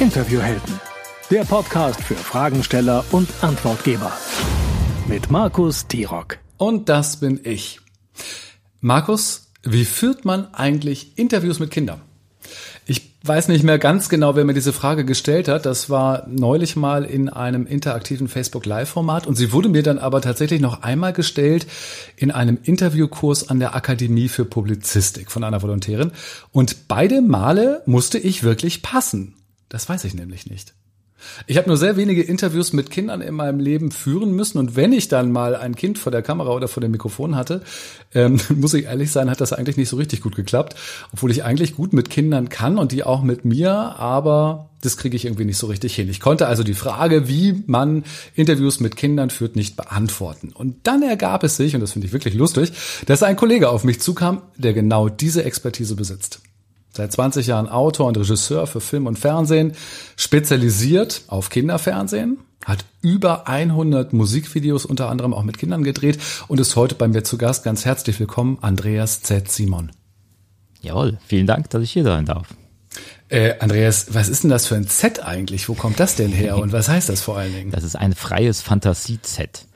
Interviewhelden, 0.00 0.80
der 1.28 1.42
Podcast 1.42 2.00
für 2.00 2.14
Fragensteller 2.14 3.04
und 3.10 3.28
Antwortgeber. 3.40 4.12
Mit 5.08 5.32
Markus 5.32 5.88
Tirock. 5.88 6.38
Und 6.56 6.88
das 6.88 7.16
bin 7.16 7.40
ich. 7.42 7.80
Markus, 8.80 9.50
wie 9.64 9.84
führt 9.84 10.24
man 10.24 10.54
eigentlich 10.54 11.18
Interviews 11.18 11.58
mit 11.58 11.72
Kindern? 11.72 12.00
Ich 12.86 13.10
weiß 13.24 13.48
nicht 13.48 13.64
mehr 13.64 13.80
ganz 13.80 14.08
genau, 14.08 14.36
wer 14.36 14.44
mir 14.44 14.54
diese 14.54 14.72
Frage 14.72 15.04
gestellt 15.04 15.48
hat. 15.48 15.66
Das 15.66 15.90
war 15.90 16.28
neulich 16.28 16.76
mal 16.76 17.04
in 17.04 17.28
einem 17.28 17.66
interaktiven 17.66 18.28
Facebook 18.28 18.66
Live-Format 18.66 19.26
und 19.26 19.34
sie 19.34 19.52
wurde 19.52 19.68
mir 19.68 19.82
dann 19.82 19.98
aber 19.98 20.20
tatsächlich 20.20 20.60
noch 20.60 20.82
einmal 20.82 21.12
gestellt 21.12 21.66
in 22.14 22.30
einem 22.30 22.56
Interviewkurs 22.62 23.48
an 23.48 23.58
der 23.58 23.74
Akademie 23.74 24.28
für 24.28 24.44
Publizistik 24.44 25.32
von 25.32 25.42
einer 25.42 25.60
Volontärin. 25.60 26.12
Und 26.52 26.86
beide 26.86 27.20
Male 27.20 27.82
musste 27.84 28.18
ich 28.18 28.44
wirklich 28.44 28.82
passen. 28.82 29.34
Das 29.68 29.88
weiß 29.88 30.04
ich 30.04 30.14
nämlich 30.14 30.48
nicht. 30.48 30.74
Ich 31.46 31.56
habe 31.56 31.68
nur 31.68 31.76
sehr 31.76 31.96
wenige 31.96 32.22
Interviews 32.22 32.72
mit 32.72 32.90
Kindern 32.90 33.20
in 33.20 33.34
meinem 33.34 33.58
Leben 33.58 33.90
führen 33.90 34.32
müssen 34.32 34.58
und 34.58 34.76
wenn 34.76 34.92
ich 34.92 35.08
dann 35.08 35.32
mal 35.32 35.56
ein 35.56 35.74
Kind 35.74 35.98
vor 35.98 36.12
der 36.12 36.22
Kamera 36.22 36.50
oder 36.50 36.68
vor 36.68 36.80
dem 36.80 36.92
Mikrofon 36.92 37.34
hatte, 37.34 37.62
ähm, 38.14 38.40
muss 38.54 38.74
ich 38.74 38.84
ehrlich 38.84 39.10
sein, 39.10 39.30
hat 39.30 39.40
das 39.40 39.52
eigentlich 39.52 39.76
nicht 39.76 39.88
so 39.88 39.96
richtig 39.96 40.20
gut 40.20 40.36
geklappt, 40.36 40.76
obwohl 41.12 41.30
ich 41.30 41.44
eigentlich 41.44 41.74
gut 41.74 41.92
mit 41.92 42.10
Kindern 42.10 42.48
kann 42.48 42.78
und 42.78 42.92
die 42.92 43.04
auch 43.04 43.22
mit 43.22 43.44
mir, 43.44 43.72
aber 43.72 44.70
das 44.80 44.96
kriege 44.96 45.16
ich 45.16 45.24
irgendwie 45.24 45.44
nicht 45.44 45.58
so 45.58 45.66
richtig 45.66 45.96
hin. 45.96 46.08
Ich 46.08 46.20
konnte 46.20 46.46
also 46.46 46.62
die 46.62 46.74
Frage, 46.74 47.26
wie 47.26 47.64
man 47.66 48.04
Interviews 48.36 48.78
mit 48.78 48.94
Kindern 48.94 49.30
führt, 49.30 49.56
nicht 49.56 49.76
beantworten. 49.76 50.52
Und 50.54 50.76
dann 50.86 51.02
ergab 51.02 51.42
es 51.42 51.56
sich, 51.56 51.74
und 51.74 51.80
das 51.80 51.92
finde 51.92 52.06
ich 52.06 52.12
wirklich 52.12 52.34
lustig, 52.34 52.72
dass 53.06 53.24
ein 53.24 53.34
Kollege 53.34 53.70
auf 53.70 53.82
mich 53.82 54.00
zukam, 54.00 54.42
der 54.56 54.74
genau 54.74 55.08
diese 55.08 55.44
Expertise 55.44 55.96
besitzt. 55.96 56.40
Seit 56.98 57.12
20 57.12 57.46
Jahren 57.46 57.68
Autor 57.68 58.08
und 58.08 58.18
Regisseur 58.18 58.66
für 58.66 58.80
Film 58.80 59.06
und 59.06 59.20
Fernsehen, 59.20 59.74
spezialisiert 60.16 61.22
auf 61.28 61.48
Kinderfernsehen, 61.48 62.38
hat 62.64 62.84
über 63.02 63.46
100 63.46 64.12
Musikvideos 64.12 64.84
unter 64.84 65.08
anderem 65.08 65.32
auch 65.32 65.44
mit 65.44 65.58
Kindern 65.58 65.84
gedreht 65.84 66.18
und 66.48 66.58
ist 66.58 66.74
heute 66.74 66.96
bei 66.96 67.06
mir 67.06 67.22
zu 67.22 67.38
Gast. 67.38 67.62
Ganz 67.62 67.84
herzlich 67.84 68.18
willkommen, 68.18 68.58
Andreas 68.62 69.22
Z. 69.22 69.48
Simon. 69.48 69.92
Jawohl, 70.80 71.18
vielen 71.24 71.46
Dank, 71.46 71.70
dass 71.70 71.84
ich 71.84 71.92
hier 71.92 72.02
sein 72.02 72.24
darf. 72.24 72.48
Äh, 73.28 73.60
Andreas, 73.60 74.12
was 74.12 74.28
ist 74.28 74.42
denn 74.42 74.50
das 74.50 74.66
für 74.66 74.74
ein 74.74 74.88
Z 74.88 75.24
eigentlich? 75.24 75.68
Wo 75.68 75.74
kommt 75.74 76.00
das 76.00 76.16
denn 76.16 76.32
her 76.32 76.58
und 76.58 76.72
was 76.72 76.88
heißt 76.88 77.08
das 77.08 77.20
vor 77.20 77.38
allen 77.38 77.54
Dingen? 77.54 77.70
Das 77.70 77.84
ist 77.84 77.94
ein 77.94 78.12
freies 78.12 78.60
Fantasie-Z, 78.60 79.67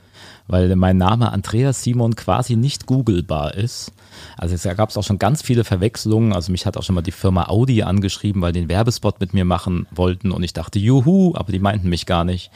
weil 0.52 0.76
mein 0.76 0.98
Name 0.98 1.32
Andreas 1.32 1.82
Simon 1.82 2.14
quasi 2.14 2.56
nicht 2.56 2.86
googelbar 2.86 3.54
ist. 3.54 3.92
Also 4.36 4.54
es 4.54 4.62
gab 4.76 4.90
es 4.90 4.96
auch 4.96 5.02
schon 5.02 5.18
ganz 5.18 5.42
viele 5.42 5.64
Verwechslungen. 5.64 6.32
Also 6.32 6.52
mich 6.52 6.66
hat 6.66 6.76
auch 6.76 6.82
schon 6.82 6.94
mal 6.94 7.02
die 7.02 7.10
Firma 7.10 7.48
Audi 7.48 7.82
angeschrieben, 7.82 8.42
weil 8.42 8.52
die 8.52 8.60
einen 8.60 8.68
Werbespot 8.68 9.18
mit 9.18 9.34
mir 9.34 9.44
machen 9.44 9.86
wollten 9.90 10.30
und 10.30 10.42
ich 10.42 10.52
dachte, 10.52 10.78
juhu, 10.78 11.32
aber 11.34 11.50
die 11.50 11.58
meinten 11.58 11.88
mich 11.88 12.06
gar 12.06 12.24
nicht. 12.24 12.50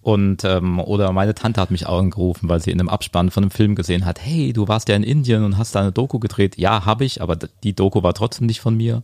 Und 0.00 0.44
ähm, 0.44 0.80
oder 0.80 1.12
meine 1.12 1.34
Tante 1.34 1.60
hat 1.60 1.70
mich 1.70 1.88
angerufen, 1.88 2.48
weil 2.48 2.60
sie 2.60 2.70
in 2.70 2.80
einem 2.80 2.90
Abspann 2.90 3.30
von 3.30 3.44
einem 3.44 3.50
Film 3.50 3.74
gesehen 3.74 4.04
hat, 4.04 4.20
hey, 4.20 4.52
du 4.52 4.68
warst 4.68 4.88
ja 4.88 4.96
in 4.96 5.02
Indien 5.02 5.44
und 5.44 5.56
hast 5.56 5.74
da 5.74 5.80
eine 5.80 5.92
Doku 5.92 6.18
gedreht. 6.18 6.58
Ja, 6.58 6.84
habe 6.84 7.04
ich, 7.04 7.22
aber 7.22 7.36
die 7.36 7.74
Doku 7.74 8.02
war 8.02 8.12
trotzdem 8.12 8.46
nicht 8.46 8.60
von 8.60 8.76
mir. 8.76 9.02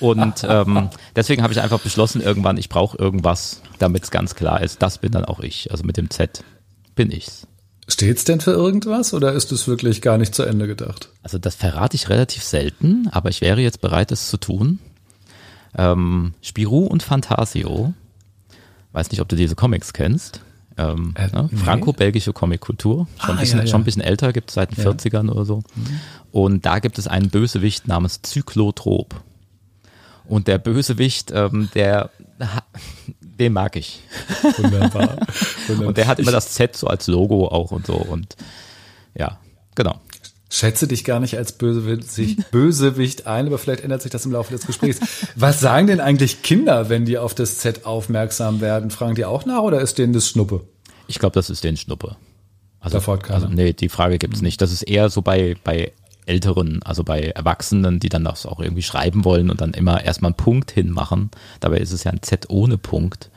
Und 0.00 0.44
ähm, 0.48 0.88
deswegen 1.14 1.42
habe 1.42 1.52
ich 1.52 1.60
einfach 1.60 1.80
beschlossen, 1.80 2.22
irgendwann, 2.22 2.56
ich 2.56 2.68
brauche 2.68 2.96
irgendwas, 2.96 3.60
damit 3.78 4.04
es 4.04 4.10
ganz 4.10 4.34
klar 4.34 4.62
ist, 4.62 4.82
das 4.82 4.98
bin 4.98 5.12
dann 5.12 5.24
auch 5.24 5.40
ich. 5.40 5.70
Also 5.70 5.84
mit 5.84 5.96
dem 5.96 6.08
Z 6.08 6.42
bin 6.94 7.10
ich's. 7.10 7.46
Steht's 7.86 8.24
denn 8.24 8.40
für 8.40 8.52
irgendwas 8.52 9.12
oder 9.12 9.32
ist 9.32 9.52
es 9.52 9.68
wirklich 9.68 10.00
gar 10.00 10.16
nicht 10.16 10.34
zu 10.34 10.42
Ende 10.42 10.66
gedacht? 10.66 11.10
Also 11.22 11.38
das 11.38 11.54
verrate 11.54 11.96
ich 11.96 12.08
relativ 12.08 12.42
selten, 12.42 13.08
aber 13.10 13.28
ich 13.28 13.40
wäre 13.40 13.60
jetzt 13.60 13.80
bereit, 13.80 14.10
es 14.10 14.28
zu 14.28 14.38
tun. 14.38 14.78
Ähm, 15.76 16.34
Spirou 16.40 16.86
und 16.86 17.02
Fantasio. 17.02 17.92
Weiß 18.92 19.10
nicht, 19.10 19.20
ob 19.20 19.28
du 19.28 19.36
diese 19.36 19.54
Comics 19.54 19.92
kennst. 19.92 20.40
Ähm, 20.76 21.14
äh, 21.16 21.26
ne? 21.28 21.48
nee. 21.50 21.58
Franco-belgische 21.58 22.32
Comickultur. 22.32 23.06
Schon, 23.18 23.30
ah, 23.30 23.32
ein 23.32 23.38
bisschen, 23.38 23.58
ja, 23.58 23.64
ja. 23.64 23.70
schon 23.70 23.82
ein 23.82 23.84
bisschen 23.84 24.02
älter, 24.02 24.32
gibt 24.32 24.50
es 24.50 24.54
seit 24.54 24.76
den 24.76 24.82
ja. 24.82 24.90
40ern 24.90 25.30
oder 25.30 25.44
so. 25.44 25.62
Mhm. 25.74 26.00
Und 26.32 26.66
da 26.66 26.78
gibt 26.78 26.98
es 26.98 27.06
einen 27.06 27.30
Bösewicht 27.30 27.86
namens 27.86 28.22
Zyklotrop. 28.22 29.14
Und 30.26 30.48
der 30.48 30.58
Bösewicht, 30.58 31.32
ähm, 31.32 31.68
der 31.74 32.10
den 33.38 33.52
mag 33.52 33.76
ich. 33.76 34.00
Wunderbar. 34.58 35.16
Wunderbar. 35.66 35.88
Und 35.88 35.96
der 35.96 36.06
hat 36.06 36.18
immer 36.18 36.32
das 36.32 36.52
Z 36.52 36.76
so 36.76 36.86
als 36.86 37.06
Logo 37.06 37.48
auch 37.48 37.70
und 37.70 37.86
so. 37.86 37.94
Und 37.94 38.36
ja, 39.14 39.38
genau. 39.74 40.00
Schätze 40.50 40.86
dich 40.86 41.04
gar 41.04 41.18
nicht 41.18 41.36
als 41.36 41.52
Bösewicht, 41.52 42.50
Bösewicht 42.52 43.26
ein, 43.26 43.46
aber 43.46 43.58
vielleicht 43.58 43.82
ändert 43.82 44.02
sich 44.02 44.12
das 44.12 44.24
im 44.24 44.32
Laufe 44.32 44.52
des 44.52 44.66
Gesprächs. 44.66 45.00
Was 45.34 45.60
sagen 45.60 45.88
denn 45.88 46.00
eigentlich 46.00 46.42
Kinder, 46.42 46.88
wenn 46.88 47.04
die 47.04 47.18
auf 47.18 47.34
das 47.34 47.58
Z 47.58 47.86
aufmerksam 47.86 48.60
werden? 48.60 48.90
Fragen 48.90 49.16
die 49.16 49.24
auch 49.24 49.46
nach 49.46 49.62
oder 49.62 49.80
ist 49.80 49.98
denen 49.98 50.12
das 50.12 50.28
Schnuppe? 50.28 50.60
Ich 51.08 51.18
glaube, 51.18 51.34
das 51.34 51.50
ist 51.50 51.64
denen 51.64 51.76
Schnuppe. 51.76 52.16
Also, 52.78 52.98
Sofort 52.98 53.30
also 53.30 53.48
nee, 53.48 53.72
die 53.72 53.88
Frage 53.88 54.18
gibt's 54.18 54.42
nicht. 54.42 54.60
Das 54.60 54.70
ist 54.70 54.82
eher 54.82 55.08
so 55.08 55.22
bei, 55.22 55.56
bei 55.64 55.92
Älteren, 56.26 56.82
also 56.82 57.04
bei 57.04 57.20
Erwachsenen, 57.20 58.00
die 58.00 58.08
dann 58.08 58.24
das 58.24 58.46
auch 58.46 58.60
irgendwie 58.60 58.82
schreiben 58.82 59.24
wollen 59.24 59.50
und 59.50 59.60
dann 59.60 59.74
immer 59.74 60.04
erstmal 60.04 60.30
einen 60.30 60.36
Punkt 60.36 60.70
hinmachen. 60.70 61.30
Dabei 61.60 61.78
ist 61.78 61.92
es 61.92 62.04
ja 62.04 62.12
ein 62.12 62.22
Z 62.22 62.48
ohne 62.48 62.78
Punkt, 62.78 63.30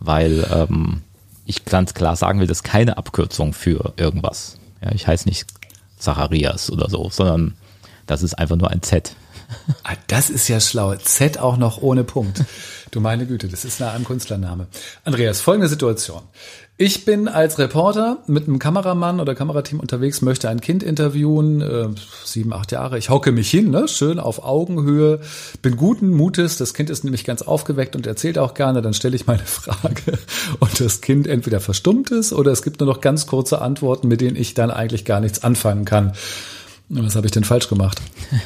weil 0.00 0.46
ähm, 0.50 1.02
ich 1.46 1.64
ganz 1.64 1.94
klar 1.94 2.16
sagen 2.16 2.40
will, 2.40 2.46
das 2.46 2.58
ist 2.58 2.64
keine 2.64 2.96
Abkürzung 2.96 3.52
für 3.52 3.94
irgendwas. 3.96 4.58
Ja, 4.82 4.92
ich 4.92 5.06
heiße 5.06 5.28
nicht 5.28 5.46
Zacharias 5.98 6.70
oder 6.70 6.88
so, 6.90 7.08
sondern 7.10 7.54
das 8.06 8.22
ist 8.22 8.34
einfach 8.34 8.56
nur 8.56 8.70
ein 8.70 8.82
Z. 8.82 9.14
Ah, 9.82 9.94
das 10.08 10.30
ist 10.30 10.48
ja 10.48 10.58
schlau. 10.60 10.94
Z 10.96 11.38
auch 11.38 11.56
noch 11.56 11.78
ohne 11.78 12.02
Punkt. 12.04 12.44
Du 12.90 13.00
meine 13.00 13.26
Güte, 13.26 13.48
das 13.48 13.64
ist 13.64 13.80
nah 13.80 13.94
am 13.94 14.04
Künstlername. 14.04 14.68
Andreas, 15.04 15.40
folgende 15.40 15.68
Situation. 15.68 16.22
Ich 16.76 17.04
bin 17.04 17.28
als 17.28 17.60
Reporter 17.60 18.18
mit 18.26 18.48
einem 18.48 18.58
Kameramann 18.58 19.20
oder 19.20 19.36
Kamerateam 19.36 19.78
unterwegs, 19.78 20.22
möchte 20.22 20.48
ein 20.48 20.60
Kind 20.60 20.82
interviewen, 20.82 21.60
äh, 21.60 21.86
sieben, 22.24 22.52
acht 22.52 22.72
Jahre. 22.72 22.98
Ich 22.98 23.10
hocke 23.10 23.30
mich 23.30 23.48
hin, 23.48 23.70
ne, 23.70 23.86
schön 23.86 24.18
auf 24.18 24.42
Augenhöhe, 24.42 25.20
bin 25.62 25.76
guten 25.76 26.08
Mutes. 26.08 26.56
Das 26.56 26.74
Kind 26.74 26.90
ist 26.90 27.04
nämlich 27.04 27.22
ganz 27.22 27.42
aufgeweckt 27.42 27.94
und 27.94 28.08
erzählt 28.08 28.38
auch 28.38 28.54
gerne. 28.54 28.82
Dann 28.82 28.92
stelle 28.92 29.14
ich 29.14 29.28
meine 29.28 29.42
Frage 29.44 30.18
und 30.58 30.80
das 30.80 31.00
Kind 31.00 31.28
entweder 31.28 31.60
verstummt 31.60 32.10
ist 32.10 32.32
oder 32.32 32.50
es 32.50 32.62
gibt 32.62 32.80
nur 32.80 32.88
noch 32.88 33.00
ganz 33.00 33.28
kurze 33.28 33.62
Antworten, 33.62 34.08
mit 34.08 34.20
denen 34.20 34.34
ich 34.34 34.54
dann 34.54 34.72
eigentlich 34.72 35.04
gar 35.04 35.20
nichts 35.20 35.44
anfangen 35.44 35.84
kann. 35.84 36.12
Was 36.88 37.14
habe 37.14 37.26
ich 37.26 37.32
denn 37.32 37.44
falsch 37.44 37.68
gemacht? 37.68 38.02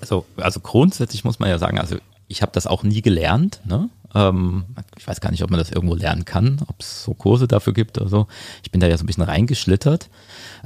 Also, 0.00 0.26
also 0.36 0.58
grundsätzlich 0.58 1.22
muss 1.22 1.38
man 1.38 1.48
ja 1.48 1.60
sagen, 1.60 1.78
also 1.78 1.94
ich 2.26 2.42
habe 2.42 2.50
das 2.52 2.66
auch 2.66 2.82
nie 2.82 3.02
gelernt. 3.02 3.60
Ne? 3.64 3.88
Ähm, 4.14 4.64
ich 4.96 5.06
weiß 5.06 5.20
gar 5.20 5.30
nicht, 5.30 5.42
ob 5.42 5.50
man 5.50 5.58
das 5.58 5.70
irgendwo 5.70 5.94
lernen 5.94 6.24
kann, 6.24 6.60
ob 6.66 6.80
es 6.80 7.04
so 7.04 7.14
Kurse 7.14 7.48
dafür 7.48 7.72
gibt 7.72 7.98
oder 7.98 8.08
so. 8.08 8.26
Ich 8.62 8.70
bin 8.70 8.80
da 8.80 8.86
ja 8.86 8.96
so 8.96 9.04
ein 9.04 9.06
bisschen 9.06 9.22
reingeschlittert. 9.22 10.08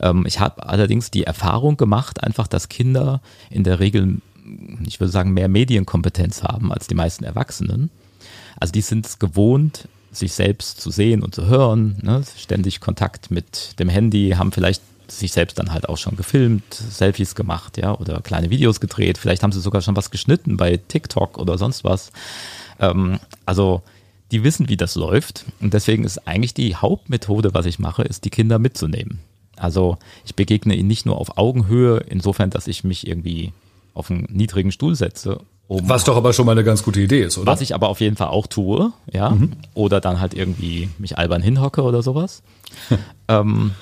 Ähm, 0.01 0.25
ich 0.27 0.41
habe 0.41 0.67
allerdings 0.69 1.11
die 1.11 1.25
Erfahrung 1.25 1.77
gemacht, 1.77 2.23
einfach, 2.23 2.47
dass 2.47 2.69
Kinder 2.69 3.21
in 3.51 3.65
der 3.65 3.81
Regel, 3.81 4.19
ich 4.85 5.01
würde 5.01 5.13
sagen, 5.13 5.33
mehr 5.33 5.49
Medienkompetenz 5.49 6.43
haben 6.43 6.73
als 6.73 6.87
die 6.87 6.95
meisten 6.95 7.25
Erwachsenen. 7.25 7.91
Also 8.59 8.73
die 8.73 8.81
sind 8.81 9.07
es 9.07 9.19
gewohnt, 9.19 9.89
sich 10.11 10.33
selbst 10.33 10.81
zu 10.81 10.91
sehen 10.91 11.23
und 11.23 11.35
zu 11.35 11.47
hören, 11.47 11.99
ne? 12.03 12.23
ständig 12.39 12.81
Kontakt 12.81 13.31
mit 13.31 13.79
dem 13.79 13.89
Handy, 13.89 14.35
haben 14.37 14.51
vielleicht 14.51 14.83
sich 15.09 15.33
selbst 15.33 15.59
dann 15.59 15.73
halt 15.73 15.89
auch 15.89 15.99
schon 15.99 16.17
gefilmt, 16.17 16.75
Selfies 16.75 17.35
gemacht, 17.35 17.79
ja, 17.79 17.95
oder 17.95 18.21
kleine 18.23 18.51
Videos 18.51 18.81
gedreht. 18.81 19.19
Vielleicht 19.19 19.43
haben 19.43 19.53
sie 19.53 19.61
sogar 19.61 19.83
schon 19.83 19.97
was 19.97 20.11
geschnitten 20.11 20.57
bei 20.57 20.79
TikTok 20.89 21.39
oder 21.39 21.59
sonst 21.59 21.85
was. 21.85 22.11
Ähm, 22.81 23.19
also 23.45 23.83
die 24.33 24.43
wissen, 24.45 24.69
wie 24.69 24.77
das 24.77 24.95
läuft. 24.95 25.45
Und 25.61 25.75
deswegen 25.75 26.05
ist 26.05 26.27
eigentlich 26.27 26.55
die 26.55 26.77
Hauptmethode, 26.77 27.55
was 27.55 27.67
ich 27.67 27.79
mache, 27.79 28.03
ist, 28.03 28.25
die 28.25 28.31
Kinder 28.31 28.59
mitzunehmen. 28.59 29.21
Also 29.57 29.99
ich 30.25 30.35
begegne 30.35 30.75
ihnen 30.75 30.89
nicht 30.89 31.07
nur 31.07 31.19
auf 31.19 31.39
Augenhöhe, 31.39 31.99
insofern, 32.09 32.51
dass 32.51 32.67
ich 32.67 32.85
mich 32.85 33.07
irgendwie 33.07 33.53
auf 33.95 34.11
einen 34.11 34.27
niedrigen 34.31 34.73
Stuhl 34.73 34.95
setze. 34.95 35.41
Um, 35.69 35.89
was 35.89 36.05
doch 36.05 36.17
aber 36.17 36.33
schon 36.33 36.47
mal 36.47 36.53
eine 36.53 36.63
ganz 36.63 36.83
gute 36.83 37.01
Idee 37.01 37.23
ist, 37.23 37.39
oder? 37.39 37.51
Was 37.51 37.61
ich 37.61 37.75
aber 37.75 37.89
auf 37.89 38.01
jeden 38.01 38.17
Fall 38.17 38.29
auch 38.29 38.47
tue, 38.47 38.93
ja. 39.13 39.31
Mhm. 39.31 39.53
Oder 39.75 40.01
dann 40.01 40.21
halt 40.21 40.35
irgendwie 40.35 40.91
mich 40.99 41.19
albern 41.19 41.43
hinhocke 41.43 41.83
oder 41.83 42.03
sowas. 42.03 42.43
ähm, 43.29 43.73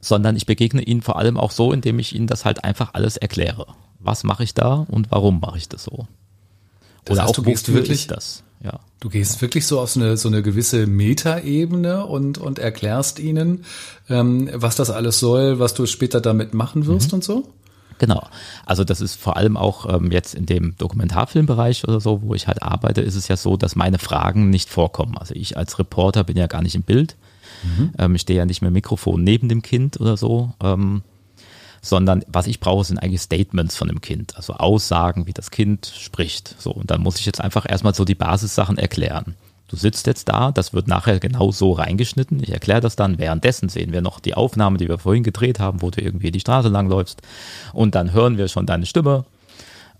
sondern 0.00 0.36
ich 0.36 0.46
begegne 0.46 0.82
ihnen 0.82 1.02
vor 1.02 1.16
allem 1.18 1.36
auch 1.36 1.50
so, 1.50 1.72
indem 1.72 1.98
ich 1.98 2.14
ihnen 2.14 2.26
das 2.26 2.44
halt 2.44 2.64
einfach 2.64 2.94
alles 2.94 3.16
erkläre. 3.16 3.66
Was 4.00 4.24
mache 4.24 4.44
ich 4.44 4.54
da 4.54 4.86
und 4.88 5.10
warum 5.10 5.40
mache 5.40 5.58
ich 5.58 5.68
das 5.68 5.84
so? 5.84 6.06
Das 7.08 7.16
Oder 7.16 7.22
heißt, 7.22 7.30
auch 7.30 7.34
du 7.36 7.42
gehst 7.42 7.72
wirklich 7.72 8.06
das. 8.06 8.42
Ja. 8.62 8.80
Du 9.00 9.08
gehst 9.08 9.40
wirklich 9.40 9.66
so 9.66 9.80
auf 9.80 9.90
so 9.90 10.00
eine, 10.00 10.16
so 10.16 10.28
eine 10.28 10.42
gewisse 10.42 10.86
Metaebene 10.86 12.04
und, 12.04 12.38
und 12.38 12.58
erklärst 12.58 13.18
ihnen, 13.18 13.64
ähm, 14.08 14.50
was 14.52 14.76
das 14.76 14.90
alles 14.90 15.20
soll, 15.20 15.58
was 15.58 15.74
du 15.74 15.86
später 15.86 16.20
damit 16.20 16.54
machen 16.54 16.86
wirst 16.86 17.08
mhm. 17.08 17.14
und 17.14 17.24
so? 17.24 17.48
Genau. 17.98 18.26
Also 18.66 18.84
das 18.84 19.00
ist 19.00 19.14
vor 19.14 19.36
allem 19.36 19.56
auch 19.56 19.92
ähm, 19.92 20.10
jetzt 20.10 20.34
in 20.34 20.46
dem 20.46 20.76
Dokumentarfilmbereich 20.76 21.86
oder 21.86 22.00
so, 22.00 22.22
wo 22.22 22.34
ich 22.34 22.46
halt 22.46 22.62
arbeite, 22.62 23.00
ist 23.00 23.16
es 23.16 23.28
ja 23.28 23.36
so, 23.36 23.56
dass 23.56 23.76
meine 23.76 23.98
Fragen 23.98 24.50
nicht 24.50 24.68
vorkommen. 24.68 25.16
Also 25.16 25.34
ich 25.34 25.56
als 25.56 25.78
Reporter 25.78 26.24
bin 26.24 26.36
ja 26.36 26.46
gar 26.46 26.62
nicht 26.62 26.74
im 26.74 26.82
Bild. 26.82 27.16
Mhm. 27.62 27.92
Ähm, 27.98 28.14
ich 28.14 28.22
stehe 28.22 28.38
ja 28.38 28.44
nicht 28.44 28.62
mehr 28.62 28.70
Mikrofon 28.70 29.24
neben 29.24 29.48
dem 29.48 29.62
Kind 29.62 30.00
oder 30.00 30.16
so. 30.16 30.52
Ähm, 30.62 31.02
sondern 31.80 32.24
was 32.26 32.46
ich 32.46 32.60
brauche, 32.60 32.84
sind 32.84 32.98
eigentlich 32.98 33.20
Statements 33.20 33.76
von 33.76 33.88
dem 33.88 34.00
Kind, 34.00 34.36
also 34.36 34.54
Aussagen, 34.54 35.26
wie 35.26 35.32
das 35.32 35.50
Kind 35.50 35.92
spricht. 35.98 36.54
So, 36.58 36.70
und 36.72 36.90
dann 36.90 37.00
muss 37.00 37.18
ich 37.18 37.26
jetzt 37.26 37.40
einfach 37.40 37.66
erstmal 37.68 37.94
so 37.94 38.04
die 38.04 38.14
Basissachen 38.14 38.78
erklären. 38.78 39.36
Du 39.68 39.76
sitzt 39.76 40.06
jetzt 40.06 40.30
da, 40.30 40.50
das 40.50 40.72
wird 40.72 40.88
nachher 40.88 41.20
genau 41.20 41.52
so 41.52 41.72
reingeschnitten. 41.72 42.42
Ich 42.42 42.50
erkläre 42.50 42.80
das 42.80 42.96
dann. 42.96 43.18
Währenddessen 43.18 43.68
sehen 43.68 43.92
wir 43.92 44.00
noch 44.00 44.18
die 44.18 44.32
Aufnahme, 44.32 44.78
die 44.78 44.88
wir 44.88 44.98
vorhin 44.98 45.22
gedreht 45.22 45.60
haben, 45.60 45.82
wo 45.82 45.90
du 45.90 46.00
irgendwie 46.00 46.30
die 46.30 46.40
Straße 46.40 46.68
langläufst. 46.68 47.20
Und 47.74 47.94
dann 47.94 48.12
hören 48.12 48.38
wir 48.38 48.48
schon 48.48 48.64
deine 48.64 48.86
Stimme. 48.86 49.26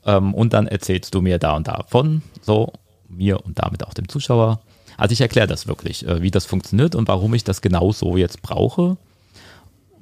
Ähm, 0.06 0.32
und 0.32 0.54
dann 0.54 0.66
erzählst 0.66 1.14
du 1.14 1.20
mir 1.20 1.38
da 1.38 1.54
und 1.54 1.68
davon, 1.68 2.22
so, 2.40 2.72
mir 3.08 3.44
und 3.44 3.58
damit 3.58 3.86
auch 3.86 3.92
dem 3.92 4.08
Zuschauer. 4.08 4.60
Also 4.96 5.12
ich 5.12 5.20
erkläre 5.20 5.46
das 5.46 5.66
wirklich, 5.66 6.06
äh, 6.06 6.22
wie 6.22 6.30
das 6.30 6.46
funktioniert 6.46 6.94
und 6.94 7.06
warum 7.08 7.34
ich 7.34 7.44
das 7.44 7.60
genau 7.60 7.92
so 7.92 8.16
jetzt 8.16 8.40
brauche. 8.40 8.96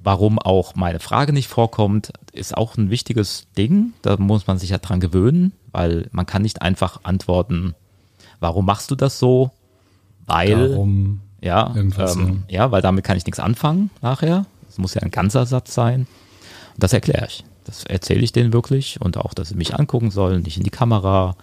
Warum 0.06 0.38
auch 0.38 0.76
meine 0.76 1.00
Frage 1.00 1.32
nicht 1.32 1.48
vorkommt, 1.48 2.12
ist 2.30 2.56
auch 2.56 2.76
ein 2.76 2.90
wichtiges 2.90 3.48
Ding. 3.58 3.92
Da 4.02 4.16
muss 4.18 4.46
man 4.46 4.56
sich 4.56 4.70
ja 4.70 4.78
dran 4.78 5.00
gewöhnen, 5.00 5.52
weil 5.72 6.06
man 6.12 6.26
kann 6.26 6.42
nicht 6.42 6.62
einfach 6.62 7.00
antworten, 7.02 7.74
warum 8.38 8.66
machst 8.66 8.88
du 8.92 8.94
das 8.94 9.18
so? 9.18 9.50
Weil, 10.24 10.68
Darum 10.68 11.22
ja, 11.42 11.74
ähm, 11.74 12.44
ja, 12.48 12.70
weil 12.70 12.82
damit 12.82 13.02
kann 13.02 13.16
ich 13.16 13.26
nichts 13.26 13.40
anfangen 13.40 13.90
nachher. 14.00 14.46
Es 14.68 14.78
muss 14.78 14.94
ja 14.94 15.02
ein 15.02 15.10
ganzer 15.10 15.44
Satz 15.44 15.74
sein. 15.74 16.06
Und 16.74 16.82
das 16.84 16.92
erkläre 16.92 17.26
ich. 17.26 17.42
Das 17.64 17.82
erzähle 17.82 18.20
ich 18.20 18.30
denen 18.30 18.52
wirklich 18.52 19.00
und 19.00 19.16
auch, 19.16 19.34
dass 19.34 19.48
sie 19.48 19.56
mich 19.56 19.74
angucken 19.74 20.12
sollen, 20.12 20.42
nicht 20.42 20.56
in 20.56 20.62
die 20.62 20.70
Kamera, 20.70 21.34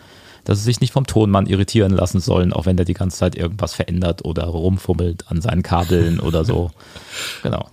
dass 0.46 0.60
sie 0.60 0.64
sich 0.64 0.80
nicht 0.80 0.94
vom 0.94 1.06
Tonmann 1.06 1.48
irritieren 1.48 1.92
lassen 1.92 2.22
sollen, 2.22 2.54
auch 2.54 2.66
wenn 2.66 2.78
der 2.78 2.86
die 2.86 2.94
ganze 2.94 3.18
Zeit 3.18 3.36
irgendwas 3.36 3.74
verändert 3.74 4.24
oder 4.24 4.46
rumfummelt 4.46 5.30
an 5.30 5.42
seinen 5.42 5.64
Kabeln 5.64 6.22
oder 6.22 6.46
so. 6.46 6.72
Genau. 7.44 7.68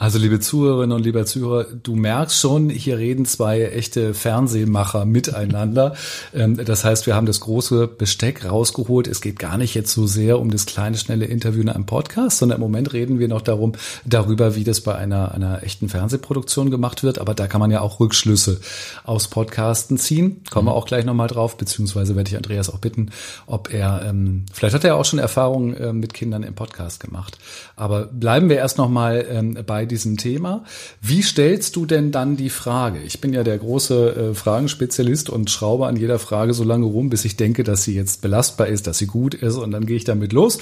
Also 0.00 0.18
liebe 0.18 0.40
Zuhörerinnen 0.40 0.96
und 0.96 1.02
lieber 1.02 1.26
Zuhörer, 1.26 1.64
du 1.64 1.94
merkst 1.94 2.40
schon, 2.40 2.70
hier 2.70 2.96
reden 2.96 3.26
zwei 3.26 3.64
echte 3.64 4.14
Fernsehmacher 4.14 5.04
miteinander. 5.04 5.94
Ähm, 6.32 6.64
das 6.64 6.84
heißt, 6.84 7.06
wir 7.06 7.16
haben 7.16 7.26
das 7.26 7.40
große 7.40 7.88
Besteck 7.88 8.48
rausgeholt. 8.48 9.08
Es 9.08 9.20
geht 9.20 9.38
gar 9.38 9.58
nicht 9.58 9.74
jetzt 9.74 9.92
so 9.92 10.06
sehr 10.06 10.38
um 10.38 10.50
das 10.50 10.64
kleine, 10.64 10.96
schnelle 10.96 11.24
Interview 11.24 11.62
in 11.62 11.68
einem 11.68 11.86
Podcast, 11.86 12.38
sondern 12.38 12.56
im 12.56 12.62
Moment 12.62 12.92
reden 12.92 13.18
wir 13.18 13.26
noch 13.26 13.42
darum, 13.42 13.72
darüber, 14.04 14.54
wie 14.54 14.62
das 14.62 14.80
bei 14.80 14.94
einer, 14.94 15.32
einer 15.34 15.64
echten 15.64 15.88
Fernsehproduktion 15.88 16.70
gemacht 16.70 17.02
wird. 17.02 17.18
Aber 17.18 17.34
da 17.34 17.48
kann 17.48 17.60
man 17.60 17.72
ja 17.72 17.80
auch 17.80 17.98
Rückschlüsse 17.98 18.60
aus 19.04 19.28
Podcasten 19.28 19.98
ziehen. 19.98 20.42
Kommen 20.50 20.68
wir 20.68 20.74
auch 20.74 20.86
gleich 20.86 21.04
nochmal 21.04 21.28
drauf, 21.28 21.56
beziehungsweise 21.56 22.14
werde 22.14 22.30
ich 22.30 22.36
Andreas 22.36 22.70
auch 22.70 22.78
bitten, 22.78 23.10
ob 23.46 23.72
er, 23.72 24.02
ähm, 24.06 24.46
vielleicht 24.52 24.74
hat 24.74 24.84
er 24.84 24.96
auch 24.96 25.04
schon 25.04 25.18
Erfahrungen 25.18 25.74
äh, 25.74 25.92
mit 25.92 26.14
Kindern 26.14 26.44
im 26.44 26.54
Podcast 26.54 27.00
gemacht. 27.00 27.38
Aber 27.74 28.04
bleiben 28.04 28.48
wir 28.48 28.56
erst 28.56 28.78
nochmal 28.78 29.26
ähm, 29.28 29.58
bei 29.66 29.84
diesem 29.90 30.16
Thema. 30.16 30.64
Wie 31.00 31.22
stellst 31.22 31.76
du 31.76 31.84
denn 31.84 32.12
dann 32.12 32.36
die 32.36 32.50
Frage? 32.50 33.00
Ich 33.00 33.20
bin 33.20 33.32
ja 33.32 33.42
der 33.42 33.58
große 33.58 34.30
äh, 34.30 34.34
Fragenspezialist 34.34 35.28
und 35.28 35.50
schraube 35.50 35.86
an 35.86 35.96
jeder 35.96 36.18
Frage 36.18 36.54
so 36.54 36.64
lange 36.64 36.86
rum, 36.86 37.10
bis 37.10 37.24
ich 37.24 37.36
denke, 37.36 37.64
dass 37.64 37.84
sie 37.84 37.94
jetzt 37.94 38.22
belastbar 38.22 38.68
ist, 38.68 38.86
dass 38.86 38.98
sie 38.98 39.06
gut 39.06 39.34
ist 39.34 39.56
und 39.56 39.72
dann 39.72 39.86
gehe 39.86 39.96
ich 39.96 40.04
damit 40.04 40.32
los. 40.32 40.58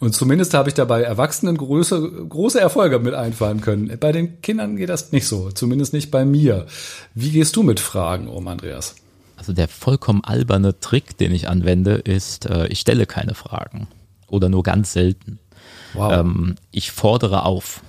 Und 0.00 0.14
zumindest 0.14 0.54
habe 0.54 0.68
ich 0.68 0.74
dabei 0.74 1.02
Erwachsenen 1.02 1.56
große, 1.56 2.26
große 2.28 2.60
Erfolge 2.60 3.00
mit 3.00 3.14
einfahren 3.14 3.60
können. 3.60 3.96
Bei 3.98 4.12
den 4.12 4.40
Kindern 4.42 4.76
geht 4.76 4.90
das 4.90 5.10
nicht 5.10 5.26
so, 5.26 5.50
zumindest 5.50 5.92
nicht 5.92 6.12
bei 6.12 6.24
mir. 6.24 6.66
Wie 7.14 7.30
gehst 7.30 7.56
du 7.56 7.64
mit 7.64 7.80
Fragen 7.80 8.28
um, 8.28 8.46
Andreas? 8.46 8.94
Also 9.36 9.52
der 9.52 9.68
vollkommen 9.68 10.22
alberne 10.22 10.78
Trick, 10.78 11.16
den 11.16 11.32
ich 11.32 11.48
anwende, 11.48 11.94
ist, 11.94 12.46
äh, 12.46 12.68
ich 12.68 12.80
stelle 12.80 13.06
keine 13.06 13.34
Fragen 13.34 13.88
oder 14.28 14.48
nur 14.48 14.62
ganz 14.62 14.92
selten. 14.92 15.38
Wow. 15.94 16.12
Ähm, 16.12 16.54
ich 16.70 16.92
fordere 16.92 17.44
auf. 17.44 17.82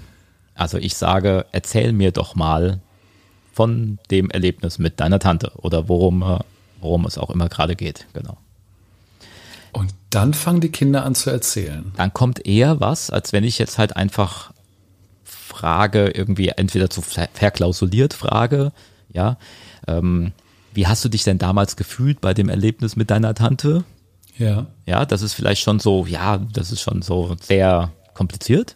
Also 0.60 0.78
ich 0.78 0.96
sage, 0.96 1.46
erzähl 1.54 1.94
mir 1.94 2.12
doch 2.12 2.36
mal 2.36 2.80
von 3.54 3.98
dem 4.12 4.30
Erlebnis 4.30 4.78
mit 4.78 5.00
deiner 5.00 5.20
Tante 5.20 5.52
oder 5.56 5.88
worum, 5.88 6.22
äh, 6.22 6.40
worum 6.82 7.06
es 7.06 7.18
auch 7.18 7.30
immer 7.30 7.48
gerade 7.48 7.76
geht. 7.78 8.08
Genau. 8.14 8.38
Und 9.72 9.94
dann 10.10 10.34
fangen 10.34 10.60
die 10.60 10.72
Kinder 10.72 11.06
an 11.06 11.16
zu 11.16 11.30
erzählen. 11.30 11.94
Dann 11.96 12.14
kommt 12.14 12.46
eher 12.46 12.82
was, 12.82 13.10
als 13.10 13.32
wenn 13.32 13.46
ich 13.46 13.58
jetzt 13.58 13.78
halt 13.78 13.96
einfach 13.96 14.52
frage, 15.24 16.10
irgendwie 16.10 16.50
entweder 16.50 16.90
zu 16.90 17.02
ver- 17.02 17.30
verklausuliert 17.34 18.14
frage, 18.14 18.74
ja, 19.14 19.38
ähm, 19.88 20.34
wie 20.74 20.88
hast 20.88 21.06
du 21.06 21.10
dich 21.10 21.24
denn 21.24 21.38
damals 21.38 21.78
gefühlt 21.78 22.20
bei 22.20 22.34
dem 22.34 22.50
Erlebnis 22.50 22.96
mit 22.98 23.10
deiner 23.12 23.34
Tante? 23.34 23.86
Ja. 24.38 24.68
Ja, 24.86 25.06
das 25.06 25.22
ist 25.22 25.34
vielleicht 25.34 25.62
schon 25.62 25.80
so, 25.80 26.06
ja, 26.06 26.38
das 26.38 26.72
ist 26.72 26.82
schon 26.82 27.02
so 27.02 27.36
sehr 27.42 27.92
kompliziert. 28.14 28.76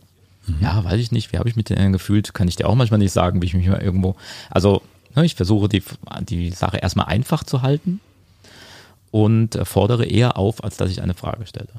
Ja, 0.62 0.84
weiß 0.84 1.00
ich 1.00 1.12
nicht, 1.12 1.32
wie 1.32 1.38
habe 1.38 1.48
ich 1.50 1.56
mich 1.56 1.66
denn 1.66 1.94
gefühlt? 1.94 2.34
Kann 2.34 2.48
ich 2.48 2.56
dir 2.56 2.68
auch 2.68 2.76
manchmal 2.76 2.98
nicht 2.98 3.14
sagen, 3.14 3.42
wie 3.42 3.46
ich 3.46 3.54
mich 3.54 3.68
mal 3.68 3.82
irgendwo. 3.82 4.16
Also, 4.50 4.82
ne, 5.16 5.26
ich 5.26 5.36
versuche 5.36 5.70
die, 5.70 5.84
die 6.22 6.52
Sache 6.52 6.78
erstmal 6.78 7.08
einfach 7.08 7.44
zu 7.44 7.62
halten 7.62 8.02
und 9.12 9.60
fordere 9.64 10.06
eher 10.06 10.38
auf, 10.38 10.64
als 10.64 10.78
dass 10.78 10.92
ich 10.92 11.02
eine 11.02 11.14
Frage 11.14 11.46
stelle. 11.46 11.70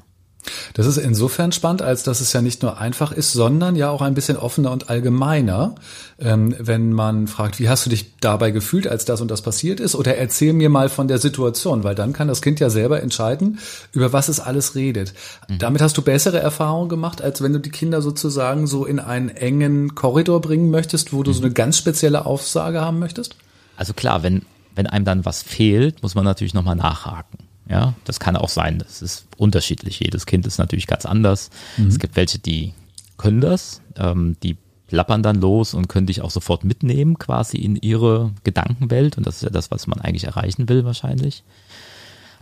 Das 0.75 0.87
ist 0.87 0.97
insofern 0.97 1.53
spannend, 1.53 1.83
als 1.83 2.03
dass 2.03 2.21
es 2.21 2.33
ja 2.33 2.43
nicht 2.43 2.63
nur 2.63 2.79
einfach 2.79 3.13
ist, 3.13 3.33
sondern 3.33 3.77
ja 3.77 3.91
auch 3.91 4.03
ein 4.03 4.15
bisschen 4.15 4.37
offener 4.37 4.73
und 4.73 4.91
allgemeiner. 4.91 5.75
Ähm, 6.19 6.55
wenn 6.59 6.93
man 6.93 7.27
fragt, 7.27 7.59
wie 7.59 7.69
hast 7.69 7.87
du 7.87 7.91
dich 7.91 8.19
dabei 8.21 8.51
gefühlt, 8.51 8.87
als 8.87 9.05
das 9.05 9.21
und 9.21 9.31
das 9.31 9.43
passiert 9.43 9.81
ist? 9.81 9.95
Oder 9.95 10.17
erzähl 10.17 10.53
mir 10.53 10.69
mal 10.69 10.89
von 10.89 11.09
der 11.09 11.19
Situation, 11.19 11.85
weil 11.85 11.95
dann 11.95 12.13
kann 12.13 12.29
das 12.29 12.43
Kind 12.43 12.61
ja 12.61 12.71
selber 12.71 13.03
entscheiden, 13.03 13.59
über 13.93 14.13
was 14.13 14.29
es 14.29 14.41
alles 14.41 14.75
redet. 14.75 15.15
Damit 15.59 15.83
hast 15.83 15.97
du 15.97 16.03
bessere 16.03 16.39
Erfahrungen 16.39 16.89
gemacht, 16.89 17.23
als 17.23 17.43
wenn 17.43 17.53
du 17.53 17.61
die 17.61 17.71
Kinder 17.71 18.03
sozusagen 18.03 18.67
so 18.67 18.85
in 18.85 19.01
einen 19.01 19.29
engen 19.29 19.95
Korridor 19.95 20.41
bringen 20.41 20.71
möchtest, 20.71 21.13
wo 21.13 21.23
du 21.23 21.33
so 21.33 21.43
eine 21.43 21.53
ganz 21.53 21.79
spezielle 21.79 22.27
Aussage 22.27 22.81
haben 22.81 22.99
möchtest? 22.99 23.37
Also 23.77 23.93
klar, 23.93 24.23
wenn, 24.23 24.43
wenn 24.75 24.87
einem 24.87 25.05
dann 25.05 25.25
was 25.25 25.43
fehlt, 25.43 26.03
muss 26.03 26.15
man 26.15 26.25
natürlich 26.25 26.55
nochmal 26.55 26.77
nachhaken. 26.77 27.44
Ja, 27.69 27.95
das 28.05 28.21
kann 28.21 28.37
auch 28.37 28.49
sein. 28.49 28.79
Das 28.79 29.01
ist 29.01 29.27
unterschiedlich. 29.37 30.01
Jedes 30.01 30.27
Kind 30.27 30.47
ist 30.47 30.59
natürlich 30.59 30.87
ganz 30.87 31.07
anders. 31.07 31.51
Es 31.89 31.99
gibt 31.99 32.17
welche, 32.17 32.39
die 32.39 32.75
können 33.17 33.41
das, 33.41 33.81
ähm, 33.97 34.37
die 34.43 34.57
plappern 34.89 35.23
dann 35.23 35.41
los 35.41 35.75
und 35.75 35.89
können 35.89 36.07
dich 36.07 36.21
auch 36.21 36.31
sofort 36.31 36.65
mitnehmen, 36.65 37.19
quasi 37.19 37.57
in 37.57 37.77
ihre 37.77 38.33
Gedankenwelt. 38.45 39.17
Und 39.17 39.27
das 39.27 39.37
ist 39.37 39.43
ja 39.43 39.51
das, 39.51 39.71
was 39.71 39.87
man 39.87 40.01
eigentlich 40.01 40.25
erreichen 40.25 40.69
will, 40.69 40.85
wahrscheinlich. 40.85 41.43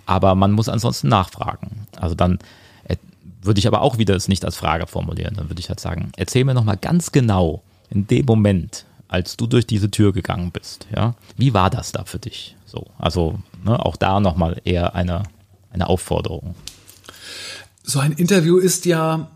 Aber 0.07 0.35
man 0.35 0.53
muss 0.53 0.69
ansonsten 0.69 1.09
nachfragen. 1.09 1.87
Also 1.97 2.15
dann 2.15 2.39
äh, 2.85 2.97
würde 3.41 3.61
ich 3.61 3.69
aber 3.69 3.81
auch 3.83 3.99
wieder 3.99 4.17
es 4.17 4.29
nicht 4.29 4.45
als 4.45 4.57
Frage 4.57 4.87
formulieren. 4.87 5.35
Dann 5.37 5.49
würde 5.49 5.61
ich 5.61 5.69
halt 5.69 5.81
sagen, 5.81 6.11
erzähl 6.17 6.45
mir 6.45 6.55
nochmal 6.55 6.77
ganz 6.77 7.13
genau 7.13 7.63
in 7.91 8.07
dem 8.07 8.27
Moment, 8.27 8.87
als 9.09 9.37
du 9.37 9.47
durch 9.47 9.67
diese 9.67 9.91
Tür 9.91 10.13
gegangen 10.13 10.51
bist, 10.51 10.87
ja, 10.95 11.15
wie 11.37 11.55
war 11.55 11.71
das 11.71 11.93
da 11.93 12.05
für 12.05 12.19
dich? 12.19 12.57
So, 12.73 12.87
also 12.99 13.39
ne, 13.65 13.79
auch 13.79 13.97
da 13.97 14.19
nochmal 14.19 14.63
eher 14.65 14.95
eine, 14.95 15.25
eine 15.71 15.89
Aufforderung. 15.89 16.55
So 17.83 17.99
ein 17.99 18.13
Interview 18.13 18.57
ist 18.57 18.87
ja, 18.87 19.31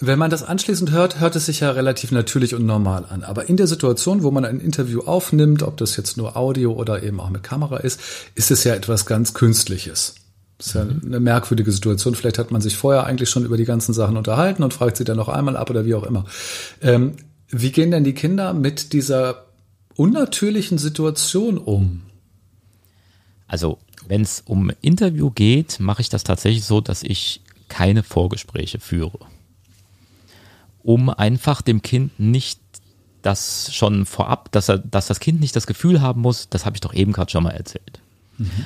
wenn 0.00 0.18
man 0.18 0.32
das 0.32 0.42
anschließend 0.42 0.90
hört, 0.90 1.20
hört 1.20 1.36
es 1.36 1.46
sich 1.46 1.60
ja 1.60 1.70
relativ 1.70 2.10
natürlich 2.10 2.56
und 2.56 2.66
normal 2.66 3.06
an. 3.08 3.22
Aber 3.22 3.48
in 3.48 3.56
der 3.56 3.68
Situation, 3.68 4.24
wo 4.24 4.32
man 4.32 4.44
ein 4.44 4.58
Interview 4.58 5.02
aufnimmt, 5.02 5.62
ob 5.62 5.76
das 5.76 5.96
jetzt 5.96 6.16
nur 6.16 6.36
Audio 6.36 6.72
oder 6.72 7.04
eben 7.04 7.20
auch 7.20 7.30
mit 7.30 7.44
Kamera 7.44 7.76
ist, 7.76 8.00
ist 8.34 8.50
es 8.50 8.64
ja 8.64 8.74
etwas 8.74 9.06
ganz 9.06 9.32
Künstliches. 9.32 10.16
Das 10.58 10.66
ist 10.66 10.74
ja 10.74 10.80
eine 10.80 11.20
merkwürdige 11.20 11.70
Situation. 11.70 12.16
Vielleicht 12.16 12.38
hat 12.38 12.50
man 12.50 12.62
sich 12.62 12.76
vorher 12.76 13.06
eigentlich 13.06 13.30
schon 13.30 13.44
über 13.44 13.56
die 13.56 13.64
ganzen 13.64 13.92
Sachen 13.92 14.16
unterhalten 14.16 14.64
und 14.64 14.74
fragt 14.74 14.96
sie 14.96 15.04
dann 15.04 15.18
noch 15.18 15.28
einmal 15.28 15.56
ab 15.56 15.70
oder 15.70 15.84
wie 15.84 15.94
auch 15.94 16.04
immer. 16.04 16.24
Ähm, 16.80 17.12
wie 17.48 17.70
gehen 17.70 17.92
denn 17.92 18.02
die 18.02 18.14
Kinder 18.14 18.54
mit 18.54 18.92
dieser 18.92 19.44
unnatürlichen 19.94 20.78
Situation 20.78 21.58
um? 21.58 22.02
Also, 23.46 23.78
wenn 24.06 24.22
es 24.22 24.42
um 24.46 24.70
Interview 24.80 25.30
geht, 25.30 25.80
mache 25.80 26.02
ich 26.02 26.08
das 26.08 26.24
tatsächlich 26.24 26.64
so, 26.64 26.80
dass 26.80 27.02
ich 27.02 27.40
keine 27.68 28.02
Vorgespräche 28.02 28.80
führe. 28.80 29.18
Um 30.82 31.10
einfach 31.10 31.62
dem 31.62 31.82
Kind 31.82 32.18
nicht 32.18 32.60
das 33.22 33.72
schon 33.72 34.04
vorab, 34.04 34.50
dass 34.52 34.68
er, 34.68 34.78
dass 34.78 35.06
das 35.06 35.20
Kind 35.20 35.40
nicht 35.40 35.54
das 35.54 35.66
Gefühl 35.66 36.00
haben 36.00 36.20
muss, 36.20 36.48
das 36.48 36.66
habe 36.66 36.76
ich 36.76 36.80
doch 36.80 36.92
eben 36.92 37.12
gerade 37.12 37.30
schon 37.30 37.44
mal 37.44 37.50
erzählt. 37.50 38.00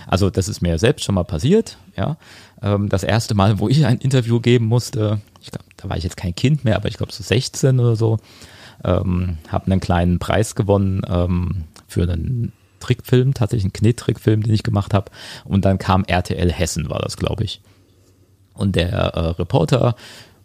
Also 0.06 0.30
das 0.30 0.48
ist 0.48 0.62
mir 0.62 0.78
selbst 0.78 1.04
schon 1.04 1.14
mal 1.14 1.24
passiert, 1.24 1.76
ja. 1.96 2.16
Ähm, 2.62 2.88
das 2.88 3.02
erste 3.02 3.34
Mal, 3.34 3.58
wo 3.58 3.68
ich 3.68 3.84
ein 3.84 3.98
Interview 3.98 4.40
geben 4.40 4.66
musste, 4.66 5.20
ich 5.42 5.50
glaube, 5.50 5.66
da 5.76 5.88
war 5.88 5.96
ich 5.96 6.04
jetzt 6.04 6.16
kein 6.16 6.34
Kind 6.34 6.64
mehr, 6.64 6.76
aber 6.76 6.88
ich 6.88 6.96
glaube 6.96 7.12
so 7.12 7.22
16 7.22 7.78
oder 7.78 7.96
so, 7.96 8.18
ähm, 8.84 9.38
habe 9.48 9.66
einen 9.66 9.80
kleinen 9.80 10.18
Preis 10.18 10.54
gewonnen 10.54 11.02
ähm, 11.08 11.64
für 11.88 12.02
einen 12.02 12.52
Trickfilm, 12.80 13.34
tatsächlich 13.34 13.64
einen 13.64 13.72
Knettrickfilm, 13.72 14.42
den 14.42 14.54
ich 14.54 14.62
gemacht 14.62 14.94
habe. 14.94 15.10
Und 15.44 15.64
dann 15.64 15.78
kam 15.78 16.04
RTL 16.04 16.52
Hessen, 16.52 16.88
war 16.88 17.00
das, 17.00 17.16
glaube 17.16 17.44
ich. 17.44 17.60
Und 18.54 18.76
der 18.76 18.90
äh, 18.90 19.20
Reporter 19.30 19.96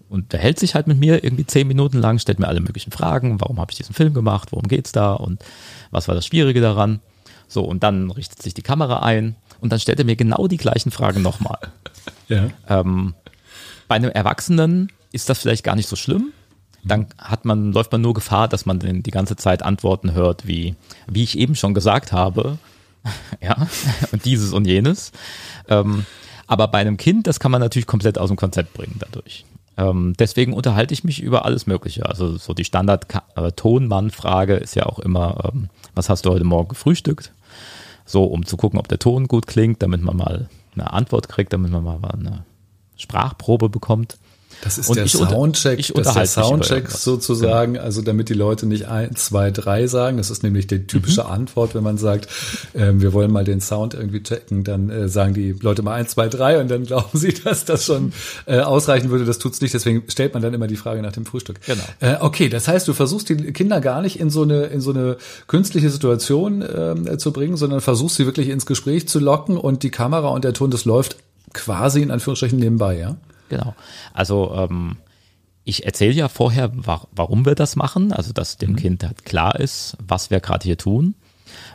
unterhält 0.09 0.59
sich 0.59 0.75
halt 0.75 0.87
mit 0.87 0.99
mir 0.99 1.23
irgendwie 1.23 1.45
zehn 1.45 1.67
Minuten 1.67 1.97
lang, 1.97 2.19
stellt 2.19 2.39
mir 2.39 2.49
alle 2.49 2.59
möglichen 2.59 2.91
Fragen, 2.91 3.39
warum 3.39 3.59
habe 3.59 3.71
ich 3.71 3.77
diesen 3.77 3.95
Film 3.95 4.13
gemacht, 4.13 4.51
worum 4.51 4.67
geht's 4.67 4.91
da 4.91 5.13
und 5.13 5.41
was 5.89 6.09
war 6.09 6.15
das 6.15 6.25
Schwierige 6.25 6.59
daran. 6.59 6.99
So, 7.47 7.63
und 7.63 7.83
dann 7.83 8.11
richtet 8.11 8.41
sich 8.41 8.53
die 8.53 8.61
Kamera 8.61 9.03
ein 9.03 9.37
und 9.61 9.71
dann 9.71 9.79
stellt 9.79 9.99
er 9.99 10.05
mir 10.05 10.17
genau 10.17 10.47
die 10.47 10.57
gleichen 10.57 10.91
Fragen 10.91 11.21
nochmal. 11.21 11.59
Ja. 12.27 12.47
Ähm, 12.69 13.13
bei 13.89 13.95
einem 13.95 14.09
Erwachsenen 14.09 14.89
ist 15.11 15.27
das 15.27 15.39
vielleicht 15.39 15.65
gar 15.65 15.75
nicht 15.75 15.89
so 15.89 15.97
schlimm, 15.97 16.31
dann 16.83 17.07
hat 17.17 17.45
man, 17.45 17.71
läuft 17.71 17.91
man 17.91 18.01
nur 18.01 18.13
Gefahr, 18.13 18.47
dass 18.47 18.65
man 18.65 18.79
die 18.79 19.11
ganze 19.11 19.35
Zeit 19.35 19.63
Antworten 19.63 20.13
hört, 20.13 20.47
wie, 20.47 20.75
wie 21.07 21.23
ich 21.23 21.37
eben 21.37 21.55
schon 21.55 21.73
gesagt 21.73 22.11
habe, 22.11 22.57
ja, 23.41 23.67
und 24.11 24.25
dieses 24.25 24.53
und 24.53 24.65
jenes. 24.65 25.11
Ähm, 25.67 26.05
aber 26.47 26.67
bei 26.67 26.79
einem 26.79 26.97
Kind, 26.97 27.27
das 27.27 27.39
kann 27.39 27.51
man 27.51 27.61
natürlich 27.61 27.87
komplett 27.87 28.17
aus 28.17 28.29
dem 28.29 28.37
Konzept 28.37 28.73
bringen 28.73 28.97
dadurch. 28.99 29.45
Ähm, 29.77 30.13
deswegen 30.19 30.53
unterhalte 30.53 30.93
ich 30.93 31.03
mich 31.03 31.21
über 31.21 31.45
alles 31.45 31.65
Mögliche. 31.65 32.05
Also 32.05 32.37
so 32.37 32.53
die 32.53 32.65
Standard-Tonmann-Frage 32.65 34.55
ist 34.55 34.75
ja 34.75 34.85
auch 34.85 34.99
immer, 34.99 35.51
ähm, 35.51 35.69
was 35.95 36.09
hast 36.09 36.25
du 36.25 36.31
heute 36.31 36.43
Morgen 36.43 36.69
gefrühstückt? 36.69 37.31
So, 38.05 38.25
um 38.25 38.45
zu 38.45 38.57
gucken, 38.57 38.79
ob 38.79 38.87
der 38.89 38.99
Ton 38.99 39.27
gut 39.27 39.47
klingt, 39.47 39.81
damit 39.81 40.01
man 40.01 40.17
mal 40.17 40.49
eine 40.73 40.91
Antwort 40.91 41.29
kriegt, 41.29 41.53
damit 41.53 41.71
man 41.71 41.83
mal 41.83 41.99
eine 42.11 42.43
Sprachprobe 42.97 43.69
bekommt. 43.69 44.17
Das 44.61 44.77
ist 44.77 44.89
und 44.89 44.97
der 44.97 45.07
Soundcheck, 45.07 45.79
ich 45.79 45.91
das 45.93 46.07
ist 46.07 46.15
der 46.15 46.25
Soundcheck 46.27 46.89
sozusagen, 46.89 47.73
genau. 47.73 47.85
also 47.85 48.01
damit 48.01 48.29
die 48.29 48.33
Leute 48.33 48.65
nicht 48.65 48.87
ein, 48.87 49.15
zwei, 49.15 49.51
drei 49.51 49.87
sagen. 49.87 50.17
Das 50.17 50.29
ist 50.29 50.43
nämlich 50.43 50.67
die 50.67 50.85
typische 50.85 51.23
mhm. 51.23 51.31
Antwort, 51.31 51.73
wenn 51.73 51.83
man 51.83 51.97
sagt, 51.97 52.27
äh, 52.73 52.91
wir 52.93 53.13
wollen 53.13 53.31
mal 53.31 53.43
den 53.43 53.59
Sound 53.59 53.93
irgendwie 53.93 54.21
checken, 54.21 54.63
dann 54.63 54.89
äh, 54.89 55.09
sagen 55.09 55.33
die 55.33 55.53
Leute 55.53 55.81
mal 55.81 55.95
eins, 55.95 56.11
zwei, 56.11 56.29
drei 56.29 56.59
und 56.59 56.69
dann 56.69 56.83
glauben 56.85 57.17
sie, 57.17 57.33
dass 57.33 57.65
das 57.65 57.85
schon 57.85 58.13
äh, 58.45 58.59
ausreichen 58.59 59.09
würde. 59.09 59.25
Das 59.25 59.39
tut's 59.39 59.61
nicht, 59.61 59.73
deswegen 59.73 60.03
stellt 60.07 60.33
man 60.33 60.43
dann 60.43 60.53
immer 60.53 60.67
die 60.67 60.75
Frage 60.75 61.01
nach 61.01 61.13
dem 61.13 61.25
Frühstück. 61.25 61.59
Genau. 61.65 61.83
Äh, 61.99 62.17
okay, 62.19 62.49
das 62.49 62.67
heißt, 62.67 62.87
du 62.87 62.93
versuchst 62.93 63.29
die 63.29 63.35
Kinder 63.53 63.81
gar 63.81 64.01
nicht 64.01 64.19
in 64.19 64.29
so 64.29 64.43
eine 64.43 64.65
in 64.65 64.81
so 64.81 64.91
eine 64.91 65.17
künstliche 65.47 65.89
Situation 65.89 66.61
äh, 66.61 67.17
zu 67.17 67.33
bringen, 67.33 67.57
sondern 67.57 67.81
versuchst 67.81 68.17
sie 68.17 68.25
wirklich 68.25 68.49
ins 68.49 68.65
Gespräch 68.65 69.07
zu 69.07 69.19
locken 69.19 69.57
und 69.57 69.83
die 69.83 69.91
Kamera 69.91 70.29
und 70.29 70.43
der 70.43 70.53
Ton, 70.53 70.71
das 70.71 70.85
läuft 70.85 71.17
quasi 71.53 72.01
in 72.01 72.11
Anführungsstrichen 72.11 72.59
nebenbei, 72.59 72.97
ja? 72.97 73.17
Genau. 73.51 73.75
Also 74.13 74.53
ähm, 74.55 74.95
ich 75.65 75.85
erzähle 75.85 76.13
ja 76.13 76.29
vorher, 76.29 76.71
wa 76.73 77.05
warum 77.11 77.45
wir 77.45 77.53
das 77.53 77.75
machen, 77.75 78.13
also 78.13 78.31
dass 78.31 78.57
dem 78.57 78.71
mhm. 78.71 78.75
Kind 78.77 79.03
halt 79.03 79.25
klar 79.25 79.59
ist, 79.59 79.97
was 79.99 80.31
wir 80.31 80.39
gerade 80.39 80.63
hier 80.63 80.77
tun. 80.77 81.15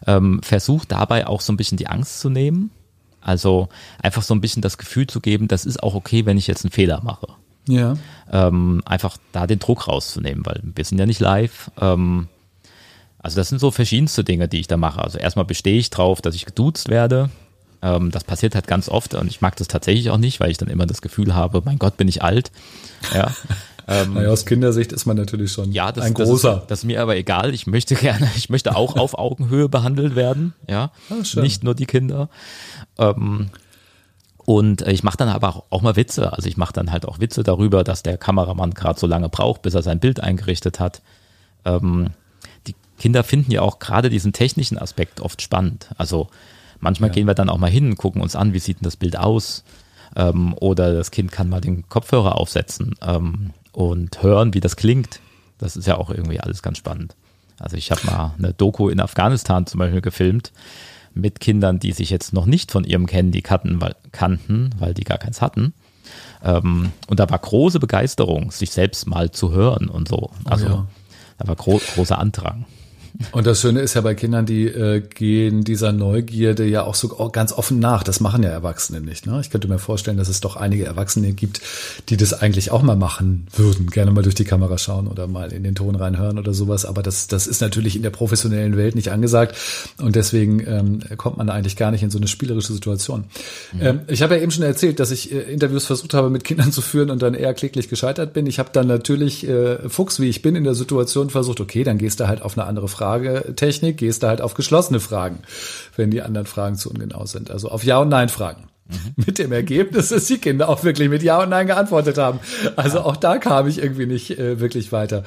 Ähm, 0.07 0.41
Versucht 0.43 0.91
dabei 0.91 1.27
auch 1.27 1.43
so 1.43 1.53
ein 1.53 1.59
bisschen 1.59 1.77
die 1.77 1.87
Angst 1.87 2.21
zu 2.21 2.31
nehmen. 2.31 2.71
Also 3.21 3.69
einfach 4.03 4.23
so 4.23 4.35
ein 4.35 4.41
bisschen 4.41 4.63
das 4.63 4.79
Gefühl 4.79 5.07
zu 5.07 5.21
geben, 5.21 5.49
das 5.49 5.67
ist 5.67 5.83
auch 5.83 5.95
okay, 5.95 6.25
wenn 6.25 6.39
ich 6.39 6.47
jetzt 6.47 6.65
einen 6.65 6.73
Fehler 6.73 7.03
mache. 7.03 7.29
Ja. 7.69 7.95
Ähm, 8.33 8.81
einfach 8.87 9.19
da 9.33 9.47
den 9.47 9.59
Druck 9.59 9.87
rauszunehmen, 9.87 10.47
weil 10.47 10.63
wir 10.63 10.85
sind 10.85 10.99
ja 10.99 11.05
nicht 11.05 11.21
live. 11.21 11.71
Ähm, 11.79 12.29
also 13.19 13.37
das 13.37 13.51
sind 13.51 13.59
so 13.59 13.71
verschiedenste 13.71 14.25
Dinge, 14.25 14.49
die 14.49 14.61
ich 14.61 14.67
da 14.67 14.79
mache. 14.79 15.03
Also 15.03 15.19
erstmal 15.19 15.45
bestehe 15.45 15.79
ich 15.79 15.91
drauf, 15.91 16.23
dass 16.23 16.35
ich 16.35 16.47
geduzt 16.47 16.89
werde. 16.89 17.29
Ähm, 17.83 18.11
das 18.11 18.25
passiert 18.25 18.55
halt 18.55 18.67
ganz 18.67 18.89
oft 18.89 19.15
und 19.15 19.29
ich 19.29 19.41
mag 19.41 19.57
das 19.57 19.69
tatsächlich 19.69 20.11
auch 20.11 20.19
nicht, 20.19 20.41
weil 20.41 20.51
ich 20.51 20.59
dann 20.59 20.69
immer 20.69 20.87
das 20.87 21.03
Gefühl 21.03 21.35
habe, 21.35 21.63
mein 21.65 21.79
Gott, 21.79 21.97
bin 21.97 22.09
ich 22.09 22.23
alt. 22.23 22.51
Ja. 23.15 23.35
Ähm, 23.89 24.15
naja, 24.15 24.31
aus 24.31 24.47
Kindersicht 24.47 24.93
ist 24.93 25.07
man 25.07 25.17
natürlich 25.17 25.53
schon 25.53 25.71
ja, 25.71 25.93
das, 25.93 26.05
ein 26.05 26.15
großer. 26.15 26.55
Das 26.55 26.63
ist, 26.63 26.71
das 26.71 26.79
ist, 26.81 26.85
mir 26.87 27.01
aber 27.01 27.17
egal. 27.17 27.55
Ich 27.55 27.69
möchte 27.69 27.95
gerne, 27.95 28.29
ich 28.37 28.51
möchte 28.51 28.75
auch 28.75 28.97
auf 28.97 29.17
Augenhöhe 29.17 29.69
behandelt 29.69 30.17
werden. 30.17 30.55
Ja, 30.69 30.91
ah, 31.09 31.41
nicht 31.41 31.63
nur 31.63 31.77
die 31.77 31.87
Kinder. 31.87 32.29
Ähm, 32.99 33.51
und 34.45 34.83
ich 34.83 35.03
mache 35.03 35.17
dann 35.17 35.29
aber 35.29 35.65
auch, 35.71 35.83
mal 35.83 35.97
Witze. 35.97 36.33
Also 36.33 36.49
ich 36.49 36.57
mache 36.57 36.73
dann 36.73 36.93
halt 36.93 37.07
auch 37.07 37.21
Witze 37.21 37.43
darüber, 37.43 37.85
dass 37.85 38.03
der 38.03 38.17
Kameramann 38.17 38.75
gerade 38.75 38.99
so 38.99 39.07
lange 39.07 39.29
braucht, 39.29 39.63
bis 39.63 39.75
er 39.75 39.83
sein 39.83 40.01
Bild 40.01 40.21
eingerichtet 40.21 40.81
hat. 40.81 41.03
Ähm, 41.65 42.11
die 42.67 42.75
Kinder 42.99 43.23
finden 43.25 43.51
ja 43.51 43.63
auch 43.63 43.79
gerade 43.79 44.11
diesen 44.11 44.33
technischen 44.33 44.79
Aspekt 44.79 45.21
oft 45.21 45.43
spannend. 45.43 45.91
Also 45.99 46.29
Manchmal 46.81 47.11
ja. 47.11 47.15
gehen 47.15 47.27
wir 47.27 47.35
dann 47.35 47.51
auch 47.51 47.59
mal 47.59 47.71
hin 47.71 47.91
und 47.91 47.97
gucken 47.97 48.23
uns 48.23 48.37
an, 48.37 48.53
wie 48.53 48.59
sieht 48.59 48.81
denn 48.81 48.85
das 48.85 48.97
Bild 48.97 49.17
aus. 49.17 49.65
Ähm, 50.15 50.55
oder 50.61 50.95
das 50.95 51.11
Kind 51.11 51.33
kann 51.33 51.49
mal 51.49 51.61
den 51.61 51.89
Kopfhörer 51.89 52.37
aufsetzen 52.37 52.95
ähm, 53.03 53.51
und 53.73 54.23
hören, 54.23 54.55
wie 54.55 54.61
das 54.61 54.77
klingt. 54.77 55.21
Das 55.59 55.77
ist 55.77 55.87
ja 55.87 55.97
auch 55.97 56.11
irgendwie 56.11 56.41
alles 56.41 56.63
ganz 56.63 56.79
spannend. 56.79 57.17
Also 57.59 57.77
ich 57.77 57.91
habe 57.91 58.05
mal 58.07 58.35
eine 58.39 58.53
Doku 58.53 58.89
in 58.89 59.01
Afghanistan 59.01 59.67
zum 59.67 59.79
Beispiel 59.79 60.03
gefilmt 60.03 60.53
mit 61.15 61.41
Kindern, 61.41 61.79
die 61.79 61.93
sich 61.93 62.11
jetzt 62.11 62.35
noch 62.35 62.45
nicht 62.45 62.71
von 62.71 62.85
ihrem 62.85 63.09
Handy 63.09 63.41
kannten, 63.41 63.81
weil, 63.81 63.97
kannten, 64.13 64.71
weil 64.79 64.93
die 64.93 65.05
gar 65.05 65.19
keins 65.19 65.41
hatten. 65.41 65.73
Ähm, 66.45 66.93
und 67.09 67.19
da 67.19 67.29
war 67.31 67.39
große 67.39 67.81
Begeisterung, 67.81 68.51
sich 68.51 68.71
selbst 68.71 69.07
mal 69.07 69.31
zu 69.31 69.51
hören 69.53 69.89
und 69.89 70.09
so. 70.09 70.17
Oh 70.17 70.33
also 70.45 70.67
oh 70.67 70.71
ja. 70.71 70.87
da 71.39 71.49
war 71.49 71.57
gro 71.57 71.81
großer 71.95 72.19
Andrang. 72.19 72.67
Und 73.33 73.47
das 73.47 73.61
Schöne 73.61 73.81
ist 73.81 73.95
ja 73.95 74.01
bei 74.01 74.15
Kindern, 74.15 74.47
die 74.47 74.67
äh, 74.67 75.01
gehen 75.01 75.65
dieser 75.65 75.93
Neugierde 75.93 76.65
ja 76.67 76.83
auch 76.83 76.95
so 76.95 77.09
ganz 77.31 77.53
offen 77.53 77.79
nach. 77.79 78.03
Das 78.03 78.21
machen 78.21 78.43
ja 78.43 78.51
Erwachsene 78.51 79.01
nicht. 79.01 79.27
Ne? 79.27 79.41
Ich 79.41 79.51
könnte 79.51 79.69
mir 79.69 79.79
vorstellen, 79.79 80.17
dass 80.17 80.29
es 80.29 80.41
doch 80.41 80.57
einige 80.57 80.85
Erwachsene 80.85 81.33
gibt, 81.33 81.61
die 82.09 82.17
das 82.17 82.35
eigentlich 82.35 82.71
auch 82.71 82.83
mal 82.83 82.97
machen 82.97 83.47
würden. 83.55 83.89
Gerne 83.89 84.11
mal 84.11 84.23
durch 84.23 84.35
die 84.35 84.45
Kamera 84.45 84.77
schauen 84.79 85.07
oder 85.07 85.27
mal 85.27 85.53
in 85.53 85.63
den 85.63 85.75
Ton 85.75 85.95
reinhören 85.95 86.39
oder 86.39 86.53
sowas. 86.53 86.85
Aber 86.85 87.03
das, 87.03 87.27
das 87.27 87.47
ist 87.47 87.61
natürlich 87.61 87.97
in 87.97 88.03
der 88.03 88.11
professionellen 88.11 88.77
Welt 88.77 88.95
nicht 88.95 89.11
angesagt. 89.11 89.57
Und 89.99 90.17
deswegen 90.17 90.61
ähm, 90.67 91.01
kommt 91.17 91.39
man 91.39 91.49
eigentlich 91.49 91.77
gar 91.77 91.91
nicht 91.91 92.03
in 92.03 92.11
so 92.11 92.19
eine 92.19 92.29
spielerische 92.29 92.73
Situation. 92.73 93.25
Mhm. 93.73 93.81
Ähm, 93.81 94.01
ich 94.09 94.23
habe 94.23 94.37
ja 94.37 94.43
eben 94.43 94.51
schon 94.51 94.65
erzählt, 94.65 95.01
dass 95.01 95.11
ich 95.11 95.33
äh, 95.33 95.41
Interviews 95.53 95.87
versucht 95.87 96.15
habe, 96.15 96.29
mit 96.31 96.45
Kindern 96.45 96.73
zu 96.73 96.83
führen 96.83 97.11
und 97.11 97.23
dann 97.23 97.35
eher 97.35 97.55
kläglich 97.55 97.89
gescheitert 97.89 98.33
bin. 98.33 98.47
Ich 98.47 98.59
habe 98.59 98.71
dann 98.73 98.87
natürlich, 98.87 99.49
äh, 99.49 99.89
Fuchs 99.89 100.21
wie 100.21 100.29
ich 100.29 100.43
bin, 100.43 100.57
in 100.57 100.65
der 100.65 100.75
Situation 100.75 101.31
versucht, 101.31 101.61
okay, 101.61 101.85
dann 101.85 101.99
gehst 101.99 102.21
du 102.21 102.29
halt 102.29 102.43
auf 102.43 102.59
eine 102.59 102.67
andere 102.67 102.89
Frage 102.89 103.06
Fragetechnik 103.07 103.99
gehst 103.99 104.23
du 104.23 104.27
halt 104.27 104.41
auf 104.41 104.55
geschlossene 104.55 105.01
Fragen, 105.01 105.39
wenn 105.95 106.11
die 106.11 106.23
anderen 106.23 106.47
Fragen 106.47 106.77
zu 106.77 106.91
ungenau 106.91 107.25
sind. 107.27 107.51
Also 107.51 107.71
auf 107.71 107.85
Ja- 107.85 108.01
und 108.01 108.09
Nein-Fragen. 108.09 108.65
Mhm. 108.89 109.25
Mit 109.27 109.39
dem 109.39 109.53
Ergebnis, 109.53 110.11
dass 110.11 110.27
die 110.27 110.39
Kinder 110.39 110.69
auch 110.69 110.85
wirklich 110.85 111.09
mit 111.09 111.23
Ja 111.23 111.43
und 111.43 111.51
Nein 111.51 111.67
geantwortet 111.67 112.19
haben. 112.19 112.41
Also 112.77 113.01
auch 113.01 113.17
da 113.17 113.39
kam 113.39 113.67
ich 113.67 113.79
irgendwie 113.79 114.07
nicht 114.07 114.39
äh, 114.39 114.61
wirklich 114.61 114.93
weiter. 114.93 115.25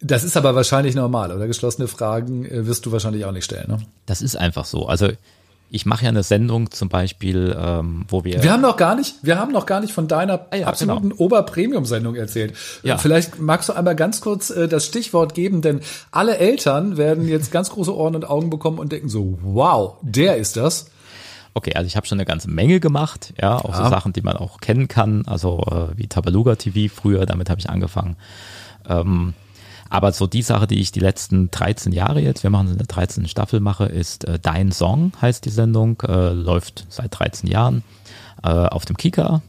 Das 0.00 0.24
ist 0.24 0.36
aber 0.36 0.54
wahrscheinlich 0.54 0.94
normal, 0.94 1.30
oder? 1.30 1.46
Geschlossene 1.46 1.88
Fragen 1.88 2.44
äh, 2.44 2.66
wirst 2.66 2.86
du 2.86 2.92
wahrscheinlich 2.92 3.24
auch 3.24 3.32
nicht 3.32 3.44
stellen, 3.44 3.68
ne? 3.68 3.78
Das 4.06 4.22
ist 4.22 4.36
einfach 4.36 4.64
so. 4.64 4.86
Also 4.86 5.08
ich 5.74 5.86
mache 5.86 6.04
ja 6.04 6.10
eine 6.10 6.22
Sendung 6.22 6.70
zum 6.70 6.90
Beispiel, 6.90 7.56
ähm, 7.58 8.04
wo 8.06 8.24
wir. 8.24 8.42
Wir 8.42 8.52
haben 8.52 8.60
noch 8.60 8.76
gar 8.76 8.94
nicht, 8.94 9.16
wir 9.22 9.38
haben 9.38 9.52
noch 9.52 9.64
gar 9.64 9.80
nicht 9.80 9.94
von 9.94 10.06
deiner 10.06 10.46
ah 10.50 10.56
ja, 10.56 10.66
absoluten 10.66 11.10
genau. 11.10 11.22
Oberpremium-Sendung 11.22 12.14
erzählt. 12.14 12.54
Ja. 12.82 12.98
Vielleicht 12.98 13.40
magst 13.40 13.70
du 13.70 13.72
einmal 13.72 13.96
ganz 13.96 14.20
kurz 14.20 14.50
äh, 14.50 14.68
das 14.68 14.84
Stichwort 14.84 15.34
geben, 15.34 15.62
denn 15.62 15.80
alle 16.10 16.36
Eltern 16.36 16.98
werden 16.98 17.26
jetzt 17.26 17.50
ganz 17.52 17.70
große 17.70 17.96
Ohren 17.96 18.14
und 18.14 18.28
Augen 18.28 18.50
bekommen 18.50 18.78
und 18.78 18.92
denken 18.92 19.08
so, 19.08 19.38
wow, 19.40 19.96
der 20.02 20.36
ist 20.36 20.58
das. 20.58 20.90
Okay, 21.54 21.72
also 21.74 21.86
ich 21.86 21.96
habe 21.96 22.06
schon 22.06 22.18
eine 22.18 22.26
ganze 22.26 22.50
Menge 22.50 22.78
gemacht, 22.78 23.32
ja, 23.40 23.56
auch 23.56 23.70
ja. 23.70 23.84
so 23.84 23.88
Sachen, 23.88 24.12
die 24.12 24.22
man 24.22 24.36
auch 24.36 24.60
kennen 24.60 24.88
kann, 24.88 25.24
also 25.26 25.64
äh, 25.70 25.96
wie 25.96 26.06
Tabaluga 26.06 26.56
TV 26.56 26.94
früher, 26.94 27.24
damit 27.24 27.48
habe 27.48 27.60
ich 27.60 27.70
angefangen. 27.70 28.16
Ähm, 28.86 29.32
aber 29.92 30.12
so 30.12 30.26
die 30.26 30.40
Sache, 30.40 30.66
die 30.66 30.80
ich 30.80 30.90
die 30.90 31.00
letzten 31.00 31.50
13 31.50 31.92
Jahre 31.92 32.22
jetzt, 32.22 32.42
wir 32.42 32.48
machen 32.48 32.68
eine 32.68 32.78
13. 32.78 33.28
Staffel 33.28 33.60
mache, 33.60 33.84
ist 33.84 34.24
äh, 34.24 34.38
Dein 34.38 34.72
Song 34.72 35.12
heißt 35.20 35.44
die 35.44 35.50
Sendung, 35.50 36.00
äh, 36.08 36.30
läuft 36.30 36.86
seit 36.88 37.18
13 37.18 37.46
Jahren 37.46 37.84
äh, 38.42 38.48
auf 38.48 38.86
dem 38.86 38.96
Kika 38.96 39.42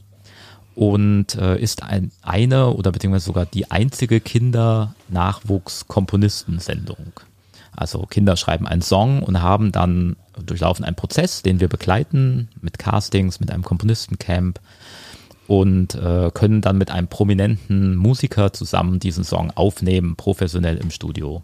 und 0.76 1.36
äh, 1.36 1.58
ist 1.58 1.84
ein, 1.84 2.12
eine 2.22 2.72
oder 2.72 2.92
beziehungsweise 2.92 3.24
sogar 3.24 3.46
die 3.46 3.72
einzige 3.72 4.20
Kinder-Nachwuchs-Komponisten-Sendung. 4.20 7.14
Also 7.74 8.02
Kinder 8.02 8.36
schreiben 8.36 8.68
einen 8.68 8.82
Song 8.82 9.24
und 9.24 9.42
haben 9.42 9.72
dann 9.72 10.18
durchlaufen 10.46 10.84
einen 10.84 10.98
Prozess, 10.98 11.42
den 11.42 11.62
wir 11.62 11.70
begleiten 11.70 12.50
mit 12.60 12.78
Castings, 12.78 13.40
mit 13.40 13.50
einem 13.50 13.64
Komponistencamp 13.64 14.60
und 15.48 15.96
äh, 15.96 16.32
können 16.34 16.62
dann 16.62 16.78
mit 16.78 16.92
einem 16.92 17.08
prominenten 17.08 17.96
Musiker 17.96 18.54
zusammen 18.54 19.00
diesen 19.00 19.24
Song 19.24 19.52
aufnehmen, 19.56 20.16
professionell 20.16 20.78
im 20.78 20.92
Studio. 20.92 21.44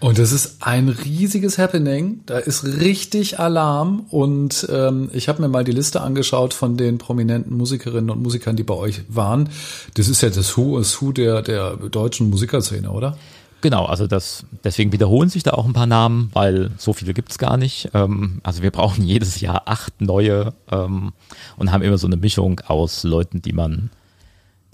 Und 0.00 0.20
es 0.20 0.30
ist 0.30 0.58
ein 0.60 0.88
riesiges 0.88 1.58
Happening. 1.58 2.20
Da 2.26 2.38
ist 2.38 2.64
richtig 2.64 3.40
Alarm. 3.40 4.06
Und 4.10 4.68
ähm, 4.70 5.10
ich 5.12 5.28
habe 5.28 5.42
mir 5.42 5.48
mal 5.48 5.64
die 5.64 5.72
Liste 5.72 6.02
angeschaut 6.02 6.54
von 6.54 6.76
den 6.76 6.98
prominenten 6.98 7.56
Musikerinnen 7.56 8.10
und 8.10 8.22
Musikern, 8.22 8.54
die 8.54 8.62
bei 8.62 8.74
euch 8.74 9.02
waren. 9.08 9.48
Das 9.94 10.08
ist 10.08 10.22
ja 10.22 10.30
das 10.30 10.56
Who 10.56 10.78
is 10.78 11.02
Who 11.02 11.10
der, 11.10 11.42
der 11.42 11.76
deutschen 11.76 12.30
Musikerszene, 12.30 12.90
oder? 12.90 13.18
Genau, 13.60 13.86
also 13.86 14.06
das, 14.06 14.44
deswegen 14.62 14.92
wiederholen 14.92 15.28
sich 15.28 15.42
da 15.42 15.52
auch 15.52 15.66
ein 15.66 15.72
paar 15.72 15.86
Namen, 15.86 16.30
weil 16.32 16.70
so 16.78 16.92
viele 16.92 17.12
gibt's 17.12 17.38
gar 17.38 17.56
nicht. 17.56 17.90
Ähm, 17.94 18.40
also 18.44 18.62
wir 18.62 18.70
brauchen 18.70 19.04
jedes 19.04 19.40
Jahr 19.40 19.62
acht 19.66 20.00
neue 20.00 20.54
ähm, 20.70 21.12
und 21.56 21.72
haben 21.72 21.82
immer 21.82 21.98
so 21.98 22.06
eine 22.06 22.16
Mischung 22.16 22.60
aus 22.66 23.02
Leuten, 23.02 23.42
die 23.42 23.52
man, 23.52 23.90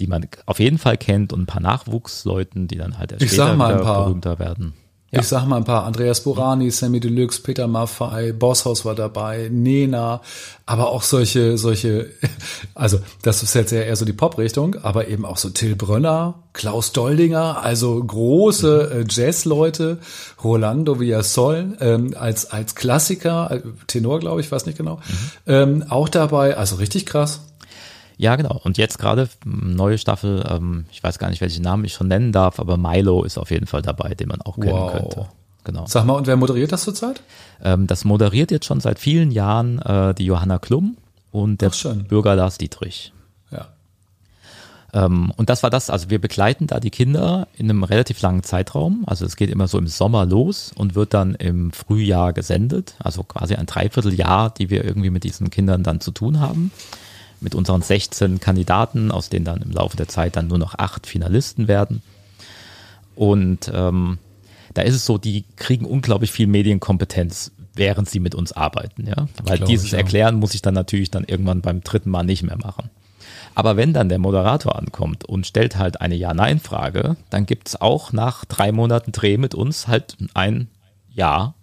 die 0.01 0.07
man 0.07 0.27
auf 0.47 0.61
jeden 0.61 0.79
Fall 0.79 0.99
kennt 0.99 1.33
und 1.33 1.43
ein 1.43 1.47
paar 1.47 1.63
Nachwuchsleuten, 1.63 2.69
die 2.69 2.77
dann 2.77 2.99
halt 2.99 3.13
erst 3.13 3.23
ich 3.23 3.33
später 3.33 3.57
berühmter 3.57 4.39
werden. 4.39 4.75
Ja. 5.15 5.21
Ich 5.21 5.29
sag 5.29 5.47
mal 5.47 5.59
ein 5.59 5.65
paar. 5.65 5.85
Andreas 5.85 6.21
Borani, 6.23 6.71
Sammy 6.71 6.99
Deluxe, 6.99 7.41
Peter 7.41 7.69
Maffei, 7.69 8.33
Bosshaus 8.33 8.85
war 8.85 8.97
dabei, 8.97 9.49
Nena, 9.51 10.21
aber 10.67 10.89
auch 10.89 11.03
solche, 11.03 11.57
solche, 11.57 12.11
also 12.75 12.99
das 13.23 13.43
ist 13.45 13.55
jetzt 13.55 13.73
eher 13.73 13.95
so 13.95 14.05
die 14.05 14.13
Pop-Richtung, 14.13 14.77
aber 14.83 15.07
eben 15.09 15.25
auch 15.25 15.37
so 15.37 15.51
Till 15.51 15.77
Brönner, 15.77 16.43
Klaus 16.53 16.93
Doldinger, 16.93 17.63
also 17.63 18.03
große 18.03 18.91
äh, 18.93 19.05
Jazzleute, 19.09 19.99
Rolando 20.43 20.99
Villasol, 20.99 21.77
ähm, 21.81 22.15
als, 22.19 22.51
als 22.51 22.75
Klassiker, 22.75 23.51
äh, 23.53 23.61
Tenor 23.87 24.19
glaube 24.19 24.41
ich, 24.41 24.51
weiß 24.51 24.67
nicht 24.67 24.79
genau, 24.79 24.97
mhm. 24.97 25.31
ähm, 25.47 25.85
auch 25.89 26.09
dabei, 26.09 26.57
also 26.57 26.77
richtig 26.77 27.07
krass. 27.07 27.41
Ja, 28.17 28.37
genau. 28.37 28.61
Und 28.63 28.79
jetzt 28.79 28.99
gerade 28.99 29.29
neue 29.45 29.99
Staffel, 29.99 30.45
ähm, 30.49 30.87
ich 30.93 31.03
weiß 31.03 31.19
gar 31.19 31.31
nicht, 31.31 31.41
welchen 31.41 31.63
Namen 31.63 31.85
ich 31.85 31.93
schon 31.95 32.09
nennen 32.09 32.33
darf, 32.33 32.61
aber 32.61 32.77
Milo 32.77 33.25
ist 33.25 33.39
auf 33.39 33.51
jeden 33.51 33.67
Fall 33.67 33.83
dabei, 33.83 34.15
den 34.15 34.29
man 34.29 34.41
auch 34.41 34.57
kennen 34.57 34.73
Wow. 34.73 34.93
könnte. 34.93 35.29
Genau. 35.65 35.87
Sag 35.87 36.05
mal, 36.05 36.13
und 36.15 36.27
wer 36.27 36.37
moderiert 36.37 36.73
das 36.73 36.85
zurzeit? 36.85 37.23
Ähm, 37.63 37.87
das 37.87 38.05
moderiert 38.05 38.51
jetzt 38.51 38.67
schon 38.67 38.81
seit 38.81 38.99
vielen 38.99 39.31
Jahren 39.31 39.79
äh, 39.81 40.15
die 40.15 40.27
Johanna 40.27 40.59
Klum 40.59 40.97
und 41.33 41.61
der. 41.63 41.71
Bürger 42.07 42.37
Lars 42.37 42.59
Dietrich. 42.59 43.13
Ja. 43.51 43.69
Ähm, 44.93 45.33
und 45.37 45.49
das 45.49 45.63
war 45.63 45.71
das, 45.71 45.89
also 45.91 46.11
wir 46.11 46.21
begleiten 46.21 46.67
da 46.67 46.81
die 46.81 46.91
Kinder 46.91 47.49
in 47.57 47.69
einem 47.69 47.83
relativ 47.83 48.21
langen 48.21 48.43
Zeitraum. 48.43 49.05
Also 49.07 49.25
es 49.25 49.37
geht 49.37 49.51
immer 49.51 49.67
so 49.67 49.79
im 49.79 49.87
Sommer 49.89 50.27
los 50.27 50.71
und 50.77 50.95
wird 50.95 51.15
dann 51.15 51.35
im 51.35 51.73
Frühjahr 51.73 52.33
gesendet. 52.35 52.95
Also 52.99 53.25
quasi 53.25 53.55
ein 53.55 53.67
Dreivierteljahr, 53.67 54.51
die 54.51 54.71
wir 54.71 54.85
irgendwie 54.85 55.11
mit 55.11 55.25
diesen 55.25 55.51
Kindern 55.51 55.83
dann 55.83 56.01
zu 56.01 56.11
tun 56.13 56.41
haben. 56.41 56.71
Mit 57.45 57.55
unseren 57.55 57.83
16 57.83 58.41
Kandidaten, 58.41 59.11
aus 59.11 59.29
denen 59.29 59.45
dann 59.45 59.61
im 59.61 59.71
Laufe 59.71 59.99
der 59.99 60.09
Zeit 60.09 60.35
dann 60.35 60.49
nur 60.49 60.57
noch 60.57 60.75
acht 60.77 61.07
Finalisten 61.07 61.69
werden. 61.69 62.03
Und 63.15 63.71
ähm, 63.73 64.19
da 64.73 64.81
ist 64.81 64.95
es 64.95 65.05
so, 65.05 65.19
die 65.19 65.45
kriegen 65.57 65.85
unglaublich 65.85 66.33
viel 66.33 66.47
Medienkompetenz, 66.47 67.53
während 67.75 68.09
sie 68.09 68.19
mit 68.19 68.35
uns 68.35 68.53
arbeiten. 68.53 69.07
Ja? 69.07 69.29
Weil 69.43 69.59
Glaub 69.59 69.69
dieses 69.69 69.87
ich, 69.87 69.93
ja. 69.93 69.99
Erklären 69.99 70.37
muss 70.37 70.55
ich 70.55 70.63
dann 70.63 70.73
natürlich 70.73 71.11
dann 71.11 71.25
irgendwann 71.25 71.61
beim 71.61 71.83
dritten 71.83 72.09
Mal 72.09 72.25
nicht 72.25 72.43
mehr 72.43 72.57
machen. 72.57 72.89
Aber 73.55 73.77
wenn 73.77 73.93
dann 73.93 74.09
der 74.09 74.19
Moderator 74.19 74.77
ankommt 74.77 75.25
und 75.27 75.47
stellt 75.47 75.77
halt 75.77 76.01
eine 76.01 76.17
Ja-Nein-Frage, 76.17 77.17
dann 77.29 77.45
gibt's 77.45 77.79
auch 77.79 78.13
nach 78.13 78.47
drei 78.47 78.73
Monaten 78.73 79.13
Dreh 79.13 79.37
mit 79.37 79.55
uns 79.55 79.87
halt 79.87 80.17
ein 80.33 80.69
Ja. 81.13 81.55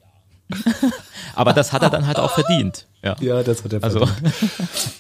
Aber 1.36 1.54
das 1.54 1.72
hat 1.72 1.82
er 1.82 1.90
dann 1.90 2.08
halt 2.08 2.20
auch 2.20 2.32
verdient. 2.32 2.88
Ja. 3.04 3.16
Ja, 3.20 3.42
das 3.42 3.64
hat 3.64 3.74
er 3.74 3.84
Also, 3.84 4.06
verdient. 4.06 4.34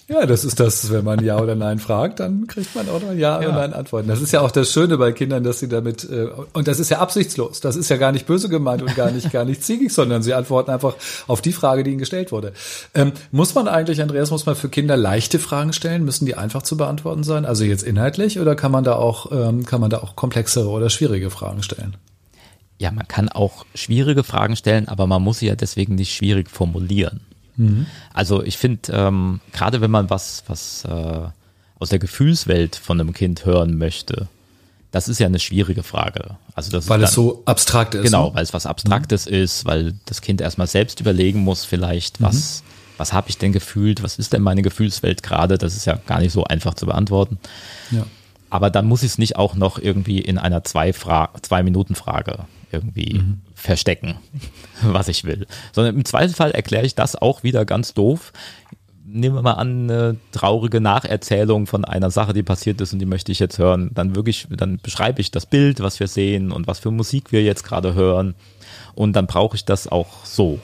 Ja, 0.07 0.25
das 0.25 0.43
ist 0.43 0.59
das, 0.59 0.91
wenn 0.91 1.03
man 1.03 1.23
Ja 1.23 1.39
oder 1.39 1.55
Nein 1.55 1.79
fragt, 1.79 2.19
dann 2.19 2.47
kriegt 2.47 2.73
man 2.75 2.89
auch 2.89 3.01
noch 3.01 3.13
Ja, 3.13 3.37
oder 3.37 3.47
Ja. 3.49 3.55
Nein 3.55 3.73
Antworten. 3.73 4.07
Das 4.07 4.21
ist 4.21 4.31
ja 4.31 4.41
auch 4.41 4.51
das 4.51 4.71
Schöne 4.71 4.97
bei 4.97 5.11
Kindern, 5.11 5.43
dass 5.43 5.59
sie 5.59 5.67
damit, 5.67 6.03
äh, 6.09 6.27
und 6.53 6.67
das 6.67 6.79
ist 6.79 6.89
ja 6.89 6.99
absichtslos. 6.99 7.59
Das 7.59 7.75
ist 7.75 7.89
ja 7.89 7.97
gar 7.97 8.11
nicht 8.11 8.25
böse 8.25 8.49
gemeint 8.49 8.81
und 8.81 8.95
gar 8.95 9.11
nicht, 9.11 9.31
gar 9.31 9.45
nicht 9.45 9.63
ziegig, 9.63 9.93
sondern 9.93 10.23
sie 10.23 10.33
antworten 10.33 10.71
einfach 10.71 10.95
auf 11.27 11.41
die 11.41 11.53
Frage, 11.53 11.83
die 11.83 11.91
ihnen 11.91 11.99
gestellt 11.99 12.31
wurde. 12.31 12.53
Ähm, 12.93 13.11
muss 13.31 13.53
man 13.53 13.67
eigentlich, 13.67 14.01
Andreas, 14.01 14.31
muss 14.31 14.45
man 14.45 14.55
für 14.55 14.69
Kinder 14.69 14.97
leichte 14.97 15.37
Fragen 15.37 15.73
stellen? 15.73 16.03
Müssen 16.05 16.25
die 16.25 16.35
einfach 16.35 16.63
zu 16.63 16.77
beantworten 16.77 17.23
sein? 17.23 17.45
Also 17.45 17.63
jetzt 17.65 17.83
inhaltlich 17.83 18.39
oder 18.39 18.55
kann 18.55 18.71
man 18.71 18.83
da 18.83 18.95
auch, 18.95 19.31
ähm, 19.31 19.65
kann 19.65 19.81
man 19.81 19.89
da 19.89 19.99
auch 19.99 20.15
komplexere 20.15 20.69
oder 20.69 20.89
schwierige 20.89 21.29
Fragen 21.29 21.61
stellen? 21.61 21.95
Ja, 22.81 22.91
man 22.91 23.07
kann 23.07 23.29
auch 23.29 23.63
schwierige 23.75 24.23
Fragen 24.23 24.55
stellen, 24.55 24.87
aber 24.87 25.05
man 25.05 25.21
muss 25.21 25.37
sie 25.37 25.45
ja 25.45 25.55
deswegen 25.55 25.93
nicht 25.93 26.15
schwierig 26.15 26.49
formulieren. 26.49 27.21
Also 28.11 28.41
ich 28.41 28.57
finde, 28.57 28.91
ähm, 28.91 29.39
gerade 29.53 29.81
wenn 29.81 29.91
man 29.91 30.09
was, 30.09 30.43
was 30.47 30.83
äh, 30.85 31.27
aus 31.77 31.89
der 31.89 31.99
Gefühlswelt 31.99 32.75
von 32.75 32.99
einem 32.99 33.13
Kind 33.13 33.45
hören 33.45 33.77
möchte, 33.77 34.29
das 34.89 35.07
ist 35.07 35.19
ja 35.19 35.27
eine 35.27 35.37
schwierige 35.37 35.83
Frage. 35.83 36.37
Also 36.55 36.71
das 36.71 36.89
Weil 36.89 37.03
ist 37.03 37.09
es 37.09 37.15
dann, 37.15 37.23
so 37.23 37.43
abstrakt 37.45 37.93
ist. 37.93 38.01
Genau, 38.01 38.29
ne? 38.29 38.35
weil 38.35 38.43
es 38.43 38.53
was 38.53 38.65
Abstraktes 38.65 39.27
ist, 39.27 39.65
weil 39.65 39.93
das 40.07 40.21
Kind 40.21 40.41
erstmal 40.41 40.65
selbst 40.65 40.99
überlegen 40.99 41.41
muss, 41.41 41.63
vielleicht, 41.63 42.19
was, 42.19 42.63
was 42.97 43.13
habe 43.13 43.29
ich 43.29 43.37
denn 43.37 43.51
gefühlt, 43.51 44.01
was 44.01 44.17
ist 44.17 44.33
denn 44.33 44.41
meine 44.41 44.63
Gefühlswelt 44.63 45.21
gerade? 45.21 45.59
Das 45.59 45.75
ist 45.75 45.85
ja 45.85 45.99
gar 46.07 46.19
nicht 46.19 46.33
so 46.33 46.45
einfach 46.45 46.73
zu 46.73 46.87
beantworten. 46.87 47.37
Ja. 47.91 48.07
Aber 48.51 48.69
dann 48.69 48.85
muss 48.85 49.01
ich 49.01 49.11
es 49.13 49.17
nicht 49.17 49.37
auch 49.37 49.55
noch 49.55 49.79
irgendwie 49.79 50.19
in 50.19 50.37
einer 50.37 50.65
zwei, 50.65 50.91
Fra 50.91 51.29
zwei 51.41 51.63
Minuten 51.63 51.95
Frage 51.95 52.39
irgendwie 52.69 53.23
verstecken, 53.55 54.17
was 54.83 55.07
ich 55.07 55.23
will. 55.23 55.47
Sondern 55.71 55.95
im 55.95 56.05
Zweifelsfall 56.05 56.51
erkläre 56.51 56.85
ich 56.85 56.93
das 56.93 57.15
auch 57.15 57.43
wieder 57.43 57.63
ganz 57.63 57.93
doof. 57.93 58.33
Nehmen 59.05 59.35
wir 59.35 59.41
mal 59.41 59.53
an, 59.53 59.89
eine 59.89 60.17
traurige 60.33 60.81
Nacherzählung 60.81 61.65
von 61.65 61.85
einer 61.85 62.11
Sache, 62.11 62.33
die 62.33 62.43
passiert 62.43 62.81
ist 62.81 62.91
und 62.91 62.99
die 62.99 63.05
möchte 63.05 63.31
ich 63.31 63.39
jetzt 63.39 63.57
hören. 63.57 63.89
Dann 63.93 64.15
wirklich, 64.15 64.47
dann 64.49 64.79
beschreibe 64.83 65.21
ich 65.21 65.31
das 65.31 65.45
Bild, 65.45 65.79
was 65.79 66.01
wir 66.01 66.07
sehen 66.07 66.51
und 66.51 66.67
was 66.67 66.79
für 66.79 66.91
Musik 66.91 67.31
wir 67.31 67.43
jetzt 67.43 67.63
gerade 67.63 67.93
hören. 67.93 68.35
Und 68.95 69.13
dann 69.13 69.27
brauche 69.27 69.55
ich 69.55 69.63
das 69.63 69.87
auch 69.87 70.25
so. 70.25 70.59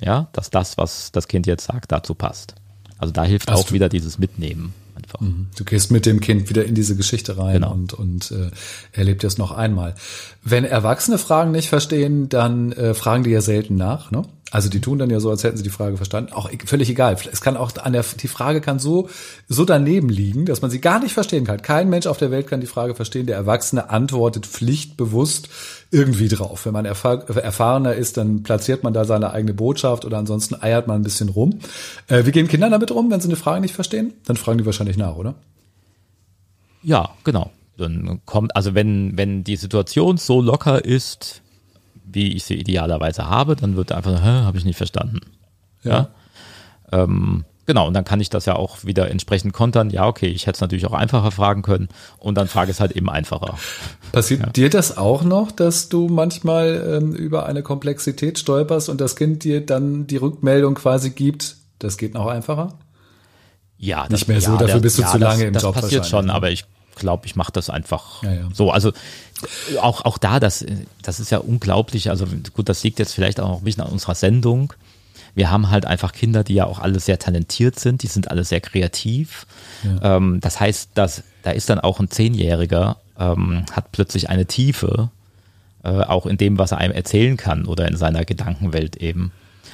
Ja, 0.00 0.28
dass 0.32 0.50
das, 0.50 0.78
was 0.78 1.10
das 1.10 1.26
Kind 1.26 1.48
jetzt 1.48 1.64
sagt, 1.64 1.90
dazu 1.90 2.14
passt. 2.14 2.54
Also 2.98 3.12
da 3.12 3.24
hilft 3.24 3.50
Hast 3.50 3.58
auch 3.58 3.72
wieder 3.72 3.88
dieses 3.88 4.18
Mitnehmen 4.20 4.74
einfach. 4.96 5.20
Du 5.56 5.64
gehst 5.64 5.90
mit 5.90 6.06
dem 6.06 6.20
Kind 6.20 6.48
wieder 6.48 6.64
in 6.64 6.74
diese 6.74 6.96
Geschichte 6.96 7.38
rein 7.38 7.54
Genau. 7.54 7.72
und, 7.72 7.92
und 7.94 8.30
äh, 8.30 8.50
erlebt 8.92 9.24
es 9.24 9.38
noch 9.38 9.52
einmal. 9.52 9.94
Wenn 10.42 10.64
Erwachsene 10.64 11.18
Fragen 11.18 11.52
nicht 11.52 11.68
verstehen, 11.68 12.28
dann 12.28 12.72
äh, 12.72 12.94
fragen 12.94 13.24
die 13.24 13.30
ja 13.30 13.40
selten 13.40 13.76
nach. 13.76 14.10
Ne? 14.10 14.22
Also 14.52 14.68
die 14.68 14.80
tun 14.80 14.98
dann 14.98 15.10
ja 15.10 15.18
so, 15.18 15.28
als 15.28 15.42
hätten 15.42 15.56
sie 15.56 15.64
die 15.64 15.70
Frage 15.70 15.96
verstanden. 15.96 16.32
Auch 16.32 16.50
e- 16.50 16.58
völlig 16.64 16.88
egal. 16.88 17.16
Es 17.32 17.40
kann 17.40 17.56
auch 17.56 17.76
an 17.78 17.92
der 17.92 18.04
die 18.20 18.28
Frage 18.28 18.60
kann 18.60 18.78
so 18.78 19.08
so 19.48 19.64
daneben 19.64 20.08
liegen, 20.08 20.46
dass 20.46 20.62
man 20.62 20.70
sie 20.70 20.80
gar 20.80 21.00
nicht 21.00 21.14
verstehen 21.14 21.44
kann. 21.44 21.62
Kein 21.62 21.90
Mensch 21.90 22.06
auf 22.06 22.18
der 22.18 22.30
Welt 22.30 22.46
kann 22.46 22.60
die 22.60 22.68
Frage 22.68 22.94
verstehen. 22.94 23.26
Der 23.26 23.36
Erwachsene 23.36 23.90
antwortet 23.90 24.46
pflichtbewusst 24.46 25.48
irgendwie 25.90 26.28
drauf. 26.28 26.64
Wenn 26.64 26.72
man 26.72 26.84
erfahr 26.84 27.28
erfahrener 27.28 27.94
ist, 27.94 28.18
dann 28.18 28.44
platziert 28.44 28.84
man 28.84 28.92
da 28.92 29.04
seine 29.04 29.32
eigene 29.32 29.52
Botschaft 29.52 30.04
oder 30.04 30.18
ansonsten 30.18 30.54
eiert 30.60 30.86
man 30.86 31.00
ein 31.00 31.04
bisschen 31.04 31.28
rum. 31.28 31.58
Äh, 32.06 32.24
wie 32.24 32.30
gehen 32.30 32.46
Kinder 32.46 32.70
damit 32.70 32.92
um, 32.92 33.10
wenn 33.10 33.20
sie 33.20 33.28
eine 33.28 33.36
Frage 33.36 33.60
nicht 33.60 33.74
verstehen? 33.74 34.12
Dann 34.26 34.36
fragen 34.36 34.58
die 34.58 34.66
wahrscheinlich 34.66 34.96
nach, 34.96 35.16
oder? 35.16 35.34
Ja, 36.84 37.10
genau. 37.24 37.50
Dann 37.76 38.20
kommt, 38.24 38.54
also 38.54 38.74
wenn, 38.74 39.18
wenn 39.18 39.42
die 39.42 39.56
Situation 39.56 40.16
so 40.18 40.40
locker 40.40 40.84
ist, 40.84 41.42
wie 42.06 42.32
ich 42.32 42.44
sie 42.44 42.54
idealerweise 42.54 43.28
habe, 43.28 43.56
dann 43.56 43.76
wird 43.76 43.92
einfach, 43.92 44.22
habe 44.22 44.56
ich 44.56 44.64
nicht 44.64 44.76
verstanden. 44.76 45.20
Ja. 45.82 46.08
Ähm, 46.92 47.44
genau, 47.66 47.86
und 47.86 47.94
dann 47.94 48.04
kann 48.04 48.20
ich 48.20 48.30
das 48.30 48.46
ja 48.46 48.54
auch 48.54 48.84
wieder 48.84 49.10
entsprechend 49.10 49.52
kontern. 49.52 49.90
Ja, 49.90 50.06
okay, 50.06 50.28
ich 50.28 50.46
hätte 50.46 50.56
es 50.56 50.60
natürlich 50.60 50.86
auch 50.86 50.92
einfacher 50.92 51.30
fragen 51.30 51.62
können 51.62 51.88
und 52.18 52.36
dann 52.36 52.46
frage 52.46 52.70
ich 52.70 52.76
es 52.76 52.80
halt 52.80 52.92
eben 52.92 53.10
einfacher. 53.10 53.58
Passiert 54.12 54.56
dir 54.56 54.70
das 54.70 54.96
auch 54.96 55.24
noch, 55.24 55.50
dass 55.50 55.88
du 55.88 56.08
manchmal 56.08 57.00
ähm, 57.02 57.12
über 57.12 57.46
eine 57.46 57.62
Komplexität 57.62 58.38
stolperst 58.38 58.88
und 58.88 59.00
das 59.00 59.16
Kind 59.16 59.44
dir 59.44 59.64
dann 59.64 60.06
die 60.06 60.16
Rückmeldung 60.16 60.74
quasi 60.74 61.10
gibt, 61.10 61.56
das 61.78 61.98
geht 61.98 62.14
noch 62.14 62.26
einfacher? 62.26 62.78
Ja, 63.78 64.06
Nicht 64.08 64.26
mehr 64.26 64.40
so, 64.40 64.56
dafür 64.56 64.80
bist 64.80 64.98
du 64.98 65.02
zu 65.02 65.18
das, 65.18 65.20
lange 65.20 65.44
im 65.44 65.52
das 65.52 65.62
Job 65.62 65.74
passiert 65.74 66.02
wahrscheinlich, 66.02 66.28
schon, 66.28 66.30
aber 66.30 66.50
ich 66.50 66.64
glaube, 66.96 67.26
ich 67.26 67.36
mache 67.36 67.52
das 67.52 67.70
einfach 67.70 68.22
Ja, 68.22 68.32
ja. 68.32 68.48
so. 68.52 68.70
Also 68.70 68.92
auch, 69.80 70.04
auch 70.04 70.18
da, 70.18 70.40
das, 70.40 70.64
das 71.02 71.20
ist 71.20 71.30
ja 71.30 71.38
unglaublich. 71.38 72.10
Also 72.10 72.26
gut, 72.54 72.68
das 72.68 72.82
liegt 72.82 72.98
jetzt 72.98 73.12
vielleicht 73.12 73.38
auch 73.38 73.48
noch 73.48 73.58
ein 73.58 73.64
bisschen 73.64 73.84
an 73.84 73.92
unserer 73.92 74.14
Sendung. 74.14 74.72
Wir 75.34 75.50
haben 75.50 75.70
halt 75.70 75.84
einfach 75.84 76.12
Kinder, 76.12 76.42
die 76.44 76.54
ja 76.54 76.64
auch 76.64 76.78
alle 76.78 76.98
sehr 76.98 77.18
talentiert 77.18 77.78
sind, 77.78 78.02
die 78.02 78.06
sind 78.06 78.30
alle 78.30 78.42
sehr 78.42 78.60
kreativ. 78.62 79.46
Ähm, 80.02 80.40
das 80.40 80.58
heißt, 80.58 80.90
dass, 80.94 81.22
da 81.42 81.50
ist 81.50 81.68
dann 81.68 81.78
auch 81.78 82.00
ein 82.00 82.10
Zehnjähriger, 82.10 82.96
ähm, 83.18 83.66
hat 83.70 83.92
plötzlich 83.92 84.30
eine 84.30 84.46
Tiefe, 84.46 85.10
äh, 85.84 85.88
auch 85.88 86.24
in 86.24 86.38
dem, 86.38 86.58
was 86.58 86.72
er 86.72 86.78
einem 86.78 86.94
erzählen 86.94 87.36
kann 87.36 87.66
oder 87.66 87.86
in 87.86 87.96
seiner 87.96 88.24
Gedankenwelt 88.24 88.96
eben, 88.96 89.32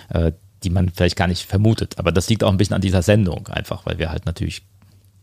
äh, 0.09 0.33
die 0.65 0.71
man 0.71 0.91
vielleicht 0.91 1.17
gar 1.17 1.29
nicht 1.29 1.47
vermutet. 1.47 1.99
Aber 1.99 2.11
das 2.11 2.29
liegt 2.29 2.43
auch 2.45 2.51
ein 2.51 2.57
bisschen 2.57 2.75
an 2.75 2.83
dieser 2.83 3.03
Sendung 3.03 3.47
einfach, 3.49 3.87
weil 3.87 3.99
wir 3.99 4.11
halt 4.11 4.27
natürlich 4.27 4.63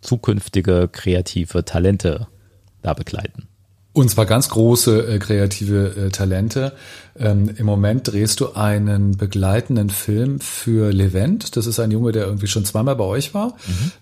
zukünftige 0.02 0.90
kreative 0.92 1.66
Talente 1.66 2.28
da 2.82 2.94
begleiten. 2.94 3.48
Und 3.92 4.10
zwar 4.10 4.26
ganz 4.26 4.50
große 4.50 5.16
äh, 5.16 5.20
kreative 5.20 5.96
äh, 5.96 6.10
Talente. 6.10 6.74
Ähm, 7.18 7.50
Im 7.58 7.66
Moment 7.66 8.12
drehst 8.12 8.40
du 8.40 8.54
einen 8.54 9.18
begleitenden 9.18 9.90
Film 9.90 10.40
für 10.40 10.92
Levent. 10.92 11.56
Das 11.58 11.68
ist 11.68 11.80
ein 11.80 11.92
Junge, 11.92 12.12
der 12.12 12.26
irgendwie 12.26 12.48
schon 12.48 12.66
zweimal 12.66 12.96
bei 12.96 13.04
euch 13.04 13.34
war 13.34 13.56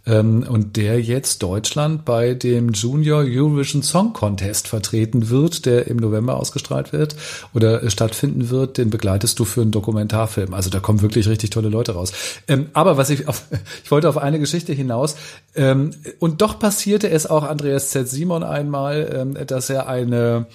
ähm, 0.06 0.46
und 0.48 0.78
der 0.78 1.02
jetzt 1.02 1.44
Deutschland 1.44 2.06
bei 2.06 2.34
dem 2.34 2.70
Junior 2.70 3.24
Eurovision 3.26 3.84
Song 3.84 4.14
Contest 4.14 4.68
vertreten 4.68 5.30
wird, 5.30 5.66
der 5.66 5.88
im 5.88 5.98
November 5.98 6.38
ausgestrahlt 6.38 6.94
wird 6.94 7.16
oder 7.54 7.84
äh, 7.84 7.90
stattfinden 7.90 8.50
wird. 8.50 8.78
Den 8.78 8.90
begleitest 8.90 9.40
du 9.40 9.46
für 9.46 9.62
einen 9.62 9.72
Dokumentarfilm. 9.72 10.54
Also 10.54 10.70
da 10.70 10.80
kommen 10.80 11.02
wirklich 11.02 11.28
richtig 11.28 11.50
tolle 11.50 11.70
Leute 11.70 11.94
raus. 11.94 12.14
Ähm, 12.48 12.68
aber 12.74 12.98
was 12.98 13.10
ich 13.10 13.28
auf, 13.28 13.46
ich 13.84 13.92
wollte 13.92 14.10
auf 14.10 14.18
eine 14.18 14.40
Geschichte 14.40 14.74
hinaus. 14.74 15.16
Ähm, 15.56 15.92
und 16.20 16.42
doch 16.42 16.60
passierte 16.60 17.10
es 17.10 17.26
auch 17.28 17.44
Andreas 17.44 17.90
Z. 17.90 18.08
Simon 18.08 18.44
einmal, 18.44 19.10
ähm, 19.14 19.48
dass 19.48 19.70
er 19.70 19.88
eine 19.88 20.48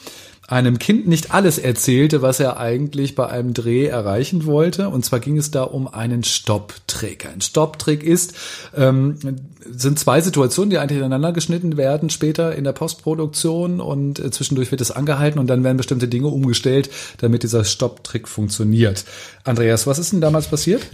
einem 0.48 0.78
Kind 0.78 1.06
nicht 1.06 1.32
alles 1.32 1.56
erzählte, 1.56 2.20
was 2.20 2.40
er 2.40 2.58
eigentlich 2.58 3.14
bei 3.14 3.28
einem 3.28 3.54
Dreh 3.54 3.86
erreichen 3.86 4.44
wollte. 4.44 4.88
Und 4.88 5.04
zwar 5.04 5.20
ging 5.20 5.38
es 5.38 5.50
da 5.50 5.62
um 5.62 5.86
einen 5.86 6.24
Stopptrick. 6.24 7.26
Ein 7.26 7.40
Stopptrick 7.40 8.02
ist, 8.02 8.34
ähm, 8.76 9.18
sind 9.64 9.98
zwei 9.98 10.20
Situationen, 10.20 10.70
die 10.70 10.78
eigentlich 10.78 10.98
ineinander 10.98 11.32
geschnitten 11.32 11.76
werden 11.76 12.10
später 12.10 12.56
in 12.56 12.64
der 12.64 12.72
Postproduktion 12.72 13.80
und 13.80 14.18
äh, 14.18 14.30
zwischendurch 14.30 14.72
wird 14.72 14.80
es 14.80 14.90
angehalten 14.90 15.38
und 15.38 15.46
dann 15.46 15.62
werden 15.62 15.76
bestimmte 15.76 16.08
Dinge 16.08 16.26
umgestellt, 16.26 16.90
damit 17.18 17.44
dieser 17.44 17.64
Stopptrick 17.64 18.26
funktioniert. 18.26 19.04
Andreas, 19.44 19.86
was 19.86 19.98
ist 19.98 20.12
denn 20.12 20.20
damals 20.20 20.48
passiert? 20.48 20.82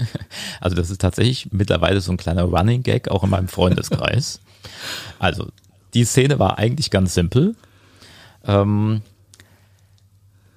Also 0.61 0.77
das 0.77 0.91
ist 0.91 1.01
tatsächlich 1.01 1.49
mittlerweile 1.53 2.01
so 2.01 2.11
ein 2.11 2.17
kleiner 2.17 2.43
Running 2.43 2.83
Gag, 2.83 3.09
auch 3.09 3.25
in 3.25 3.31
meinem 3.31 3.49
Freundeskreis. 3.49 4.41
also 5.19 5.47
die 5.95 6.05
Szene 6.05 6.39
war 6.39 6.59
eigentlich 6.59 6.91
ganz 6.91 7.15
simpel. 7.15 7.55
Ähm, 8.45 9.03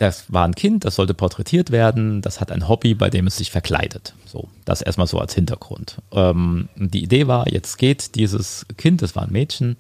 das 0.02 0.34
war 0.34 0.46
ein 0.46 0.56
Kind, 0.56 0.84
das 0.84 0.96
sollte 0.96 1.14
porträtiert 1.14 1.70
werden, 1.70 2.24
das 2.24 2.42
hat 2.42 2.52
ein 2.52 2.68
Hobby, 2.68 2.96
bei 2.96 3.12
dem 3.12 3.28
es 3.28 3.38
sich 3.38 3.52
verkleidet. 3.52 4.16
So, 4.26 4.50
das 4.66 4.82
erstmal 4.82 5.06
so 5.06 5.20
als 5.20 5.36
Hintergrund. 5.36 5.98
Ähm, 6.12 6.70
die 6.76 7.04
Idee 7.04 7.28
war, 7.28 7.48
jetzt 7.48 7.78
geht 7.78 8.16
dieses 8.16 8.66
Kind, 8.78 9.04
das 9.04 9.16
war 9.16 9.24
ein 9.24 9.32
Mädchen, 9.32 9.78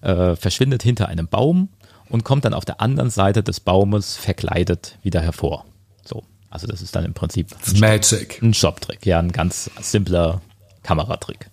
äh, 0.00 0.34
verschwindet 0.34 0.82
hinter 0.82 1.06
einem 1.08 1.28
Baum 1.28 1.68
und 2.08 2.24
kommt 2.24 2.44
dann 2.44 2.54
auf 2.54 2.64
der 2.64 2.80
anderen 2.80 3.10
Seite 3.10 3.44
des 3.44 3.60
Baumes 3.60 4.16
verkleidet 4.16 4.98
wieder 5.04 5.20
hervor. 5.20 5.64
So, 6.04 6.24
also 6.50 6.66
das 6.66 6.82
ist 6.82 6.96
dann 6.96 7.04
im 7.04 7.14
Prinzip 7.14 7.46
ein 7.52 7.78
Magic. 7.78 8.42
Ein 8.42 8.54
Shop-Trick, 8.54 9.06
ja, 9.06 9.20
ein 9.20 9.30
ganz 9.30 9.70
simpler 9.80 10.40
Kameratrick. 10.82 11.50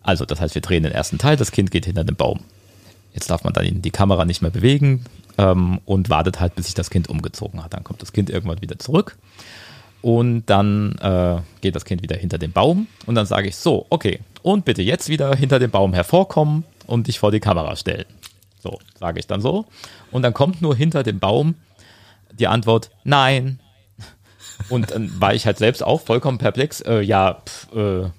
Also, 0.00 0.24
das 0.24 0.40
heißt, 0.40 0.54
wir 0.54 0.62
drehen 0.62 0.84
den 0.84 0.92
ersten 0.92 1.18
Teil, 1.18 1.36
das 1.36 1.50
Kind 1.50 1.72
geht 1.72 1.86
hinter 1.86 2.04
den 2.04 2.14
Baum. 2.14 2.38
Jetzt 3.14 3.30
darf 3.30 3.44
man 3.44 3.54
dann 3.54 3.80
die 3.80 3.90
Kamera 3.90 4.26
nicht 4.26 4.42
mehr 4.42 4.50
bewegen, 4.50 5.06
ähm, 5.38 5.80
und 5.84 6.10
wartet 6.10 6.40
halt, 6.40 6.54
bis 6.54 6.66
sich 6.66 6.74
das 6.74 6.90
Kind 6.90 7.08
umgezogen 7.08 7.62
hat. 7.62 7.74
Dann 7.74 7.84
kommt 7.84 8.02
das 8.02 8.12
Kind 8.12 8.30
irgendwann 8.30 8.60
wieder 8.60 8.78
zurück 8.78 9.16
und 10.02 10.46
dann 10.46 10.96
äh, 11.00 11.40
geht 11.60 11.74
das 11.74 11.84
Kind 11.84 12.02
wieder 12.02 12.16
hinter 12.16 12.38
den 12.38 12.52
Baum 12.52 12.86
und 13.06 13.14
dann 13.14 13.26
sage 13.26 13.48
ich 13.48 13.56
so, 13.56 13.86
okay, 13.90 14.20
und 14.42 14.64
bitte 14.64 14.82
jetzt 14.82 15.08
wieder 15.08 15.34
hinter 15.34 15.58
dem 15.58 15.70
Baum 15.70 15.94
hervorkommen 15.94 16.64
und 16.86 17.06
dich 17.06 17.18
vor 17.18 17.32
die 17.32 17.40
Kamera 17.40 17.76
stellen. 17.76 18.04
So, 18.62 18.78
sage 18.98 19.18
ich 19.18 19.26
dann 19.26 19.40
so. 19.40 19.66
Und 20.10 20.22
dann 20.22 20.34
kommt 20.34 20.62
nur 20.62 20.76
hinter 20.76 21.02
dem 21.02 21.18
Baum 21.18 21.54
die 22.32 22.46
Antwort, 22.46 22.90
nein. 23.04 23.60
Und 24.68 24.90
dann 24.90 25.20
war 25.20 25.34
ich 25.34 25.46
halt 25.46 25.58
selbst 25.58 25.82
auch 25.82 26.00
vollkommen 26.00 26.38
perplex. 26.38 26.80
Äh, 26.80 27.00
ja, 27.00 27.42
pf, 27.44 27.74
äh, 27.74 28.10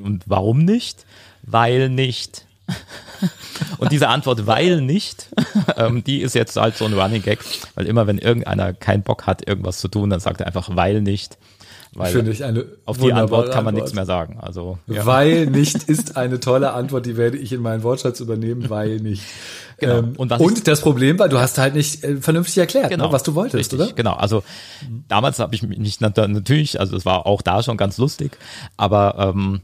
und 0.00 0.22
warum 0.26 0.64
nicht? 0.64 1.04
Weil 1.42 1.88
nicht. 1.88 2.45
Und 3.78 3.92
diese 3.92 4.08
Antwort, 4.08 4.46
weil 4.46 4.80
nicht, 4.80 5.28
ähm, 5.76 6.04
die 6.04 6.20
ist 6.20 6.34
jetzt 6.34 6.56
halt 6.56 6.76
so 6.76 6.84
ein 6.84 6.94
Running 6.94 7.22
Gag, 7.22 7.38
weil 7.74 7.86
immer 7.86 8.06
wenn 8.06 8.18
irgendeiner 8.18 8.72
keinen 8.72 9.02
Bock 9.02 9.26
hat, 9.26 9.46
irgendwas 9.46 9.78
zu 9.78 9.88
tun, 9.88 10.10
dann 10.10 10.20
sagt 10.20 10.40
er 10.40 10.46
einfach, 10.46 10.70
weil 10.74 11.00
nicht. 11.02 11.38
Weil 11.94 12.12
Finde 12.12 12.30
ich 12.30 12.44
eine 12.44 12.66
auf 12.84 12.98
die 12.98 13.10
Antwort 13.10 13.46
kann 13.46 13.64
man 13.64 13.68
Antwort. 13.68 13.74
nichts 13.74 13.94
mehr 13.94 14.04
sagen. 14.04 14.38
Also 14.38 14.78
ja. 14.86 15.06
weil 15.06 15.46
nicht 15.46 15.84
ist 15.84 16.18
eine 16.18 16.40
tolle 16.40 16.72
Antwort, 16.72 17.06
die 17.06 17.16
werde 17.16 17.38
ich 17.38 17.54
in 17.54 17.62
meinen 17.62 17.82
Wortschatz 17.82 18.20
übernehmen, 18.20 18.68
weil 18.68 19.00
nicht. 19.00 19.22
Genau. 19.78 19.98
Ähm, 19.98 20.12
und, 20.16 20.30
und 20.32 20.68
das 20.68 20.82
Problem 20.82 21.18
war, 21.18 21.30
du 21.30 21.38
hast 21.38 21.56
halt 21.56 21.74
nicht 21.74 22.04
äh, 22.04 22.16
vernünftig 22.16 22.58
erklärt, 22.58 22.84
ne, 22.86 22.90
genau. 22.90 23.06
ne, 23.06 23.12
was 23.12 23.22
du 23.22 23.34
wolltest, 23.34 23.72
Richtig, 23.72 23.80
oder? 23.80 23.92
Genau. 23.92 24.12
Also 24.12 24.42
damals 25.08 25.38
habe 25.38 25.54
ich 25.54 25.62
mich 25.62 25.78
nicht 25.78 26.02
natürlich, 26.02 26.78
also 26.80 26.96
es 26.96 27.06
war 27.06 27.24
auch 27.24 27.40
da 27.40 27.62
schon 27.62 27.78
ganz 27.78 27.96
lustig, 27.96 28.36
aber 28.76 29.32
ähm, 29.34 29.62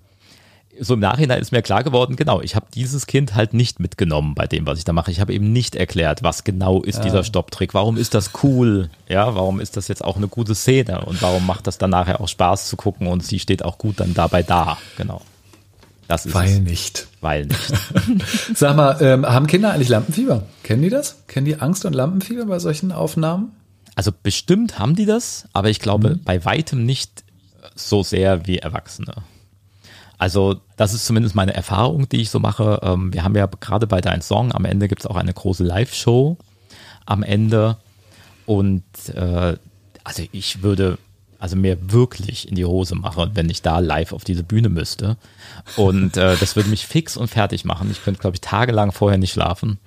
so 0.81 0.95
im 0.95 1.01
Nachhinein 1.01 1.41
ist 1.41 1.53
mir 1.53 1.63
klar 1.63 1.85
geworden, 1.85 2.17
genau, 2.17 2.41
ich 2.41 2.57
habe 2.57 2.67
dieses 2.75 3.07
Kind 3.07 3.35
halt 3.35 3.55
nicht 3.55 3.79
mitgenommen 3.79 4.35
bei 4.35 4.47
dem, 4.47 4.67
was 4.67 4.79
ich 4.79 4.85
da 4.85 4.93
mache. 4.93 5.11
Ich 5.11 5.21
habe 5.21 5.33
eben 5.33 5.53
nicht 5.53 5.77
erklärt, 5.77 6.23
was 6.23 6.45
genau 6.45 6.83
ist 6.83 6.99
ja. 6.99 7.05
dieser 7.05 7.25
Stopptrick, 7.25 7.75
warum 7.75 7.97
ist 7.97 8.15
das 8.15 8.31
cool, 8.43 8.91
ja, 9.09 9.35
warum 9.35 9.61
ist 9.61 9.77
das 9.77 9.89
jetzt 9.89 10.03
auch 10.03 10.17
eine 10.17 10.29
gute 10.29 10.55
Szene 10.55 11.05
und 11.05 11.21
warum 11.21 11.47
macht 11.47 11.67
das 11.67 11.79
dann 11.79 11.91
nachher 11.91 12.21
auch 12.21 12.29
Spaß 12.29 12.69
zu 12.69 12.77
gucken 12.77 13.07
und 13.07 13.25
sie 13.25 13.39
steht 13.39 13.65
auch 13.65 13.79
gut 13.79 14.01
dann 14.01 14.15
dabei 14.15 14.43
da, 14.43 14.79
genau. 14.97 15.21
Das 16.09 16.27
ist 16.27 16.35
Weil 16.35 16.51
es. 16.51 16.61
nicht. 16.61 17.07
Weil 17.21 17.47
nicht. 17.47 17.73
Sag 18.55 18.77
mal, 18.77 18.99
ähm, 19.01 19.25
haben 19.25 19.47
Kinder 19.47 19.73
eigentlich 19.73 19.89
Lampenfieber? 19.89 20.43
Kennen 20.63 20.83
die 20.83 20.91
das? 20.91 21.17
Kennen 21.27 21.47
die 21.47 21.57
Angst 21.57 21.87
und 21.87 21.95
Lampenfieber 21.95 22.45
bei 22.45 22.59
solchen 22.59 22.93
Aufnahmen? 22.93 23.53
Also 23.95 24.11
bestimmt 24.23 24.79
haben 24.79 24.95
die 24.95 25.07
das, 25.07 25.47
aber 25.53 25.71
ich 25.71 25.79
glaube 25.79 26.11
mhm. 26.11 26.25
bei 26.25 26.45
weitem 26.45 26.85
nicht 26.85 27.25
so 27.75 28.03
sehr 28.03 28.47
wie 28.47 28.59
Erwachsene. 28.59 29.15
Also 30.23 30.61
das 30.77 30.95
ist 30.95 31.05
zumindest 31.05 31.35
meine 31.35 31.53
Erfahrung, 31.53 32.09
die 32.09 32.21
ich 32.21 32.31
so 32.31 32.39
mache. 32.39 32.79
Ähm, 32.85 33.13
wir 33.13 33.25
haben 33.25 33.35
ja 33.35 33.47
gerade 33.47 33.89
bei 33.89 34.01
Dein 34.01 34.23
Song, 34.23 34.53
am 34.53 34.65
Ende 34.65 34.87
gibt 34.87 35.01
es 35.01 35.07
auch 35.09 35.17
eine 35.17 35.33
große 35.33 35.65
Live-Show 35.65 36.37
am 37.07 37.25
Ende. 37.25 37.77
Und 38.47 38.85
äh, 39.17 39.57
also 40.05 40.23
ich 40.31 40.63
würde 40.63 40.99
also 41.41 41.57
mir 41.57 41.77
wirklich 41.91 42.49
in 42.49 42.55
die 42.55 42.65
Hose 42.65 42.95
machen, 42.95 43.33
wenn 43.35 43.51
ich 43.51 43.63
da 43.63 43.81
live 43.81 44.13
auf 44.13 44.23
diese 44.23 44.45
Bühne 44.45 44.69
müsste. 44.69 45.17
Und 45.75 46.17
äh, 46.17 46.37
das 46.37 46.55
würde 46.55 46.71
mich 46.71 46.87
fix 46.87 47.17
und 47.17 47.27
fertig 47.27 47.65
machen. 47.65 47.91
Ich 47.91 48.05
könnte, 48.05 48.21
glaube 48.21 48.37
ich, 48.37 48.41
tagelang 48.41 48.93
vorher 48.93 49.19
nicht 49.19 49.33
schlafen. 49.33 49.81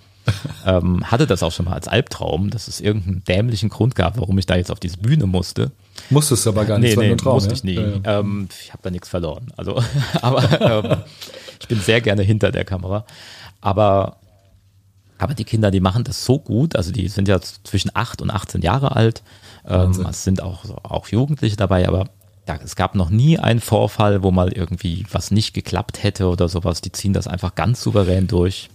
ähm, 0.65 1.09
hatte 1.09 1.27
das 1.27 1.43
auch 1.43 1.53
schon 1.53 1.63
mal 1.63 1.75
als 1.75 1.87
Albtraum, 1.87 2.49
dass 2.49 2.67
es 2.67 2.81
irgendeinen 2.81 3.23
dämlichen 3.23 3.69
Grund 3.69 3.95
gab, 3.95 4.19
warum 4.19 4.37
ich 4.37 4.45
da 4.45 4.57
jetzt 4.57 4.69
auf 4.69 4.81
diese 4.81 4.97
Bühne 4.97 5.27
musste. 5.27 5.71
Musstest 6.09 6.45
du 6.45 6.51
aber 6.51 6.65
gar 6.65 6.77
nicht, 6.79 6.97
nee, 6.97 7.09
nee, 7.09 7.15
Traum, 7.15 7.35
musste 7.35 7.49
ja? 7.49 7.55
ich 7.55 7.63
nie. 7.63 7.75
Ja, 7.75 7.87
ja. 7.87 8.19
Ähm, 8.19 8.47
ich 8.61 8.71
habe 8.71 8.83
da 8.83 8.91
nichts 8.91 9.09
verloren. 9.09 9.47
Also, 9.57 9.81
aber 10.21 10.61
ähm, 10.61 10.97
ich 11.59 11.67
bin 11.67 11.79
sehr 11.79 12.01
gerne 12.01 12.21
hinter 12.21 12.51
der 12.51 12.65
Kamera. 12.65 13.05
Aber, 13.61 14.17
aber 15.17 15.33
die 15.33 15.45
Kinder, 15.45 15.71
die 15.71 15.79
machen 15.79 16.03
das 16.03 16.25
so 16.25 16.39
gut. 16.39 16.75
Also 16.75 16.91
die 16.91 17.07
sind 17.07 17.27
ja 17.27 17.39
zwischen 17.41 17.91
8 17.93 18.21
und 18.21 18.29
18 18.29 18.61
Jahre 18.61 18.95
alt. 18.95 19.23
Ähm, 19.67 20.05
es 20.09 20.23
sind 20.23 20.41
auch, 20.41 20.65
auch 20.83 21.07
Jugendliche 21.07 21.55
dabei, 21.55 21.87
aber 21.87 22.09
ja, 22.47 22.59
es 22.63 22.75
gab 22.75 22.93
noch 22.93 23.09
nie 23.09 23.39
einen 23.39 23.59
Vorfall, 23.59 24.21
wo 24.21 24.29
mal 24.29 24.51
irgendwie 24.53 25.05
was 25.11 25.31
nicht 25.31 25.53
geklappt 25.53 26.03
hätte 26.03 26.27
oder 26.27 26.47
sowas. 26.47 26.81
Die 26.81 26.91
ziehen 26.91 27.13
das 27.13 27.27
einfach 27.27 27.55
ganz 27.55 27.81
souverän 27.81 28.27
durch 28.27 28.69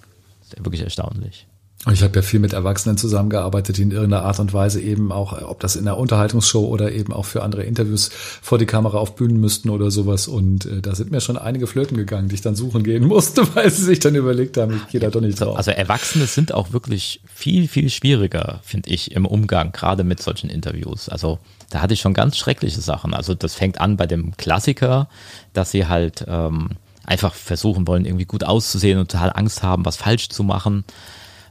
wirklich 0.56 0.82
erstaunlich. 0.82 1.46
Ich 1.88 2.02
habe 2.02 2.16
ja 2.16 2.20
viel 2.22 2.40
mit 2.40 2.52
Erwachsenen 2.52 2.98
zusammengearbeitet, 2.98 3.78
die 3.78 3.82
in 3.82 3.90
irgendeiner 3.90 4.24
Art 4.24 4.38
und 4.38 4.52
Weise 4.52 4.82
eben 4.82 5.12
auch, 5.12 5.40
ob 5.40 5.60
das 5.60 5.76
in 5.76 5.86
der 5.86 5.96
Unterhaltungsshow 5.96 6.66
oder 6.66 6.92
eben 6.92 7.14
auch 7.14 7.24
für 7.24 7.42
andere 7.42 7.62
Interviews 7.62 8.10
vor 8.42 8.58
die 8.58 8.66
Kamera 8.66 8.98
auf 8.98 9.16
Bühnen 9.16 9.40
müssten 9.40 9.70
oder 9.70 9.90
sowas. 9.90 10.28
Und 10.28 10.66
äh, 10.66 10.82
da 10.82 10.94
sind 10.94 11.10
mir 11.10 11.22
schon 11.22 11.38
einige 11.38 11.66
Flöten 11.66 11.96
gegangen, 11.96 12.28
die 12.28 12.34
ich 12.34 12.42
dann 12.42 12.54
suchen 12.54 12.82
gehen 12.82 13.04
musste, 13.08 13.54
weil 13.54 13.70
sie 13.70 13.82
sich 13.82 13.98
dann 13.98 14.14
überlegt 14.14 14.58
haben, 14.58 14.76
ich 14.76 14.92
gehe 14.92 15.00
da 15.00 15.08
doch 15.08 15.22
nicht 15.22 15.40
drauf. 15.40 15.56
Also 15.56 15.70
Erwachsene 15.70 16.26
sind 16.26 16.52
auch 16.52 16.74
wirklich 16.74 17.22
viel, 17.34 17.66
viel 17.66 17.88
schwieriger, 17.88 18.60
finde 18.62 18.90
ich, 18.90 19.12
im 19.12 19.24
Umgang, 19.24 19.72
gerade 19.72 20.04
mit 20.04 20.22
solchen 20.22 20.50
Interviews. 20.50 21.08
Also 21.08 21.38
da 21.70 21.80
hatte 21.80 21.94
ich 21.94 22.00
schon 22.00 22.12
ganz 22.12 22.36
schreckliche 22.36 22.82
Sachen. 22.82 23.14
Also 23.14 23.32
das 23.34 23.54
fängt 23.54 23.80
an 23.80 23.96
bei 23.96 24.06
dem 24.06 24.36
Klassiker, 24.36 25.08
dass 25.54 25.70
sie 25.70 25.86
halt 25.86 26.26
ähm, 26.28 26.72
einfach 27.06 27.32
versuchen 27.32 27.86
wollen, 27.86 28.04
irgendwie 28.04 28.26
gut 28.26 28.44
auszusehen 28.44 28.98
und 28.98 29.10
total 29.10 29.32
Angst 29.34 29.62
haben, 29.62 29.86
was 29.86 29.96
falsch 29.96 30.28
zu 30.28 30.44
machen 30.44 30.84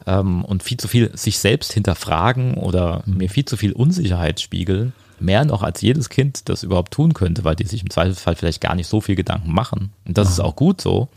ähm, 0.06 0.44
und 0.46 0.64
viel 0.64 0.78
zu 0.78 0.88
viel 0.88 1.16
sich 1.16 1.40
selbst 1.40 1.74
hinterfragen 1.74 2.56
oder 2.56 3.04
mhm. 3.06 3.18
mir 3.18 3.30
viel 3.30 3.46
zu 3.46 3.58
viel 3.58 3.74
Unsicherheit 3.74 4.40
spiegeln. 4.40 4.94
Mehr 5.20 5.44
noch 5.44 5.64
als 5.64 5.82
jedes 5.82 6.10
Kind 6.10 6.48
das 6.48 6.64
überhaupt 6.64 6.94
tun 6.94 7.14
könnte, 7.14 7.44
weil 7.44 7.56
die 7.56 7.66
sich 7.66 7.82
im 7.82 7.90
Zweifelsfall 7.90 8.36
vielleicht 8.36 8.62
gar 8.62 8.76
nicht 8.76 8.88
so 8.88 9.02
viel 9.02 9.16
Gedanken 9.16 9.52
machen. 9.54 9.92
Und 10.06 10.18
das 10.18 10.28
mhm. 10.28 10.32
ist 10.34 10.40
auch 10.40 10.56
gut 10.56 10.80
so. 10.82 11.10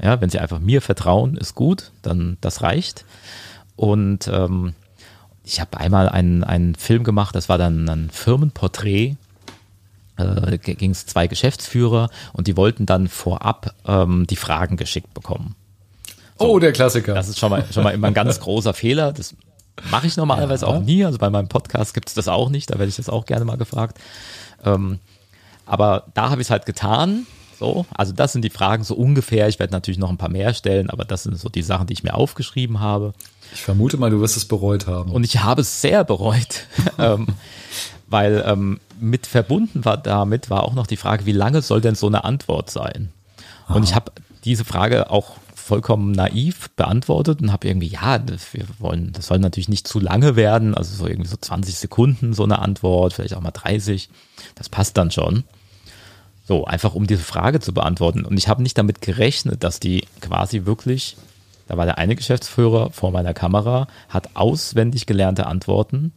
Ja, 0.00 0.20
wenn 0.20 0.30
sie 0.30 0.38
einfach 0.38 0.60
mir 0.60 0.80
vertrauen, 0.80 1.36
ist 1.36 1.54
gut, 1.54 1.90
dann 2.02 2.36
das 2.40 2.62
reicht. 2.62 3.04
Und 3.76 4.28
ähm, 4.28 4.74
ich 5.44 5.60
habe 5.60 5.78
einmal 5.78 6.08
einen, 6.08 6.44
einen 6.44 6.76
Film 6.76 7.02
gemacht, 7.02 7.34
das 7.34 7.48
war 7.48 7.58
dann 7.58 7.88
ein 7.88 8.10
Firmenporträt 8.10 9.16
äh, 10.16 10.58
ging 10.58 10.90
es 10.90 11.06
zwei 11.06 11.26
Geschäftsführer 11.26 12.10
und 12.32 12.46
die 12.46 12.56
wollten 12.56 12.86
dann 12.86 13.08
vorab 13.08 13.74
ähm, 13.86 14.26
die 14.26 14.36
Fragen 14.36 14.76
geschickt 14.76 15.14
bekommen. 15.14 15.54
So, 16.42 16.52
oh, 16.52 16.58
der 16.58 16.72
Klassiker. 16.72 17.14
Das 17.14 17.28
ist 17.28 17.38
schon 17.38 17.50
mal, 17.50 17.64
schon 17.72 17.82
mal 17.82 17.90
immer 17.90 18.08
ein 18.08 18.14
ganz 18.14 18.40
großer 18.40 18.74
Fehler. 18.74 19.12
Das 19.12 19.34
mache 19.90 20.06
ich 20.06 20.16
normalerweise 20.16 20.66
ja. 20.66 20.72
auch 20.72 20.80
nie. 20.80 21.04
Also 21.04 21.18
bei 21.18 21.30
meinem 21.30 21.48
Podcast 21.48 21.94
gibt 21.94 22.08
es 22.08 22.14
das 22.14 22.28
auch 22.28 22.50
nicht. 22.50 22.70
Da 22.70 22.74
werde 22.74 22.88
ich 22.88 22.96
das 22.96 23.08
auch 23.08 23.26
gerne 23.26 23.44
mal 23.44 23.56
gefragt. 23.56 23.98
Ähm, 24.64 24.98
aber 25.66 26.06
da 26.14 26.30
habe 26.30 26.42
ich 26.42 26.46
es 26.46 26.50
halt 26.50 26.66
getan. 26.66 27.26
So, 27.58 27.86
also 27.94 28.12
das 28.12 28.32
sind 28.32 28.42
die 28.42 28.50
Fragen 28.50 28.82
so 28.82 28.96
ungefähr. 28.96 29.46
Ich 29.48 29.60
werde 29.60 29.72
natürlich 29.72 29.98
noch 29.98 30.10
ein 30.10 30.18
paar 30.18 30.28
mehr 30.28 30.52
stellen, 30.52 30.90
aber 30.90 31.04
das 31.04 31.22
sind 31.22 31.38
so 31.38 31.48
die 31.48 31.62
Sachen, 31.62 31.86
die 31.86 31.92
ich 31.92 32.02
mir 32.02 32.14
aufgeschrieben 32.14 32.80
habe. 32.80 33.12
Ich 33.54 33.62
vermute 33.62 33.98
mal, 33.98 34.10
du 34.10 34.20
wirst 34.20 34.36
es 34.36 34.46
bereut 34.46 34.88
haben. 34.88 35.12
Und 35.12 35.22
ich 35.22 35.42
habe 35.42 35.60
es 35.60 35.80
sehr 35.80 36.02
bereut, 36.02 36.66
ähm, 36.98 37.28
weil 38.08 38.42
ähm, 38.46 38.80
mit 38.98 39.28
verbunden 39.28 39.84
war 39.84 39.96
damit 39.96 40.50
war 40.50 40.64
auch 40.64 40.74
noch 40.74 40.88
die 40.88 40.96
Frage, 40.96 41.24
wie 41.24 41.32
lange 41.32 41.62
soll 41.62 41.80
denn 41.80 41.94
so 41.94 42.08
eine 42.08 42.24
Antwort 42.24 42.70
sein? 42.70 43.12
Aha. 43.66 43.74
Und 43.74 43.84
ich 43.84 43.94
habe 43.94 44.10
diese 44.44 44.64
Frage 44.64 45.10
auch 45.10 45.36
vollkommen 45.62 46.12
naiv 46.12 46.70
beantwortet 46.76 47.40
und 47.40 47.52
habe 47.52 47.68
irgendwie, 47.68 47.88
ja, 47.88 48.20
wir 48.26 48.64
wollen, 48.78 49.12
das 49.12 49.26
soll 49.28 49.38
natürlich 49.38 49.68
nicht 49.68 49.88
zu 49.88 50.00
lange 50.00 50.36
werden, 50.36 50.74
also 50.74 50.94
so 50.94 51.06
irgendwie 51.06 51.28
so 51.28 51.36
20 51.36 51.76
Sekunden 51.76 52.34
so 52.34 52.44
eine 52.44 52.58
Antwort, 52.58 53.12
vielleicht 53.12 53.34
auch 53.34 53.40
mal 53.40 53.50
30. 53.50 54.10
Das 54.54 54.68
passt 54.68 54.96
dann 54.96 55.10
schon. 55.10 55.44
So, 56.44 56.64
einfach 56.64 56.94
um 56.94 57.06
diese 57.06 57.22
Frage 57.22 57.60
zu 57.60 57.72
beantworten. 57.72 58.24
Und 58.24 58.36
ich 58.36 58.48
habe 58.48 58.62
nicht 58.62 58.76
damit 58.76 59.00
gerechnet, 59.00 59.62
dass 59.62 59.78
die 59.78 60.04
quasi 60.20 60.66
wirklich, 60.66 61.16
da 61.68 61.76
war 61.76 61.86
der 61.86 61.98
eine 61.98 62.16
Geschäftsführer 62.16 62.90
vor 62.90 63.12
meiner 63.12 63.32
Kamera, 63.32 63.86
hat 64.08 64.30
auswendig 64.34 65.06
gelernte 65.06 65.46
Antworten 65.46 66.12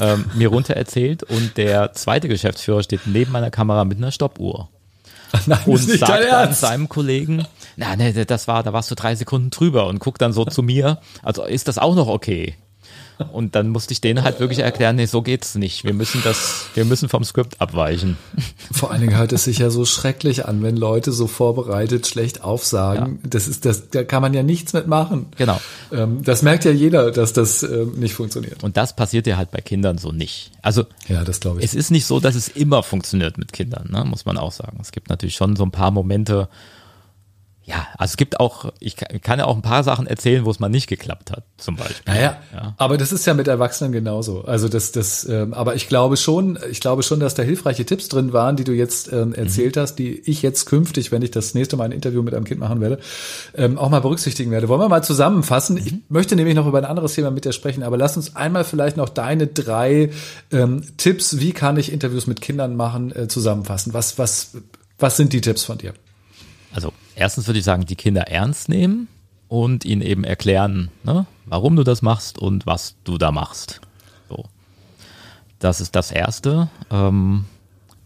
ähm, 0.00 0.24
mir 0.34 0.48
runter 0.48 0.74
erzählt 0.74 1.22
und 1.22 1.56
der 1.56 1.92
zweite 1.92 2.28
Geschäftsführer 2.28 2.82
steht 2.82 3.06
neben 3.06 3.32
meiner 3.32 3.50
Kamera 3.50 3.84
mit 3.84 3.98
einer 3.98 4.12
Stoppuhr. 4.12 4.68
Nein, 5.46 5.58
und 5.66 5.78
sagt 5.78 6.24
dann 6.30 6.54
seinem 6.54 6.88
Kollegen, 6.88 7.46
na, 7.76 7.96
ne, 7.96 8.12
das 8.24 8.48
war, 8.48 8.62
da 8.62 8.72
warst 8.72 8.90
du 8.90 8.94
drei 8.94 9.14
Sekunden 9.14 9.50
drüber 9.50 9.86
und 9.86 9.98
guckt 9.98 10.22
dann 10.22 10.32
so 10.32 10.44
zu 10.44 10.62
mir, 10.62 11.00
also 11.22 11.44
ist 11.44 11.68
das 11.68 11.78
auch 11.78 11.94
noch 11.94 12.08
okay? 12.08 12.54
Und 13.32 13.54
dann 13.54 13.68
musste 13.68 13.92
ich 13.92 14.00
denen 14.00 14.24
halt 14.24 14.40
wirklich 14.40 14.60
erklären, 14.60 14.96
nee, 14.96 15.06
so 15.06 15.22
geht's 15.22 15.54
nicht. 15.54 15.84
Wir 15.84 15.94
müssen 15.94 16.20
das, 16.24 16.66
wir 16.74 16.84
müssen 16.84 17.08
vom 17.08 17.24
Skript 17.24 17.60
abweichen. 17.60 18.16
Vor 18.72 18.90
allen 18.90 19.02
Dingen 19.02 19.16
hört 19.16 19.32
es 19.32 19.44
sich 19.44 19.58
ja 19.58 19.70
so 19.70 19.84
schrecklich 19.84 20.46
an, 20.46 20.62
wenn 20.62 20.76
Leute 20.76 21.12
so 21.12 21.26
vorbereitet 21.26 22.06
schlecht 22.06 22.42
aufsagen. 22.42 23.20
Ja. 23.22 23.28
Das 23.30 23.46
ist, 23.46 23.64
das, 23.64 23.90
da 23.90 24.04
kann 24.04 24.22
man 24.22 24.34
ja 24.34 24.42
nichts 24.42 24.72
mitmachen. 24.72 25.26
Genau. 25.36 25.60
Ähm, 25.92 26.22
das 26.22 26.42
merkt 26.42 26.64
ja 26.64 26.72
jeder, 26.72 27.10
dass 27.10 27.32
das 27.32 27.62
ähm, 27.62 27.94
nicht 27.96 28.14
funktioniert. 28.14 28.64
Und 28.64 28.76
das 28.76 28.96
passiert 28.96 29.26
ja 29.26 29.36
halt 29.36 29.50
bei 29.50 29.60
Kindern 29.60 29.98
so 29.98 30.10
nicht. 30.10 30.50
Also, 30.62 30.84
ja, 31.08 31.24
das 31.24 31.40
glaube 31.40 31.60
ich. 31.60 31.64
Es 31.64 31.74
ist 31.74 31.90
nicht 31.90 32.06
so, 32.06 32.20
dass 32.20 32.34
es 32.34 32.48
immer 32.48 32.82
funktioniert 32.82 33.38
mit 33.38 33.52
Kindern, 33.52 33.90
ne? 33.90 34.04
muss 34.04 34.24
man 34.24 34.38
auch 34.38 34.52
sagen. 34.52 34.78
Es 34.80 34.92
gibt 34.92 35.08
natürlich 35.08 35.36
schon 35.36 35.56
so 35.56 35.64
ein 35.64 35.70
paar 35.70 35.90
Momente, 35.90 36.48
ja, 37.66 37.86
also 37.96 38.12
es 38.12 38.16
gibt 38.18 38.40
auch, 38.40 38.72
ich 38.78 38.96
kann 38.96 39.38
ja 39.38 39.46
auch 39.46 39.56
ein 39.56 39.62
paar 39.62 39.84
Sachen 39.84 40.06
erzählen, 40.06 40.44
wo 40.44 40.50
es 40.50 40.60
mal 40.60 40.68
nicht 40.68 40.86
geklappt 40.86 41.30
hat, 41.30 41.44
zum 41.56 41.76
Beispiel. 41.76 42.12
Naja, 42.12 42.36
ja. 42.52 42.74
aber 42.76 42.98
das 42.98 43.10
ist 43.10 43.26
ja 43.26 43.32
mit 43.32 43.48
Erwachsenen 43.48 43.90
genauso. 43.90 44.42
Also 44.44 44.68
das, 44.68 44.92
das, 44.92 45.26
ähm, 45.26 45.54
aber 45.54 45.74
ich 45.74 45.88
glaube 45.88 46.18
schon, 46.18 46.58
ich 46.70 46.80
glaube 46.80 47.02
schon, 47.02 47.20
dass 47.20 47.34
da 47.34 47.42
hilfreiche 47.42 47.86
Tipps 47.86 48.10
drin 48.10 48.34
waren, 48.34 48.56
die 48.56 48.64
du 48.64 48.72
jetzt 48.72 49.10
ähm, 49.12 49.32
erzählt 49.32 49.76
mhm. 49.76 49.80
hast, 49.80 49.94
die 49.94 50.20
ich 50.28 50.42
jetzt 50.42 50.66
künftig, 50.66 51.10
wenn 51.10 51.22
ich 51.22 51.30
das 51.30 51.54
nächste 51.54 51.78
Mal 51.78 51.84
ein 51.84 51.92
Interview 51.92 52.22
mit 52.22 52.34
einem 52.34 52.44
Kind 52.44 52.60
machen 52.60 52.82
werde, 52.82 52.98
ähm, 53.54 53.78
auch 53.78 53.88
mal 53.88 54.00
berücksichtigen 54.00 54.50
werde. 54.50 54.68
Wollen 54.68 54.80
wir 54.80 54.90
mal 54.90 55.02
zusammenfassen? 55.02 55.76
Mhm. 55.76 55.82
Ich 55.86 55.94
möchte 56.10 56.36
nämlich 56.36 56.54
noch 56.54 56.66
über 56.66 56.78
ein 56.78 56.84
anderes 56.84 57.14
Thema 57.14 57.30
mit 57.30 57.46
dir 57.46 57.52
sprechen, 57.52 57.82
aber 57.82 57.96
lass 57.96 58.14
uns 58.18 58.36
einmal 58.36 58.64
vielleicht 58.64 58.98
noch 58.98 59.08
deine 59.08 59.46
drei 59.46 60.10
ähm, 60.52 60.84
Tipps, 60.98 61.38
wie 61.38 61.52
kann 61.52 61.78
ich 61.78 61.90
Interviews 61.90 62.26
mit 62.26 62.42
Kindern 62.42 62.76
machen, 62.76 63.10
äh, 63.16 63.26
zusammenfassen. 63.26 63.94
Was, 63.94 64.18
was, 64.18 64.50
was 64.98 65.16
sind 65.16 65.32
die 65.32 65.40
Tipps 65.40 65.64
von 65.64 65.78
dir? 65.78 65.94
Also 66.74 66.92
erstens 67.14 67.46
würde 67.46 67.60
ich 67.60 67.64
sagen, 67.64 67.86
die 67.86 67.94
Kinder 67.94 68.22
ernst 68.22 68.68
nehmen 68.68 69.06
und 69.48 69.84
ihnen 69.84 70.02
eben 70.02 70.24
erklären, 70.24 70.90
ne, 71.04 71.24
warum 71.46 71.76
du 71.76 71.84
das 71.84 72.02
machst 72.02 72.36
und 72.36 72.66
was 72.66 72.96
du 73.04 73.16
da 73.16 73.30
machst. 73.30 73.80
So. 74.28 74.44
Das 75.60 75.80
ist 75.80 75.94
das 75.94 76.10
Erste. 76.10 76.68
Ähm, 76.90 77.44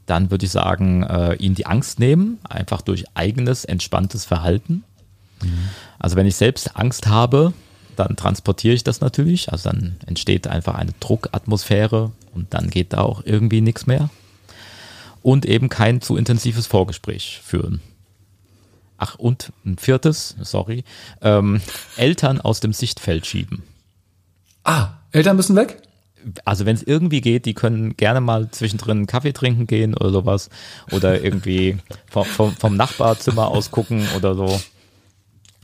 dann 0.05 0.31
würde 0.31 0.45
ich 0.45 0.53
sagen, 0.53 1.03
äh, 1.03 1.35
ihnen 1.37 1.55
die 1.55 1.67
Angst 1.67 1.99
nehmen, 1.99 2.39
einfach 2.45 2.83
durch 2.83 3.05
eigenes, 3.15 3.65
entspanntes 3.65 4.27
Verhalten. 4.27 4.85
Mhm. 5.43 5.69
Also 5.99 6.17
wenn 6.17 6.27
ich 6.27 6.37
selbst 6.37 6.77
Angst 6.77 7.07
habe, 7.07 7.55
dann 7.97 8.17
transportiere 8.17 8.75
ich 8.75 8.85
das 8.85 9.01
natürlich. 9.01 9.51
Also 9.51 9.71
dann 9.71 9.97
entsteht 10.07 10.47
einfach 10.47 10.75
eine 10.75 10.93
Druckatmosphäre 11.01 12.13
und 12.35 12.53
dann 12.53 12.69
geht 12.69 12.93
da 12.93 12.99
auch 12.99 13.23
irgendwie 13.25 13.63
nichts 13.63 13.87
mehr. 13.87 14.11
Und 15.23 15.47
eben 15.47 15.71
kein 15.71 16.03
zu 16.03 16.17
intensives 16.17 16.67
Vorgespräch 16.67 17.41
führen. 17.43 17.81
Ach, 18.99 19.15
und 19.15 19.53
ein 19.65 19.79
viertes, 19.79 20.37
sorry, 20.43 20.85
ähm, 21.23 21.61
Eltern 21.97 22.41
aus 22.41 22.61
dem 22.61 22.73
Sichtfeld 22.73 23.27
schieben. 23.27 23.63
Ah, 24.65 24.89
Eltern 25.13 25.37
müssen 25.37 25.57
weg? 25.57 25.81
Also 26.45 26.67
wenn 26.67 26.75
es 26.75 26.83
irgendwie 26.83 27.21
geht, 27.21 27.47
die 27.47 27.55
können 27.55 27.97
gerne 27.97 28.21
mal 28.21 28.51
zwischendrin 28.51 28.99
einen 28.99 29.07
Kaffee 29.07 29.33
trinken 29.33 29.69
gehen 29.69 29.95
oder 29.95 30.11
sowas. 30.11 30.51
Oder 30.91 31.23
irgendwie 31.23 31.79
vom, 32.11 32.25
vom, 32.25 32.57
vom 32.57 32.77
Nachbarzimmer 32.77 33.49
aus 33.49 33.71
gucken 33.71 34.07
oder 34.17 34.35
so. 34.35 34.61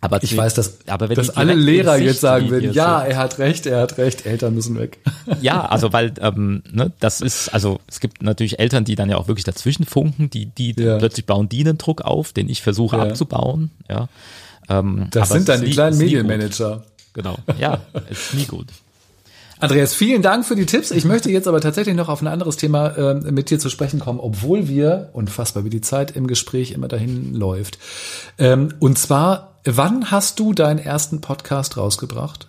Aber 0.04 0.22
ich 0.22 0.36
weiß, 0.36 0.52
dass, 0.52 0.86
aber 0.86 1.08
wenn 1.08 1.16
dass 1.16 1.30
alle 1.30 1.54
Lehrer 1.54 1.96
jetzt 1.96 2.20
sagen 2.20 2.50
würden, 2.50 2.74
ja, 2.74 3.02
er 3.02 3.16
hat 3.16 3.38
recht, 3.38 3.64
er 3.64 3.80
hat 3.80 3.96
recht, 3.96 4.26
Eltern 4.26 4.54
müssen 4.54 4.78
weg. 4.78 4.98
Ja, 5.40 5.64
also 5.70 5.94
weil 5.94 6.12
ähm, 6.20 6.62
ne, 6.70 6.92
das 7.00 7.22
ist, 7.22 7.48
also 7.48 7.80
es 7.88 8.00
gibt 8.00 8.22
natürlich 8.22 8.58
Eltern, 8.58 8.84
die 8.84 8.96
dann 8.96 9.08
ja 9.08 9.16
auch 9.16 9.28
wirklich 9.28 9.44
dazwischen 9.44 9.86
funken, 9.86 10.28
die, 10.28 10.44
die 10.44 10.74
ja. 10.78 10.98
plötzlich 10.98 11.24
bauen 11.24 11.48
die 11.48 11.60
einen 11.60 11.78
Druck 11.78 12.02
auf, 12.02 12.34
den 12.34 12.50
ich 12.50 12.60
versuche 12.60 12.98
ja. 12.98 13.04
abzubauen. 13.04 13.70
Ja. 13.88 14.08
Ähm, 14.68 15.08
das 15.10 15.30
sind 15.30 15.48
dann 15.48 15.64
die 15.64 15.70
kleinen 15.70 15.96
Medienmanager. 15.96 16.84
Genau, 17.14 17.38
ja, 17.58 17.80
ist 18.10 18.34
nie 18.34 18.44
gut. 18.44 18.66
Andreas, 19.58 19.94
vielen 19.94 20.20
Dank 20.20 20.44
für 20.44 20.56
die 20.56 20.66
Tipps. 20.66 20.90
Ich 20.90 21.06
möchte 21.06 21.30
jetzt 21.30 21.48
aber 21.48 21.62
tatsächlich 21.62 21.94
noch 21.94 22.10
auf 22.10 22.20
ein 22.20 22.26
anderes 22.26 22.58
Thema 22.58 22.88
äh, 22.88 23.14
mit 23.30 23.48
dir 23.48 23.58
zu 23.58 23.70
sprechen 23.70 24.00
kommen, 24.00 24.20
obwohl 24.20 24.68
wir, 24.68 25.08
unfassbar 25.14 25.64
wie 25.64 25.70
die 25.70 25.80
Zeit 25.80 26.14
im 26.14 26.26
Gespräch 26.26 26.72
immer 26.72 26.88
dahin 26.88 27.32
läuft. 27.34 27.78
Ähm, 28.36 28.74
und 28.80 28.98
zwar 28.98 29.53
Wann 29.64 30.10
hast 30.10 30.40
du 30.40 30.52
deinen 30.52 30.78
ersten 30.78 31.22
Podcast 31.22 31.78
rausgebracht? 31.78 32.48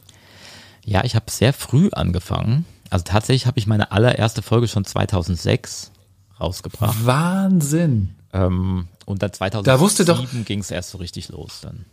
Ja, 0.83 1.05
ich 1.05 1.15
habe 1.15 1.31
sehr 1.31 1.53
früh 1.53 1.89
angefangen. 1.93 2.65
Also 2.89 3.05
tatsächlich 3.05 3.47
habe 3.47 3.57
ich 3.57 3.67
meine 3.67 3.91
allererste 3.93 4.41
Folge 4.41 4.67
schon 4.67 4.83
2006 4.83 5.91
rausgebracht. 6.39 7.05
Wahnsinn. 7.05 8.15
Ähm, 8.33 8.89
und 9.05 9.23
dann 9.23 9.31
2007 9.31 10.43
ging 10.43 10.59
es 10.59 10.71
erst 10.71 10.89
so 10.89 10.97
richtig 10.97 11.29
los 11.29 11.61
dann. 11.61 11.85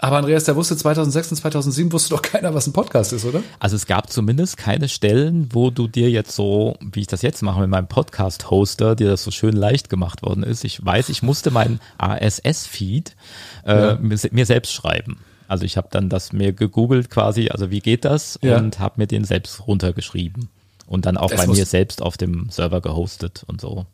Aber 0.00 0.18
Andreas, 0.18 0.44
der 0.44 0.54
wusste 0.54 0.76
2006 0.76 1.32
und 1.32 1.36
2007 1.38 1.92
wusste 1.92 2.10
doch 2.10 2.22
keiner, 2.22 2.54
was 2.54 2.68
ein 2.68 2.72
Podcast 2.72 3.12
ist, 3.12 3.24
oder? 3.24 3.42
Also 3.58 3.74
es 3.74 3.86
gab 3.86 4.10
zumindest 4.10 4.56
keine 4.56 4.88
Stellen, 4.88 5.48
wo 5.52 5.70
du 5.70 5.88
dir 5.88 6.08
jetzt 6.08 6.36
so, 6.36 6.76
wie 6.80 7.00
ich 7.00 7.08
das 7.08 7.22
jetzt 7.22 7.42
mache 7.42 7.60
mit 7.60 7.68
meinem 7.68 7.88
Podcast-Hoster, 7.88 8.94
dir 8.94 9.08
das 9.08 9.24
so 9.24 9.32
schön 9.32 9.56
leicht 9.56 9.90
gemacht 9.90 10.22
worden 10.22 10.44
ist. 10.44 10.62
Ich 10.62 10.84
weiß, 10.84 11.08
ich 11.08 11.24
musste 11.24 11.50
meinen 11.50 11.80
ASS-Feed 11.98 13.16
äh, 13.64 13.72
ja. 13.72 13.98
mir, 14.00 14.16
mir, 14.30 14.46
selbst 14.46 14.72
schreiben. 14.72 15.18
Also 15.48 15.64
ich 15.64 15.76
habe 15.76 15.88
dann 15.90 16.08
das 16.08 16.32
mir 16.32 16.52
gegoogelt 16.52 17.10
quasi, 17.10 17.48
also 17.48 17.72
wie 17.72 17.80
geht 17.80 18.04
das 18.04 18.38
ja. 18.40 18.56
und 18.56 18.78
habe 18.78 18.94
mir 18.98 19.08
den 19.08 19.24
selbst 19.24 19.66
runtergeschrieben 19.66 20.48
und 20.86 21.06
dann 21.06 21.16
auch 21.16 21.30
das 21.30 21.44
bei 21.44 21.52
mir 21.52 21.66
selbst 21.66 22.02
auf 22.02 22.16
dem 22.16 22.50
Server 22.50 22.80
gehostet 22.80 23.42
und 23.48 23.60
so. 23.60 23.86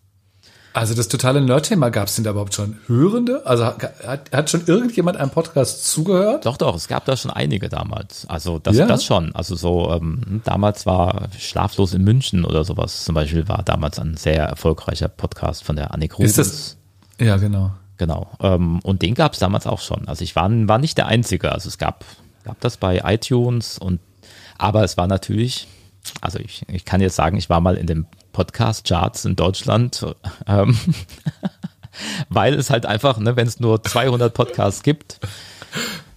Also 0.74 0.94
das 0.94 1.06
totale 1.06 1.40
Nerd-Thema 1.40 1.90
gab 1.90 2.08
es 2.08 2.16
denn 2.16 2.24
da 2.24 2.32
überhaupt 2.32 2.52
schon 2.52 2.78
Hörende? 2.88 3.46
Also 3.46 3.64
hat, 3.64 4.32
hat 4.32 4.50
schon 4.50 4.66
irgendjemand 4.66 5.16
einem 5.16 5.30
Podcast 5.30 5.86
zugehört? 5.86 6.44
Doch, 6.46 6.56
doch, 6.56 6.74
es 6.74 6.88
gab 6.88 7.04
da 7.04 7.16
schon 7.16 7.30
einige 7.30 7.68
damals. 7.68 8.28
Also 8.28 8.58
das, 8.58 8.76
ja. 8.76 8.84
das 8.84 9.04
schon. 9.04 9.32
Also 9.36 9.54
so, 9.54 9.92
ähm, 9.92 10.42
damals 10.42 10.84
war 10.84 11.28
Schlaflos 11.38 11.94
in 11.94 12.02
München 12.02 12.44
oder 12.44 12.64
sowas 12.64 13.04
zum 13.04 13.14
Beispiel 13.14 13.46
war 13.46 13.62
damals 13.62 14.00
ein 14.00 14.16
sehr 14.16 14.46
erfolgreicher 14.46 15.06
Podcast 15.06 15.62
von 15.62 15.76
der 15.76 15.94
Annik 15.94 16.14
Rubens. 16.18 16.36
Ist 16.36 16.76
das? 17.18 17.24
Ja, 17.24 17.36
genau. 17.36 17.70
Genau. 17.96 18.32
Ähm, 18.40 18.80
und 18.80 19.02
den 19.02 19.14
gab 19.14 19.34
es 19.34 19.38
damals 19.38 19.68
auch 19.68 19.80
schon. 19.80 20.08
Also 20.08 20.24
ich 20.24 20.34
war, 20.34 20.50
war 20.50 20.78
nicht 20.78 20.98
der 20.98 21.06
Einzige. 21.06 21.52
Also 21.52 21.68
es 21.68 21.78
gab, 21.78 22.04
gab 22.42 22.60
das 22.60 22.78
bei 22.78 23.00
iTunes 23.04 23.78
und 23.78 24.00
aber 24.58 24.82
es 24.82 24.96
war 24.96 25.06
natürlich, 25.06 25.68
also 26.20 26.38
ich, 26.38 26.64
ich 26.68 26.84
kann 26.84 27.00
jetzt 27.00 27.16
sagen, 27.16 27.36
ich 27.36 27.50
war 27.50 27.60
mal 27.60 27.76
in 27.76 27.86
dem 27.86 28.06
Podcast-Charts 28.32 29.24
in 29.24 29.36
Deutschland, 29.36 30.04
ähm, 30.46 30.76
weil 32.28 32.54
es 32.54 32.70
halt 32.70 32.86
einfach, 32.86 33.18
ne, 33.18 33.36
wenn 33.36 33.46
es 33.46 33.60
nur 33.60 33.82
200 33.82 34.32
Podcasts 34.34 34.82
gibt, 34.82 35.20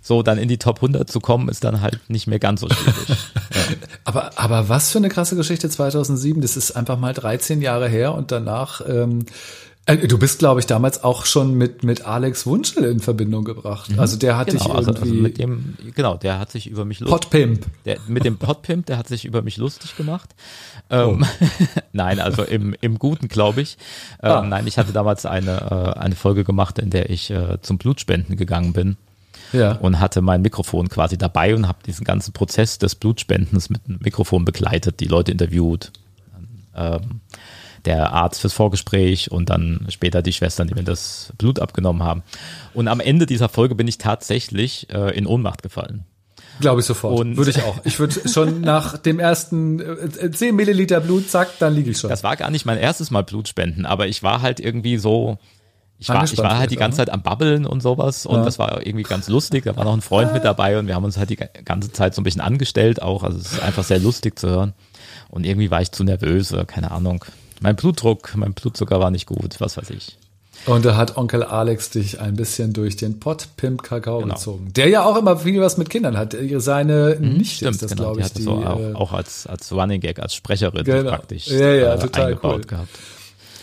so 0.02 0.24
dann 0.24 0.38
in 0.38 0.48
die 0.48 0.58
Top 0.58 0.78
100 0.78 1.10
zu 1.10 1.20
kommen, 1.20 1.50
ist 1.50 1.64
dann 1.64 1.82
halt 1.82 2.10
nicht 2.10 2.28
mehr 2.28 2.40
ganz 2.40 2.62
so 2.62 2.70
schwierig. 2.70 3.18
aber, 4.06 4.32
aber 4.38 4.70
was 4.70 4.92
für 4.92 5.00
eine 5.00 5.10
krasse 5.10 5.36
Geschichte 5.36 5.70
2007, 5.70 6.42
das 6.42 6.56
ist 6.56 6.72
einfach 6.72 6.98
mal 6.98 7.14
13 7.14 7.62
Jahre 7.62 7.90
her 7.90 8.14
und 8.14 8.32
danach 8.32 8.82
ähm, 8.88 9.20
äh, 9.20 9.24
Du 9.88 10.18
bist, 10.18 10.40
glaube 10.40 10.60
ich, 10.60 10.66
damals 10.66 11.02
auch 11.02 11.26
schon 11.26 11.54
mit, 11.54 11.86
mit 11.86 12.06
Alex 12.06 12.46
Wunschel 12.46 12.84
in 12.84 13.00
Verbindung 13.00 13.46
gebracht. 13.46 13.90
Mhm. 13.90 14.00
Also 14.00 14.18
der 14.18 14.38
hat 14.38 14.48
genau, 14.48 14.60
dich 14.60 14.68
irgendwie. 14.68 14.90
Also, 14.90 15.02
also 15.02 15.14
mit 15.14 15.38
dem, 15.38 15.78
genau, 15.96 16.18
der 16.18 16.40
hat 16.40 16.52
sich 16.52 16.68
über 16.68 16.84
mich 16.84 17.00
lustig 17.00 17.22
Podpimp. 17.22 17.66
Der, 17.86 17.98
mit 18.06 18.26
dem 18.26 18.38
Podpimp, 18.38 18.86
der 18.86 18.98
hat 18.98 19.08
sich 19.08 19.24
über 19.24 19.42
mich 19.42 19.56
lustig 19.56 19.96
gemacht. 19.96 20.36
Ähm, 20.90 21.24
oh. 21.24 21.46
nein, 21.94 22.20
also 22.20 22.44
im, 22.44 22.76
im 22.82 23.00
Guten, 23.00 23.30
glaube 23.30 23.62
ich. 23.62 23.78
Ähm, 24.22 24.32
ah. 24.32 24.42
Nein, 24.42 24.68
ich 24.68 24.78
hatte 24.78 24.92
damals 24.92 25.26
eine, 25.26 25.96
äh, 25.96 26.00
eine 26.00 26.16
Folge 26.16 26.44
gemacht, 26.44 26.80
in 26.80 26.90
der 26.90 27.10
ich 27.10 27.32
äh, 27.32 27.62
zum 27.62 27.78
Blutspenden 27.78 28.36
gegangen 28.36 28.74
bin. 28.74 28.98
Ja. 29.54 29.72
Und 29.74 30.02
hatte 30.02 30.22
mein 30.22 30.42
Mikrofon 30.42 30.90
quasi 30.90 31.18
dabei 31.18 31.56
und 31.56 31.66
habe 31.66 31.80
diesen 31.86 32.04
ganzen 32.04 32.34
Prozess 32.34 32.78
des 32.78 32.96
Blutspendens 32.96 33.70
mit 33.70 33.88
dem 33.88 34.00
Mikrofon 34.02 34.44
begleitet, 34.44 35.00
die 35.00 35.06
Leute 35.06 35.32
interviewt. 35.32 35.94
Ähm, 36.76 37.22
der 37.86 38.12
Arzt 38.12 38.42
fürs 38.42 38.54
Vorgespräch 38.54 39.32
und 39.32 39.50
dann 39.50 39.86
später 39.90 40.22
die 40.22 40.34
Schwestern, 40.34 40.68
die 40.68 40.76
mir 40.76 40.84
das 40.84 41.34
Blut 41.38 41.60
abgenommen 41.60 42.04
haben. 42.04 42.24
Und 42.74 42.88
am 42.88 43.00
Ende 43.00 43.26
dieser 43.26 43.50
Folge 43.50 43.76
bin 43.76 43.88
ich 43.88 43.98
tatsächlich 43.98 44.90
äh, 44.92 45.18
in 45.18 45.26
Ohnmacht 45.28 45.64
gefallen. 45.64 46.06
Glaube 46.60 46.82
ich 46.82 46.88
sofort. 46.88 47.20
Und 47.20 47.38
würde 47.38 47.52
ich 47.52 47.62
auch. 47.62 47.78
Ich 47.84 48.00
würde 48.00 48.28
schon 48.28 48.62
nach 48.62 48.98
dem 48.98 49.20
ersten 49.20 49.80
äh, 49.80 50.32
10 50.32 50.56
Milliliter 50.56 51.00
Blut, 51.02 51.30
zack, 51.30 51.50
dann 51.60 51.74
liege 51.76 51.92
ich 51.92 52.00
schon. 52.00 52.10
Das 52.10 52.24
war 52.24 52.36
gar 52.36 52.50
nicht 52.50 52.66
mein 52.66 52.78
erstes 52.78 53.12
Mal 53.12 53.24
Blutspenden, 53.24 53.86
aber 53.86 54.08
ich 54.08 54.24
war 54.24 54.42
halt 54.42 54.60
irgendwie 54.60 54.98
so, 54.98 55.38
ich 56.00 56.10
war, 56.10 56.24
ich 56.24 56.38
war 56.38 56.58
halt 56.58 56.72
die 56.72 56.76
ganze 56.76 56.98
Zeit 56.98 57.10
am 57.10 57.24
Babbeln 57.24 57.66
und 57.66 57.82
sowas 57.82 58.26
und 58.26 58.38
ja. 58.38 58.46
das 58.46 58.60
war 58.60 58.86
irgendwie 58.86 59.04
ganz 59.04 59.28
lustig. 59.28 59.66
Da 59.66 59.76
war 59.76 59.84
noch 59.84 59.94
ein 59.94 60.02
Freund 60.02 60.34
mit 60.34 60.44
dabei 60.44 60.78
und 60.78 60.88
wir 60.88 60.96
haben 60.96 61.04
uns 61.04 61.18
halt 61.18 61.30
die 61.30 61.40
ganze 61.66 61.92
Zeit 61.92 62.14
so 62.14 62.22
ein 62.22 62.24
bisschen 62.24 62.42
angestellt 62.42 63.02
auch. 63.02 63.24
Also 63.24 63.38
es 63.38 63.54
ist 63.54 63.64
einfach 63.64 63.84
sehr 63.84 64.00
lustig 64.00 64.38
zu 64.38 64.50
hören. 64.50 64.74
Und 65.30 65.46
irgendwie 65.46 65.72
war 65.72 65.82
ich 65.82 65.92
zu 65.92 66.04
nervös 66.04 66.54
oder 66.54 66.66
keine 66.66 66.92
Ahnung. 66.92 67.26
Mein 67.62 67.76
Blutdruck, 67.76 68.36
mein 68.36 68.54
Blutzucker 68.54 69.00
war 69.00 69.12
nicht 69.12 69.26
gut, 69.26 69.60
was 69.60 69.78
weiß 69.78 69.90
ich. 69.92 70.18
Und 70.66 70.84
da 70.86 70.98
hat 70.98 71.18
Onkel 71.18 71.44
Alex 71.44 71.92
dich 71.92 72.20
ein 72.20 72.36
bisschen 72.36 72.74
durch 72.74 72.96
den 72.96 73.20
Pott 73.20 73.48
Pimp 73.58 73.84
Kakao 73.84 74.20
genau. 74.20 74.34
gezogen. 74.34 74.74
Der 74.76 74.90
ja 74.90 75.06
auch 75.06 75.16
immer 75.16 75.38
viel 75.38 75.62
was 75.62 75.78
mit 75.78 75.90
Kindern 75.90 76.18
hat. 76.18 76.36
Seine 76.58 77.18
mhm, 77.20 77.38
Nichte 77.38 77.56
stimmt, 77.56 77.72
ist 77.74 77.84
das, 77.84 77.92
genau. 77.92 78.04
glaube 78.14 78.22
ich. 78.22 78.34
Die, 78.34 78.42
so 78.42 78.54
auch, 78.54 78.80
äh, 78.80 78.94
auch, 78.94 79.14
als, 79.14 79.48
als 79.48 79.72
Running 79.72 80.02
Gag, 80.02 80.20
als 80.20 80.34
Sprecherin 80.36 80.84
genau. 80.84 81.10
praktisch 81.10 81.48
ja, 81.48 81.74
ja, 81.74 81.94
äh, 81.94 82.00
total 82.00 82.26
eingebaut 82.28 82.56
cool. 82.56 82.62
gehabt. 82.66 82.90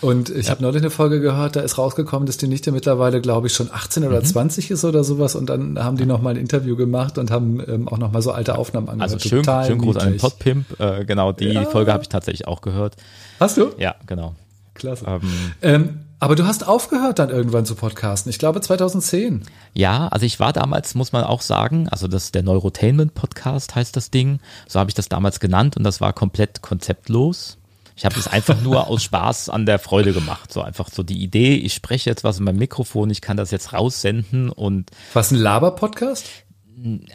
Und 0.04 0.28
ich 0.28 0.46
ja. 0.46 0.50
habe 0.50 0.62
neulich 0.62 0.82
eine 0.82 0.90
Folge 0.90 1.18
gehört, 1.18 1.56
da 1.56 1.60
ist 1.60 1.78
rausgekommen, 1.78 2.26
dass 2.26 2.36
die 2.36 2.46
Nichte 2.46 2.72
mittlerweile, 2.72 3.22
glaube 3.22 3.46
ich, 3.46 3.54
schon 3.54 3.70
18 3.72 4.04
oder 4.04 4.20
mhm. 4.20 4.24
20 4.26 4.70
ist 4.70 4.84
oder 4.84 5.02
sowas. 5.02 5.34
Und 5.34 5.48
dann 5.48 5.82
haben 5.82 5.96
die 5.96 6.04
nochmal 6.04 6.34
ein 6.34 6.40
Interview 6.40 6.76
gemacht 6.76 7.16
und 7.16 7.30
haben 7.30 7.58
ähm, 7.66 7.88
auch 7.88 7.96
nochmal 7.96 8.20
so 8.20 8.30
alte 8.30 8.58
Aufnahmen 8.58 8.90
angehört. 8.90 9.14
Also 9.14 9.28
schön, 9.30 9.42
Total 9.42 9.66
schön 9.66 9.78
groß 9.78 9.96
an 9.96 10.10
den 10.10 10.18
Podpimp. 10.18 10.78
Äh, 10.78 11.06
genau, 11.06 11.32
die 11.32 11.46
ja. 11.46 11.64
Folge 11.64 11.90
habe 11.90 12.02
ich 12.02 12.10
tatsächlich 12.10 12.46
auch 12.46 12.60
gehört. 12.60 12.96
Hast 13.40 13.56
du? 13.56 13.70
Ja, 13.78 13.94
genau. 14.06 14.34
Klasse. 14.74 15.06
Ähm, 15.08 15.20
ähm, 15.62 16.00
aber 16.20 16.34
du 16.34 16.46
hast 16.46 16.68
aufgehört 16.68 17.18
dann 17.18 17.30
irgendwann 17.30 17.64
zu 17.64 17.74
podcasten. 17.74 18.28
Ich 18.28 18.38
glaube 18.38 18.60
2010. 18.60 19.44
Ja, 19.72 20.08
also 20.08 20.26
ich 20.26 20.38
war 20.38 20.52
damals, 20.52 20.94
muss 20.94 21.12
man 21.12 21.24
auch 21.24 21.40
sagen, 21.40 21.88
also 21.88 22.08
das 22.08 22.30
der 22.30 22.42
Neurotainment 22.42 23.14
Podcast 23.14 23.74
heißt 23.74 23.96
das 23.96 24.10
Ding. 24.10 24.40
So 24.68 24.78
habe 24.78 24.90
ich 24.90 24.94
das 24.94 25.08
damals 25.08 25.40
genannt 25.40 25.78
und 25.78 25.84
das 25.84 26.02
war 26.02 26.12
komplett 26.12 26.60
konzeptlos. 26.60 27.56
Ich 27.96 28.04
habe 28.04 28.14
das 28.16 28.26
einfach 28.26 28.61
nur 28.61 28.88
aus 28.88 29.02
Spaß 29.04 29.48
an 29.48 29.66
der 29.66 29.78
Freude 29.78 30.12
gemacht. 30.12 30.52
So 30.52 30.62
einfach 30.62 30.88
so 30.90 31.02
die 31.02 31.22
Idee, 31.22 31.54
ich 31.54 31.74
spreche 31.74 32.11
jetzt 32.11 32.24
was 32.24 32.38
in 32.38 32.44
meinem 32.44 32.59
Mikrofon, 32.59 33.11
ich 33.11 33.20
kann 33.20 33.37
das 33.37 33.50
jetzt 33.50 33.72
raussenden 33.72 34.50
und. 34.50 34.90
Was 35.12 35.30
ein 35.30 35.38
Laber-Podcast? 35.38 36.26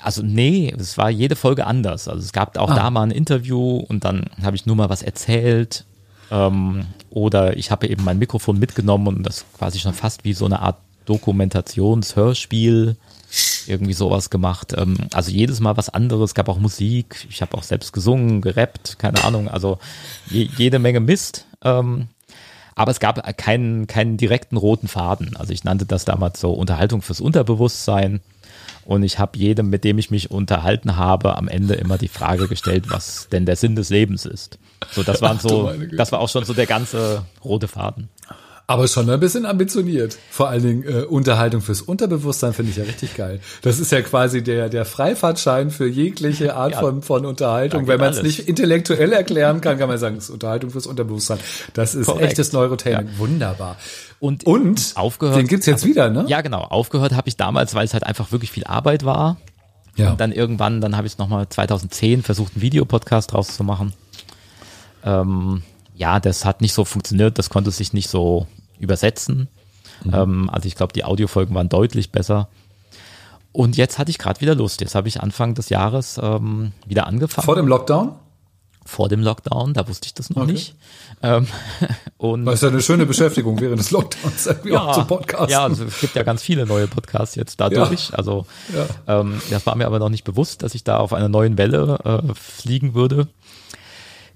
Also 0.01 0.23
nee, 0.23 0.73
es 0.77 0.97
war 0.97 1.09
jede 1.09 1.35
Folge 1.35 1.67
anders. 1.67 2.07
Also 2.07 2.23
es 2.23 2.31
gab 2.31 2.57
auch 2.57 2.71
ah. 2.71 2.75
da 2.75 2.89
mal 2.89 3.03
ein 3.03 3.11
Interview 3.11 3.77
und 3.77 4.05
dann 4.05 4.25
habe 4.41 4.55
ich 4.55 4.65
nur 4.65 4.75
mal 4.75 4.89
was 4.89 5.01
erzählt. 5.01 5.85
Ähm, 6.31 6.85
oder 7.09 7.57
ich 7.57 7.71
habe 7.71 7.87
eben 7.87 8.03
mein 8.03 8.19
Mikrofon 8.19 8.57
mitgenommen 8.57 9.07
und 9.07 9.23
das 9.23 9.45
quasi 9.57 9.79
schon 9.79 9.93
fast 9.93 10.23
wie 10.23 10.33
so 10.33 10.45
eine 10.45 10.61
Art 10.61 10.77
Dokumentationshörspiel 11.05 12.95
irgendwie 13.67 13.93
sowas 13.93 14.29
gemacht. 14.29 14.73
Ähm, 14.77 14.97
also 15.13 15.31
jedes 15.31 15.59
Mal 15.59 15.77
was 15.77 15.89
anderes, 15.89 16.33
gab 16.33 16.49
auch 16.49 16.59
Musik, 16.59 17.27
ich 17.29 17.41
habe 17.41 17.57
auch 17.57 17.63
selbst 17.63 17.93
gesungen, 17.93 18.41
gerappt, 18.41 18.97
keine 18.99 19.23
Ahnung, 19.23 19.47
also 19.47 19.79
je, 20.29 20.49
jede 20.57 20.79
Menge 20.79 20.99
Mist. 20.99 21.45
Ähm, 21.63 22.07
aber 22.75 22.91
es 22.91 23.01
gab 23.01 23.37
keinen, 23.37 23.87
keinen 23.87 24.15
direkten 24.15 24.55
roten 24.55 24.87
Faden. 24.87 25.35
Also 25.35 25.51
ich 25.51 25.65
nannte 25.65 25.85
das 25.85 26.05
damals 26.05 26.39
so 26.39 26.53
Unterhaltung 26.53 27.01
fürs 27.01 27.19
Unterbewusstsein. 27.19 28.21
Und 28.85 29.03
ich 29.03 29.19
habe 29.19 29.37
jedem, 29.37 29.69
mit 29.69 29.83
dem 29.83 29.97
ich 29.97 30.09
mich 30.09 30.31
unterhalten 30.31 30.95
habe, 30.95 31.37
am 31.37 31.47
Ende 31.47 31.73
immer 31.73 31.97
die 31.97 32.07
Frage 32.07 32.47
gestellt, 32.47 32.85
was 32.87 33.27
denn 33.29 33.45
der 33.45 33.57
Sinn 33.57 33.75
des 33.75 33.89
Lebens 33.89 34.25
ist. 34.25 34.57
So, 34.91 35.03
das 35.03 35.21
waren 35.21 35.39
so, 35.39 35.71
das 35.95 36.11
war 36.11 36.21
auch 36.21 36.29
schon 36.29 36.45
so 36.45 36.53
der 36.53 36.67
ganze 36.67 37.25
rote 37.43 37.67
Faden. 37.67 38.07
Aber 38.69 38.87
schon 38.87 39.09
ein 39.09 39.19
bisschen 39.19 39.47
ambitioniert. 39.47 40.19
Vor 40.29 40.47
allen 40.47 40.61
Dingen 40.61 40.83
äh, 40.83 41.01
Unterhaltung 41.01 41.59
fürs 41.59 41.81
Unterbewusstsein 41.81 42.53
finde 42.53 42.69
ich 42.69 42.77
ja 42.77 42.83
richtig 42.83 43.15
geil. 43.15 43.39
Das 43.63 43.79
ist 43.79 43.91
ja 43.91 44.03
quasi 44.03 44.43
der, 44.43 44.69
der 44.69 44.85
Freifahrtschein 44.85 45.71
für 45.71 45.87
jegliche 45.87 46.55
Art 46.55 46.73
ja, 46.73 46.79
von, 46.79 47.01
von 47.01 47.25
Unterhaltung. 47.25 47.87
Wenn 47.87 47.99
man 47.99 48.13
es 48.13 48.21
nicht 48.21 48.47
intellektuell 48.47 49.11
erklären 49.11 49.61
kann, 49.61 49.79
kann 49.79 49.89
man 49.89 49.97
sagen, 49.97 50.17
es 50.17 50.25
ist 50.25 50.29
Unterhaltung 50.29 50.69
fürs 50.69 50.85
Unterbewusstsein. 50.85 51.39
Das 51.73 51.95
ist 51.95 52.05
Korrekt. 52.05 52.25
echtes 52.25 52.53
Neurotraining. 52.53 53.07
Ja. 53.07 53.17
Wunderbar. 53.17 53.75
Und, 54.19 54.45
und 54.45 54.91
aufgehört. 54.93 55.39
Den 55.39 55.47
gibt's 55.47 55.65
jetzt 55.65 55.83
wieder, 55.83 56.11
ne? 56.11 56.25
Ja, 56.27 56.41
genau. 56.41 56.61
Aufgehört 56.61 57.13
habe 57.13 57.27
ich 57.27 57.37
damals, 57.37 57.73
weil 57.73 57.85
es 57.85 57.93
halt 57.95 58.03
einfach 58.03 58.31
wirklich 58.31 58.51
viel 58.51 58.65
Arbeit 58.65 59.03
war. 59.03 59.37
Ja. 59.95 60.11
Und 60.11 60.21
dann 60.21 60.31
irgendwann, 60.31 60.79
dann 60.79 60.95
habe 60.95 61.07
ich 61.07 61.13
es 61.13 61.17
nochmal 61.17 61.49
2010 61.49 62.21
versucht, 62.21 62.53
einen 62.53 62.61
Videopodcast 62.61 63.33
draus 63.33 63.55
zu 63.55 63.63
machen. 63.63 63.93
Ähm, 65.03 65.63
ja, 65.95 66.19
das 66.19 66.45
hat 66.45 66.61
nicht 66.61 66.73
so 66.73 66.85
funktioniert, 66.85 67.39
das 67.39 67.49
konnte 67.49 67.71
sich 67.71 67.93
nicht 67.93 68.09
so 68.09 68.45
übersetzen. 68.79 69.47
Mhm. 70.03 70.13
Ähm, 70.13 70.49
also 70.49 70.67
ich 70.67 70.75
glaube, 70.75 70.93
die 70.93 71.03
Audiofolgen 71.03 71.55
waren 71.55 71.69
deutlich 71.69 72.11
besser. 72.11 72.49
Und 73.51 73.77
jetzt 73.77 73.97
hatte 73.97 74.11
ich 74.11 74.17
gerade 74.17 74.41
wieder 74.41 74.55
Lust. 74.55 74.81
Jetzt 74.81 74.95
habe 74.95 75.07
ich 75.07 75.21
Anfang 75.21 75.55
des 75.55 75.69
Jahres 75.69 76.19
ähm, 76.21 76.71
wieder 76.85 77.07
angefangen. 77.07 77.45
Vor 77.45 77.55
dem 77.55 77.67
Lockdown? 77.67 78.13
Vor 78.85 79.09
dem 79.09 79.21
Lockdown, 79.21 79.73
da 79.73 79.87
wusste 79.87 80.07
ich 80.07 80.13
das 80.13 80.29
noch 80.31 80.43
okay. 80.43 80.53
nicht. 80.53 80.75
Ähm, 81.21 81.47
und 82.17 82.45
das 82.45 82.55
ist 82.55 82.61
ja 82.61 82.69
eine 82.69 82.81
schöne 82.81 83.05
Beschäftigung 83.05 83.59
während 83.59 83.79
des 83.79 83.91
Lockdowns 83.91 84.45
irgendwie 84.47 84.71
ja, 84.71 84.83
auch 84.83 84.93
zu 84.93 85.05
Podcasten. 85.05 85.49
Ja, 85.49 85.63
also 85.63 85.83
es 85.83 85.99
gibt 85.99 86.15
ja 86.15 86.23
ganz 86.23 86.41
viele 86.41 86.65
neue 86.65 86.87
Podcasts 86.87 87.35
jetzt 87.35 87.59
dadurch. 87.59 88.09
Ja. 88.09 88.15
Also 88.15 88.45
ja. 88.73 89.19
Ähm, 89.19 89.41
das 89.49 89.65
war 89.65 89.75
mir 89.75 89.85
aber 89.85 89.99
noch 89.99 90.09
nicht 90.09 90.23
bewusst, 90.23 90.63
dass 90.63 90.73
ich 90.75 90.83
da 90.83 90.97
auf 90.97 91.13
einer 91.13 91.29
neuen 91.29 91.57
Welle 91.57 91.99
äh, 92.03 92.33
fliegen 92.33 92.93
würde. 92.93 93.27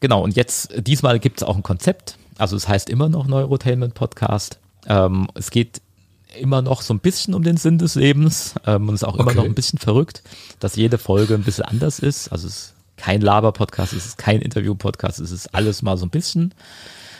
Genau, 0.01 0.21
und 0.21 0.35
jetzt, 0.35 0.73
diesmal 0.75 1.19
gibt 1.19 1.41
es 1.41 1.47
auch 1.47 1.55
ein 1.55 1.63
Konzept. 1.63 2.17
Also 2.37 2.55
es 2.55 2.67
heißt 2.67 2.89
immer 2.89 3.09
noch 3.09 3.27
Neurotainment 3.27 3.93
Podcast. 3.93 4.59
Ähm, 4.87 5.27
es 5.35 5.51
geht 5.51 5.81
immer 6.39 6.61
noch 6.61 6.81
so 6.81 6.93
ein 6.93 6.99
bisschen 6.99 7.33
um 7.33 7.43
den 7.43 7.57
Sinn 7.57 7.77
des 7.77 7.95
Lebens 7.95 8.55
ähm, 8.65 8.89
und 8.89 8.95
es 8.95 9.03
ist 9.03 9.07
auch 9.07 9.15
immer 9.15 9.27
okay. 9.27 9.35
noch 9.35 9.45
ein 9.45 9.55
bisschen 9.55 9.79
verrückt, 9.79 10.23
dass 10.59 10.75
jede 10.75 10.97
Folge 10.97 11.35
ein 11.35 11.43
bisschen 11.43 11.65
anders 11.65 11.99
ist. 11.99 12.31
Also 12.31 12.47
es 12.47 12.55
ist 12.55 12.73
kein 12.97 13.21
Laber-Podcast, 13.21 13.93
es 13.93 14.05
ist 14.05 14.17
kein 14.17 14.41
Interview-Podcast, 14.41 15.19
es 15.19 15.31
ist 15.31 15.53
alles 15.53 15.81
mal 15.81 15.97
so 15.97 16.05
ein 16.05 16.09
bisschen. 16.09 16.53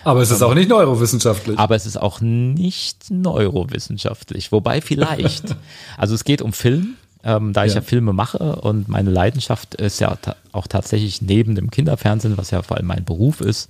Aber 0.04 0.22
es 0.22 0.32
ist 0.32 0.42
auch 0.42 0.54
nicht 0.54 0.70
neurowissenschaftlich. 0.70 1.58
Aber 1.58 1.76
es 1.76 1.86
ist 1.86 1.98
auch 1.98 2.20
nicht 2.20 3.10
neurowissenschaftlich, 3.10 4.52
wobei 4.52 4.82
vielleicht. 4.82 5.56
also 5.98 6.14
es 6.14 6.24
geht 6.24 6.42
um 6.42 6.52
Film, 6.52 6.96
ähm, 7.24 7.54
da 7.54 7.62
ja. 7.62 7.68
ich 7.68 7.76
ja 7.76 7.82
Filme 7.82 8.14
mache 8.14 8.58
und 8.58 8.90
meine 8.90 9.10
Leidenschaft 9.10 9.76
ist 9.76 10.00
ja 10.00 10.16
ta 10.16 10.36
auch 10.52 10.68
tatsächlich 10.68 11.22
neben 11.22 11.56
dem 11.56 11.72
Kinderfernsehen, 11.72 12.38
was 12.38 12.52
ja 12.52 12.62
vor 12.62 12.78
allem 12.78 12.86
mein 12.86 13.06
Beruf 13.06 13.42
ist, 13.42 13.70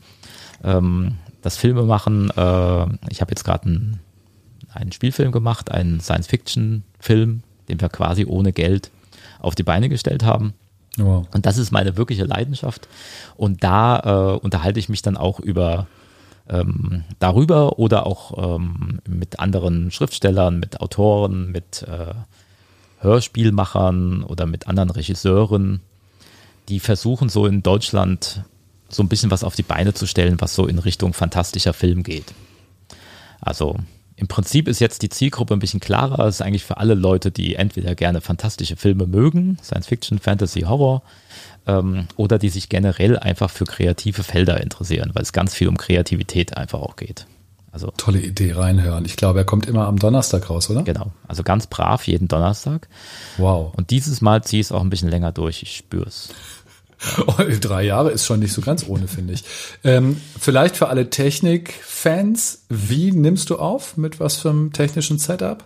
ähm, 0.63 1.15
das 1.43 1.57
Filme 1.57 1.83
machen. 1.83 2.31
Äh, 2.31 2.85
ich 3.09 3.21
habe 3.21 3.31
jetzt 3.31 3.43
gerade 3.43 3.65
einen, 3.65 3.99
einen 4.73 4.91
Spielfilm 4.91 5.31
gemacht, 5.31 5.69
einen 5.69 5.99
Science-Fiction-Film, 5.99 7.43
den 7.69 7.81
wir 7.81 7.89
quasi 7.89 8.25
ohne 8.25 8.51
Geld 8.51 8.89
auf 9.39 9.53
die 9.53 9.63
Beine 9.63 9.89
gestellt 9.89 10.23
haben. 10.23 10.53
Wow. 10.97 11.27
Und 11.33 11.45
das 11.45 11.57
ist 11.57 11.71
meine 11.71 11.97
wirkliche 11.97 12.23
Leidenschaft. 12.23 12.87
Und 13.35 13.63
da 13.63 14.33
äh, 14.33 14.37
unterhalte 14.39 14.79
ich 14.79 14.89
mich 14.89 15.01
dann 15.01 15.17
auch 15.17 15.39
über 15.39 15.87
ähm, 16.49 17.03
darüber 17.19 17.79
oder 17.79 18.05
auch 18.05 18.57
ähm, 18.57 18.99
mit 19.07 19.39
anderen 19.39 19.91
Schriftstellern, 19.91 20.59
mit 20.59 20.81
Autoren, 20.81 21.51
mit 21.51 21.83
äh, 21.83 22.13
Hörspielmachern 22.99 24.23
oder 24.23 24.45
mit 24.45 24.67
anderen 24.67 24.89
Regisseuren, 24.89 25.81
die 26.69 26.79
versuchen 26.79 27.29
so 27.29 27.45
in 27.45 27.63
Deutschland 27.63 28.43
so 28.93 29.03
ein 29.03 29.09
bisschen 29.09 29.31
was 29.31 29.43
auf 29.43 29.55
die 29.55 29.63
Beine 29.63 29.93
zu 29.93 30.05
stellen, 30.05 30.39
was 30.39 30.55
so 30.55 30.67
in 30.67 30.79
Richtung 30.79 31.13
fantastischer 31.13 31.73
Film 31.73 32.03
geht. 32.03 32.33
Also 33.41 33.75
im 34.15 34.27
Prinzip 34.27 34.67
ist 34.67 34.79
jetzt 34.79 35.01
die 35.01 35.09
Zielgruppe 35.09 35.53
ein 35.53 35.59
bisschen 35.59 35.79
klarer. 35.79 36.27
Es 36.27 36.35
ist 36.35 36.41
eigentlich 36.41 36.63
für 36.63 36.77
alle 36.77 36.93
Leute, 36.93 37.31
die 37.31 37.55
entweder 37.55 37.95
gerne 37.95 38.21
fantastische 38.21 38.75
Filme 38.75 39.07
mögen, 39.07 39.57
Science 39.63 39.87
Fiction, 39.87 40.19
Fantasy, 40.19 40.61
Horror, 40.61 41.01
ähm, 41.65 42.07
oder 42.15 42.37
die 42.37 42.49
sich 42.49 42.69
generell 42.69 43.17
einfach 43.17 43.49
für 43.49 43.65
kreative 43.65 44.23
Felder 44.23 44.61
interessieren, 44.61 45.11
weil 45.13 45.23
es 45.23 45.33
ganz 45.33 45.55
viel 45.55 45.67
um 45.67 45.77
Kreativität 45.77 46.55
einfach 46.55 46.79
auch 46.79 46.95
geht. 46.95 47.25
Also 47.71 47.91
tolle 47.97 48.21
Idee 48.21 48.53
reinhören. 48.53 49.03
Ich 49.03 49.15
glaube, 49.15 49.39
er 49.39 49.45
kommt 49.45 49.65
immer 49.65 49.87
am 49.87 49.97
Donnerstag 49.97 50.47
raus, 50.47 50.69
oder? 50.69 50.83
Genau. 50.83 51.11
Also 51.27 51.41
ganz 51.41 51.65
brav 51.65 52.05
jeden 52.05 52.27
Donnerstag. 52.27 52.87
Wow. 53.37 53.73
Und 53.75 53.89
dieses 53.89 54.21
Mal 54.21 54.43
ziehe 54.43 54.61
ich 54.61 54.67
es 54.67 54.71
auch 54.71 54.81
ein 54.81 54.91
bisschen 54.91 55.09
länger 55.09 55.31
durch. 55.31 55.63
Ich 55.63 55.75
spüre 55.77 56.05
es. 56.05 56.29
Oh, 57.27 57.33
drei 57.59 57.83
Jahre 57.83 58.11
ist 58.11 58.25
schon 58.25 58.39
nicht 58.39 58.53
so 58.53 58.61
ganz 58.61 58.85
ohne, 58.87 59.07
finde 59.07 59.33
ich. 59.33 59.43
Ähm, 59.83 60.19
vielleicht 60.39 60.75
für 60.75 60.87
alle 60.89 61.09
Technik-Fans, 61.09 62.63
wie 62.69 63.11
nimmst 63.11 63.49
du 63.49 63.57
auf? 63.57 63.97
Mit 63.97 64.19
was 64.19 64.37
für 64.37 64.49
einem 64.49 64.73
technischen 64.73 65.19
Setup? 65.19 65.63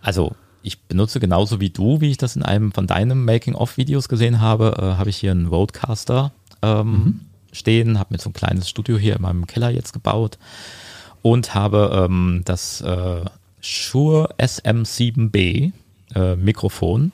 Also, 0.00 0.34
ich 0.62 0.80
benutze 0.82 1.20
genauso 1.20 1.60
wie 1.60 1.70
du, 1.70 2.00
wie 2.00 2.10
ich 2.10 2.16
das 2.16 2.36
in 2.36 2.42
einem 2.42 2.72
von 2.72 2.86
deinen 2.86 3.24
Making-of-Videos 3.24 4.08
gesehen 4.08 4.40
habe, 4.40 4.76
äh, 4.78 4.82
habe 4.98 5.10
ich 5.10 5.16
hier 5.16 5.30
einen 5.30 5.46
Roadcaster 5.46 6.32
ähm, 6.62 6.90
mhm. 6.90 7.20
stehen, 7.52 7.98
habe 7.98 8.14
mir 8.14 8.18
so 8.18 8.30
ein 8.30 8.34
kleines 8.34 8.68
Studio 8.68 8.96
hier 8.96 9.16
in 9.16 9.22
meinem 9.22 9.46
Keller 9.46 9.70
jetzt 9.70 9.92
gebaut 9.92 10.38
und 11.22 11.54
habe 11.54 12.06
ähm, 12.08 12.42
das 12.44 12.80
äh, 12.80 13.24
Shure 13.60 14.34
SM7B 14.38 15.72
äh, 16.14 16.36
Mikrofon, 16.36 17.12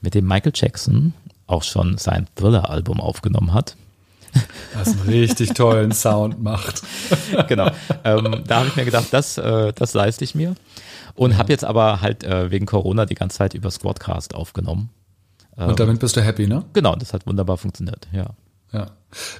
mit 0.00 0.14
dem 0.14 0.26
Michael 0.26 0.52
Jackson 0.54 1.14
auch 1.52 1.62
schon 1.62 1.98
sein 1.98 2.26
Thriller-Album 2.36 3.00
aufgenommen 3.00 3.52
hat. 3.52 3.76
Was 4.74 4.88
einen 4.88 5.02
richtig 5.08 5.50
tollen 5.50 5.92
Sound 5.92 6.42
macht. 6.42 6.82
genau. 7.48 7.70
Ähm, 8.02 8.42
da 8.46 8.60
habe 8.60 8.68
ich 8.68 8.76
mir 8.76 8.86
gedacht, 8.86 9.08
das, 9.10 9.36
äh, 9.36 9.72
das 9.74 9.92
leiste 9.92 10.24
ich 10.24 10.34
mir. 10.34 10.54
Und 11.14 11.36
habe 11.36 11.52
jetzt 11.52 11.64
aber 11.64 12.00
halt 12.00 12.24
äh, 12.24 12.50
wegen 12.50 12.64
Corona 12.64 13.04
die 13.04 13.14
ganze 13.14 13.38
Zeit 13.38 13.52
über 13.52 13.70
Squadcast 13.70 14.34
aufgenommen. 14.34 14.88
Ähm, 15.58 15.68
Und 15.68 15.80
damit 15.80 16.00
bist 16.00 16.16
du 16.16 16.22
happy, 16.22 16.46
ne? 16.46 16.64
Genau, 16.72 16.96
das 16.96 17.12
hat 17.12 17.26
wunderbar 17.26 17.58
funktioniert, 17.58 18.08
ja. 18.12 18.30
Ja. 18.72 18.86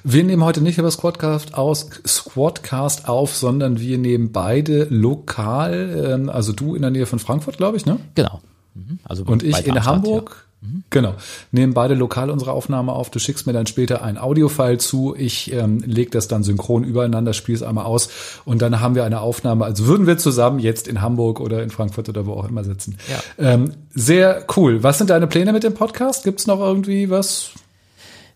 Wir 0.03 0.23
nehmen 0.23 0.43
heute 0.43 0.61
nicht 0.61 0.77
über 0.77 0.91
Squadcast 0.91 1.55
aus, 1.55 1.89
Squadcast 2.05 3.09
auf, 3.09 3.35
sondern 3.35 3.79
wir 3.79 3.97
nehmen 3.97 4.31
beide 4.31 4.83
lokal, 4.91 6.11
ähm, 6.13 6.29
also 6.29 6.53
du 6.53 6.75
in 6.75 6.83
der 6.83 6.91
Nähe 6.91 7.07
von 7.07 7.17
Frankfurt, 7.17 7.57
glaube 7.57 7.77
ich, 7.77 7.87
ne? 7.87 7.97
Genau. 8.13 8.41
Mhm. 8.75 8.99
Also 9.03 9.23
und 9.23 9.41
ich 9.41 9.65
in 9.65 9.83
Hamburg. 9.83 10.29
Ja. 10.29 10.52
Mhm. 10.63 10.83
Genau. 10.89 11.15
Nehmen 11.51 11.73
beide 11.73 11.93
lokal 11.93 12.29
unsere 12.29 12.51
Aufnahme 12.51 12.93
auf. 12.93 13.09
Du 13.09 13.19
schickst 13.19 13.45
mir 13.45 13.53
dann 13.53 13.67
später 13.67 14.03
ein 14.03 14.17
Audiofile 14.17 14.77
zu. 14.77 15.15
Ich 15.17 15.51
ähm, 15.51 15.83
lege 15.85 16.11
das 16.11 16.27
dann 16.27 16.43
synchron 16.43 16.83
übereinander, 16.83 17.33
spiele 17.33 17.57
es 17.57 17.63
einmal 17.63 17.85
aus 17.85 18.09
und 18.45 18.61
dann 18.61 18.79
haben 18.79 18.95
wir 18.95 19.03
eine 19.03 19.19
Aufnahme, 19.21 19.65
als 19.65 19.83
würden 19.85 20.07
wir 20.07 20.17
zusammen 20.17 20.59
jetzt 20.59 20.87
in 20.87 21.01
Hamburg 21.01 21.39
oder 21.39 21.61
in 21.63 21.69
Frankfurt 21.69 22.07
oder 22.09 22.25
wo 22.25 22.33
auch 22.33 22.47
immer 22.47 22.63
sitzen. 22.63 22.97
Ja. 23.11 23.53
Ähm, 23.53 23.73
sehr 23.93 24.45
cool. 24.55 24.83
Was 24.83 24.97
sind 24.97 25.09
deine 25.09 25.27
Pläne 25.27 25.51
mit 25.51 25.63
dem 25.63 25.73
Podcast? 25.73 26.23
Gibt 26.23 26.39
es 26.39 26.47
noch 26.47 26.59
irgendwie 26.59 27.09
was 27.09 27.51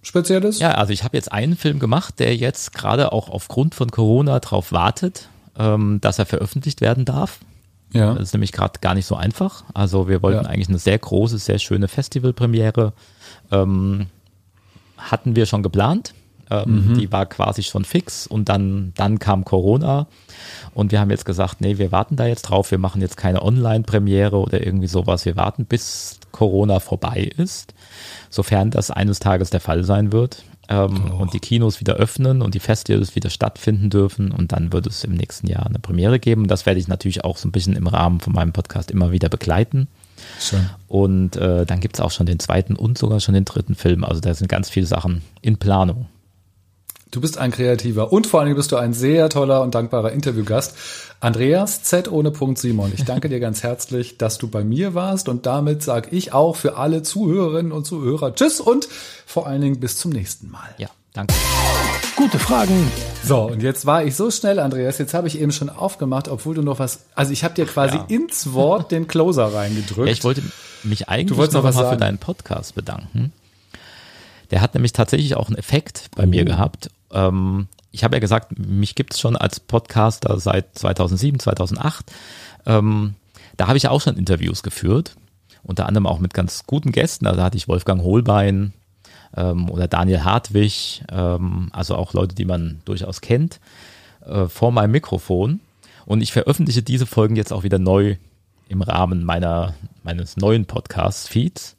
Spezielles? 0.02 0.60
Ja, 0.60 0.72
also 0.72 0.94
ich 0.94 1.04
habe 1.04 1.16
jetzt 1.18 1.32
einen 1.32 1.56
Film 1.56 1.80
gemacht, 1.80 2.20
der 2.20 2.36
jetzt 2.36 2.74
gerade 2.74 3.12
auch 3.12 3.30
aufgrund 3.30 3.76
von 3.76 3.90
Corona 3.92 4.40
drauf 4.40 4.72
wartet. 4.72 5.30
ähm, 5.60 6.00
dass 6.02 6.20
er 6.20 6.26
veröffentlicht 6.26 6.82
werden 6.82 7.06
darf. 7.06 7.40
Ja. 7.94 8.14
Das 8.14 8.24
ist 8.24 8.34
nämlich 8.34 8.52
gerade 8.52 8.80
gar 8.82 8.94
nicht 8.96 9.06
so 9.06 9.16
einfach. 9.16 9.64
Also 9.74 10.08
wir 10.10 10.22
wollten 10.22 10.44
Ja. 10.44 10.50
eigentlich 10.50 10.70
eine 10.70 10.78
sehr 10.80 10.98
große, 11.00 11.38
sehr 11.38 11.58
schöne 11.60 11.88
Festivalpremiere. 11.88 12.94
Ähm, 13.52 14.08
hatten 14.98 15.36
wir 15.36 15.46
schon 15.46 15.64
geplant. 15.64 16.14
Ähm, 16.50 16.94
Die 16.98 17.12
war 17.12 17.26
quasi 17.26 17.62
schon 17.64 17.84
fix 17.84 18.26
und 18.26 18.48
dann, 18.48 18.94
dann 18.96 19.20
kam 19.20 19.44
Corona 19.44 20.08
und 20.74 20.94
wir 20.94 21.02
haben 21.02 21.10
jetzt 21.10 21.26
gesagt, 21.26 21.60
nee, 21.60 21.78
wir 21.78 21.92
warten 21.92 22.16
da 22.16 22.26
jetzt 22.26 22.44
drauf, 22.44 22.72
wir 22.72 22.78
machen 22.78 23.02
jetzt 23.02 23.18
keine 23.18 23.42
Online-Premiere 23.42 24.38
oder 24.38 24.66
irgendwie 24.66 24.88
sowas, 24.88 25.26
wir 25.26 25.36
warten 25.36 25.66
bis 25.66 26.20
Corona 26.32 26.80
vorbei 26.80 27.30
ist, 27.36 27.74
sofern 28.30 28.72
das 28.72 28.92
eines 28.92 29.20
Tages 29.20 29.50
der 29.50 29.60
Fall 29.60 29.84
sein 29.84 30.14
wird 30.14 30.44
ähm, 30.70 31.12
und 31.12 31.34
die 31.34 31.40
Kinos 31.40 31.80
wieder 31.80 31.96
öffnen 31.96 32.42
und 32.42 32.56
die 32.56 32.60
Festivals 32.60 33.16
wieder 33.16 33.30
stattfinden 33.30 33.90
dürfen 33.90 34.32
und 34.32 34.52
dann 34.52 34.74
wird 34.74 34.88
es 34.88 35.04
im 35.04 35.14
nächsten 35.14 35.48
Jahr 35.48 35.66
eine 35.66 35.80
Premiere 35.80 36.20
geben. 36.20 36.48
Das 36.48 36.66
werde 36.66 36.80
ich 36.80 36.88
natürlich 36.88 37.24
auch 37.24 37.38
so 37.38 37.48
ein 37.48 37.52
bisschen 37.52 37.76
im 37.76 37.88
Rahmen 37.88 38.20
von 38.20 38.34
meinem 38.34 38.54
Podcast 38.54 38.92
immer 38.92 39.12
wieder 39.12 39.30
begleiten. 39.30 39.88
Schön. 40.40 40.70
Und 40.88 41.36
äh, 41.36 41.66
dann 41.66 41.80
gibt 41.80 41.98
es 41.98 42.02
auch 42.02 42.12
schon 42.12 42.26
den 42.26 42.40
zweiten 42.40 42.76
und 42.76 42.98
sogar 42.98 43.20
schon 43.20 43.34
den 43.34 43.46
dritten 43.46 43.76
Film. 43.76 44.04
Also 44.04 44.20
da 44.20 44.34
sind 44.34 44.48
ganz 44.48 44.70
viele 44.70 44.86
Sachen 44.86 45.22
in 45.42 45.58
Planung. 45.58 46.08
Du 47.12 47.22
bist 47.22 47.38
ein 47.38 47.52
Kreativer 47.52 48.12
und 48.12 48.28
vor 48.28 48.40
allen 48.42 48.48
Dingen 48.48 48.58
bist 48.58 48.72
du 48.74 48.76
ein 48.76 48.94
sehr 48.94 49.30
toller 49.30 49.62
und 49.62 49.74
dankbarer 49.74 50.12
Interviewgast. 50.12 50.76
Andreas 51.22 51.82
Z 51.84 52.12
ohne 52.12 52.32
Punkt 52.32 52.60
Simon. 52.60 52.92
Ich 52.96 53.06
danke 53.06 53.30
dir 53.30 53.40
ganz 53.40 53.64
herzlich, 53.64 54.18
dass 54.18 54.38
du 54.38 54.50
bei 54.50 54.64
mir 54.64 54.94
warst 54.94 55.30
und 55.30 55.46
damit 55.46 55.82
sage 55.84 56.10
ich 56.12 56.34
auch 56.34 56.56
für 56.58 56.76
alle 56.78 57.04
Zuhörerinnen 57.04 57.72
und 57.72 57.86
Zuhörer 57.86 58.36
Tschüss 58.36 58.60
und 58.60 58.90
vor 59.26 59.48
allen 59.48 59.62
Dingen 59.62 59.80
bis 59.80 59.98
zum 59.98 60.12
nächsten 60.12 60.52
Mal. 60.52 60.68
Ja, 60.78 60.90
danke. 61.14 61.34
Gute 62.18 62.40
Fragen, 62.40 62.92
So, 63.24 63.44
und 63.44 63.64
jetzt 63.64 63.86
war 63.86 64.04
ich 64.04 64.16
so 64.16 64.30
schnell, 64.30 64.60
Andreas, 64.60 64.98
jetzt 64.98 65.14
habe 65.14 65.28
ich 65.28 65.40
eben 65.40 65.52
schon 65.52 65.70
aufgemacht, 65.70 66.28
obwohl 66.28 66.56
du 66.56 66.62
noch 66.62 66.80
was, 66.80 67.06
also 67.16 67.32
ich 67.32 67.44
habe 67.44 67.54
dir 67.54 67.66
quasi 67.66 67.98
Ja. 67.98 68.06
ins 68.10 68.54
Wort 68.54 68.92
den 68.92 69.08
Closer 69.08 69.54
reingedrückt. 69.54 70.08
Ja, 70.08 70.14
ich 70.14 70.24
wollte 70.24 70.42
mich 70.84 71.08
eigentlich 71.10 71.38
noch 71.38 71.52
noch 71.54 71.64
was 71.64 71.76
mal 71.76 71.90
für 71.92 71.98
deinen 71.98 72.18
Podcast 72.18 72.76
bedanken. 72.76 73.32
Der 74.52 74.62
hat 74.62 74.74
nämlich 74.74 74.94
tatsächlich 74.94 75.36
auch 75.36 75.48
einen 75.48 75.58
Effekt 75.58 76.10
bei 76.16 76.26
mir 76.26 76.46
gehabt. 76.46 76.90
Ähm, 77.12 77.68
ich 77.92 78.04
habe 78.04 78.16
ja 78.16 78.20
gesagt, 78.20 78.58
mich 78.58 78.96
gibt 78.96 79.14
es 79.14 79.20
schon 79.20 79.36
als 79.36 79.60
Podcaster 79.60 80.40
seit 80.40 80.78
2007, 80.78 81.40
2008. 81.40 82.12
Ähm, 82.66 83.16
da 83.56 83.68
habe 83.68 83.78
ich 83.78 83.84
ja 83.84 83.90
auch 83.90 84.02
schon 84.02 84.18
Interviews 84.18 84.62
geführt, 84.62 85.16
unter 85.64 85.88
anderem 85.88 86.06
auch 86.06 86.20
mit 86.20 86.34
ganz 86.34 86.66
guten 86.66 86.92
Gästen. 86.92 87.26
Also 87.26 87.38
da 87.38 87.44
hatte 87.46 87.58
ich 87.58 87.68
Wolfgang 87.68 88.04
Holbein 88.04 88.74
ähm, 89.36 89.70
oder 89.70 89.88
Daniel 89.88 90.24
Hartwig, 90.24 91.04
ähm, 91.12 91.70
also 91.72 91.96
auch 91.96 92.14
Leute, 92.14 92.36
die 92.36 92.46
man 92.46 92.82
durchaus 92.86 93.22
kennt, 93.22 93.60
äh, 94.26 94.46
vor 94.46 94.72
meinem 94.72 94.92
Mikrofon. 94.92 95.60
Und 96.06 96.22
ich 96.22 96.32
veröffentliche 96.32 96.84
diese 96.84 97.06
Folgen 97.06 97.36
jetzt 97.36 97.52
auch 97.52 97.64
wieder 97.64 97.80
neu 97.80 98.16
im 98.70 98.82
Rahmen 98.82 99.24
meiner, 99.24 99.74
meines 100.04 100.38
neuen 100.38 100.66
Podcast-Feeds. 100.66 101.76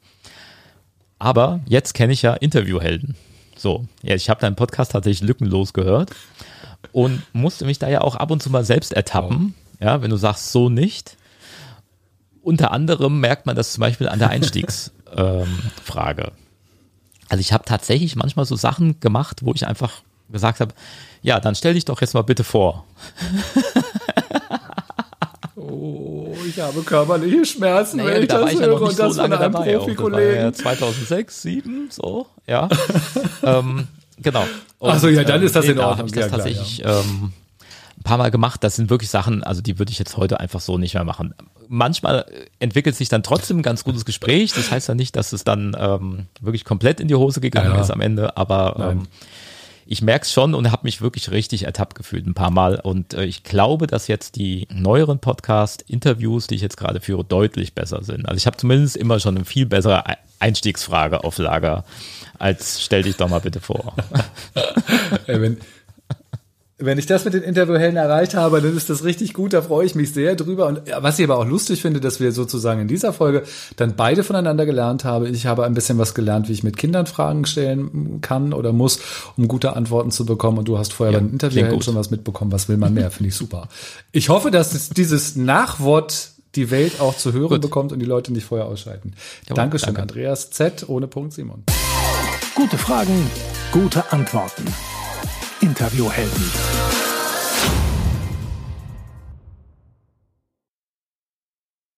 Aber 1.17 1.59
jetzt 1.67 1.93
kenne 1.93 2.13
ich 2.13 2.21
ja 2.21 2.33
Interviewhelden. 2.33 3.15
So, 3.59 3.85
ja, 4.03 4.15
ich 4.15 4.29
habe 4.29 4.39
deinen 4.39 4.55
Podcast 4.55 4.93
tatsächlich 4.93 5.27
lückenlos 5.27 5.73
gehört 5.73 6.11
und 6.93 7.21
musste 7.33 7.65
mich 7.65 7.77
da 7.77 7.89
ja 7.89 8.01
auch 8.01 8.15
ab 8.15 8.31
und 8.31 8.41
zu 8.41 8.49
mal 8.49 8.63
selbst 8.63 8.93
ertappen. 8.93 9.53
Ja, 9.81 10.01
wenn 10.01 10.09
du 10.09 10.17
sagst, 10.17 10.51
so 10.53 10.69
nicht. 10.69 11.17
Unter 12.41 12.71
anderem 12.71 13.19
merkt 13.19 13.45
man 13.45 13.57
das 13.57 13.73
zum 13.73 13.81
Beispiel 13.81 14.07
an 14.07 14.19
der 14.19 14.29
Einstiegsfrage. 14.29 14.91
ähm, 16.23 16.31
also 17.27 17.41
ich 17.41 17.51
habe 17.51 17.65
tatsächlich 17.65 18.15
manchmal 18.15 18.45
so 18.45 18.55
Sachen 18.55 19.01
gemacht, 19.01 19.41
wo 19.43 19.53
ich 19.53 19.67
einfach 19.67 20.01
gesagt 20.31 20.61
habe, 20.61 20.73
ja, 21.21 21.39
dann 21.41 21.53
stell 21.53 21.73
dich 21.73 21.85
doch 21.85 21.99
jetzt 21.99 22.13
mal 22.13 22.23
bitte 22.23 22.45
vor. 22.45 22.85
oh, 25.69 26.35
ich 26.47 26.59
habe 26.59 26.81
körperliche 26.81 27.45
Schmerzen, 27.45 27.97
Naja, 27.97 28.15
wenn 28.15 28.21
ich 28.23 28.27
da 28.29 28.35
war 28.35 28.41
das 28.45 28.53
ich 28.53 28.59
ja 28.59 28.65
höre 28.65 28.79
noch 28.79 28.79
nicht 28.81 28.89
und 28.89 28.95
so 28.97 29.03
das 29.03 29.15
von 29.17 29.31
lange 29.31 29.39
einem 29.39 29.53
Profikollegen. 29.79 30.35
ja 30.35 30.53
2006, 30.53 31.41
2007, 31.41 31.87
so, 31.91 32.27
ja. 32.47 32.67
ähm, 33.43 33.87
genau. 34.17 34.43
Und, 34.79 34.89
Ach 34.91 34.99
so, 34.99 35.07
ja, 35.09 35.23
dann 35.23 35.41
ist 35.43 35.55
das 35.55 35.65
in 35.65 35.77
da 35.77 35.89
Ordnung. 35.89 35.97
habe 35.99 36.07
ich 36.07 36.13
das 36.13 36.21
Ja, 36.23 36.27
klar, 36.27 36.37
tatsächlich 36.39 36.83
ähm, 36.85 37.33
ein 37.97 38.03
paar 38.03 38.17
Mal 38.17 38.31
gemacht. 38.31 38.63
Das 38.63 38.75
sind 38.77 38.89
wirklich 38.89 39.09
Sachen, 39.09 39.43
also 39.43 39.61
die 39.61 39.77
würde 39.77 39.91
ich 39.91 39.99
jetzt 39.99 40.15
heute 40.17 40.39
einfach 40.39 40.61
so 40.61 40.77
nicht 40.77 40.93
mehr 40.93 41.03
machen. 41.03 41.33
Manchmal 41.67 42.25
entwickelt 42.59 42.95
sich 42.95 43.09
dann 43.09 43.21
trotzdem 43.23 43.59
ein 43.59 43.61
ganz 43.61 43.83
gutes 43.83 44.05
Gespräch. 44.05 44.53
Das 44.53 44.71
heißt 44.71 44.87
ja 44.87 44.95
nicht, 44.95 45.15
dass 45.15 45.33
es 45.33 45.43
dann 45.43 45.75
ähm, 45.77 46.25
wirklich 46.41 46.63
komplett 46.65 46.99
in 46.99 47.07
die 47.07 47.15
Hose 47.15 47.41
gegangen 47.41 47.69
Ja, 47.71 47.75
ja. 47.75 47.81
ist 47.81 47.91
am 47.91 48.01
Ende, 48.01 48.37
aber 48.37 48.91
ähm, 48.93 49.07
ich 49.91 50.03
merke 50.03 50.21
es 50.23 50.31
schon 50.31 50.53
und 50.53 50.71
habe 50.71 50.83
mich 50.83 51.01
wirklich 51.01 51.31
richtig 51.31 51.63
ertappt 51.63 51.95
gefühlt 51.95 52.27
ein 52.27 52.35
paar 52.35 52.51
Mal. 52.51 52.79
Und 52.79 53.15
äh, 53.15 53.25
ich 53.25 53.43
glaube, 53.43 53.87
dass 53.87 54.07
jetzt 54.07 54.35
die 54.35 54.67
neueren 54.71 55.17
Podcast-Interviews, 55.17 56.45
die 56.45 56.53
ich 56.55 56.61
jetzt 56.61 56.77
gerade 56.77 57.01
führe, 57.01 57.23
deutlich 57.23 57.73
besser 57.73 58.03
sind. 58.03 58.27
Also 58.27 58.37
ich 58.37 58.45
habe 58.45 58.55
zumindest 58.55 58.95
immer 58.95 59.19
schon 59.19 59.35
eine 59.35 59.45
viel 59.45 59.65
bessere 59.65 60.05
Ei- 60.07 60.17
Einstiegsfrage 60.37 61.23
auf 61.23 61.39
Lager, 61.39 61.85
als 62.37 62.83
stell 62.83 63.01
dich 63.01 63.17
doch 63.17 63.29
mal 63.29 63.39
bitte 63.39 63.59
vor. 63.61 63.95
Ey, 65.25 65.57
wenn 66.81 66.97
ich 66.97 67.05
das 67.05 67.25
mit 67.25 67.33
den 67.33 67.43
Interviewhelden 67.43 67.97
erreicht 67.97 68.35
habe, 68.35 68.61
dann 68.61 68.75
ist 68.75 68.89
das 68.89 69.03
richtig 69.03 69.33
gut, 69.33 69.51
da 69.53 69.61
freue 69.61 69.85
ich 69.85 69.95
mich 69.95 70.13
sehr 70.13 70.35
drüber. 70.35 70.65
Und 70.67 70.87
ja, 70.87 71.03
was 71.03 71.19
ich 71.19 71.25
aber 71.25 71.37
auch 71.37 71.45
lustig 71.45 71.81
finde, 71.81 71.99
dass 71.99 72.19
wir 72.21 72.31
sozusagen 72.31 72.79
in 72.81 72.87
dieser 72.87 73.11
Folge 73.11 73.43
dann 73.75 73.95
beide 73.97 74.23
voneinander 74.23 74.65
gelernt 74.65 75.03
haben. 75.03 75.25
Ich 75.33 75.45
habe 75.45 75.65
ein 75.65 75.73
bisschen 75.73 75.97
was 75.97 76.13
gelernt, 76.13 76.47
wie 76.47 76.53
ich 76.53 76.63
mit 76.63 76.77
Kindern 76.77 77.05
Fragen 77.05 77.45
stellen 77.45 78.21
kann 78.21 78.53
oder 78.53 78.71
muss, 78.71 78.99
um 79.35 79.47
gute 79.49 79.75
Antworten 79.75 80.11
zu 80.11 80.25
bekommen. 80.25 80.57
Und 80.57 80.67
du 80.69 80.77
hast 80.77 80.93
vorher 80.93 81.13
Ja, 81.13 81.19
bei 81.19 81.25
den 81.25 81.33
Interviewhelden 81.33 81.81
schon 81.81 81.95
was 81.95 82.11
mitbekommen. 82.11 82.51
Was 82.51 82.69
will 82.69 82.77
man 82.77 82.93
mehr? 82.93 83.11
Finde 83.11 83.29
ich 83.29 83.35
super. 83.35 83.67
Ich 84.13 84.29
hoffe, 84.29 84.49
dass 84.49 84.73
es 84.73 84.89
dieses 84.89 85.35
Nachwort 85.35 86.31
die 86.55 86.71
Welt 86.71 86.99
auch 86.99 87.15
zu 87.15 87.33
hören 87.33 87.49
Gut. 87.49 87.61
bekommt 87.61 87.91
und 87.91 87.99
die 87.99 88.05
Leute 88.05 88.31
nicht 88.33 88.45
vorher 88.45 88.67
ausschalten. 88.67 89.13
Jawohl, 89.43 89.55
Dankeschön, 89.55 89.87
danke. 89.87 90.01
Andreas 90.01 90.49
Z. 90.49 90.87
ohne 90.87 91.07
Punkt 91.07 91.33
Simon. 91.33 91.63
gute 92.55 92.77
Fragen, 92.77 93.29
gute 93.71 94.11
Antworten. 94.11 94.63
Interviewhelden. 95.69 97.08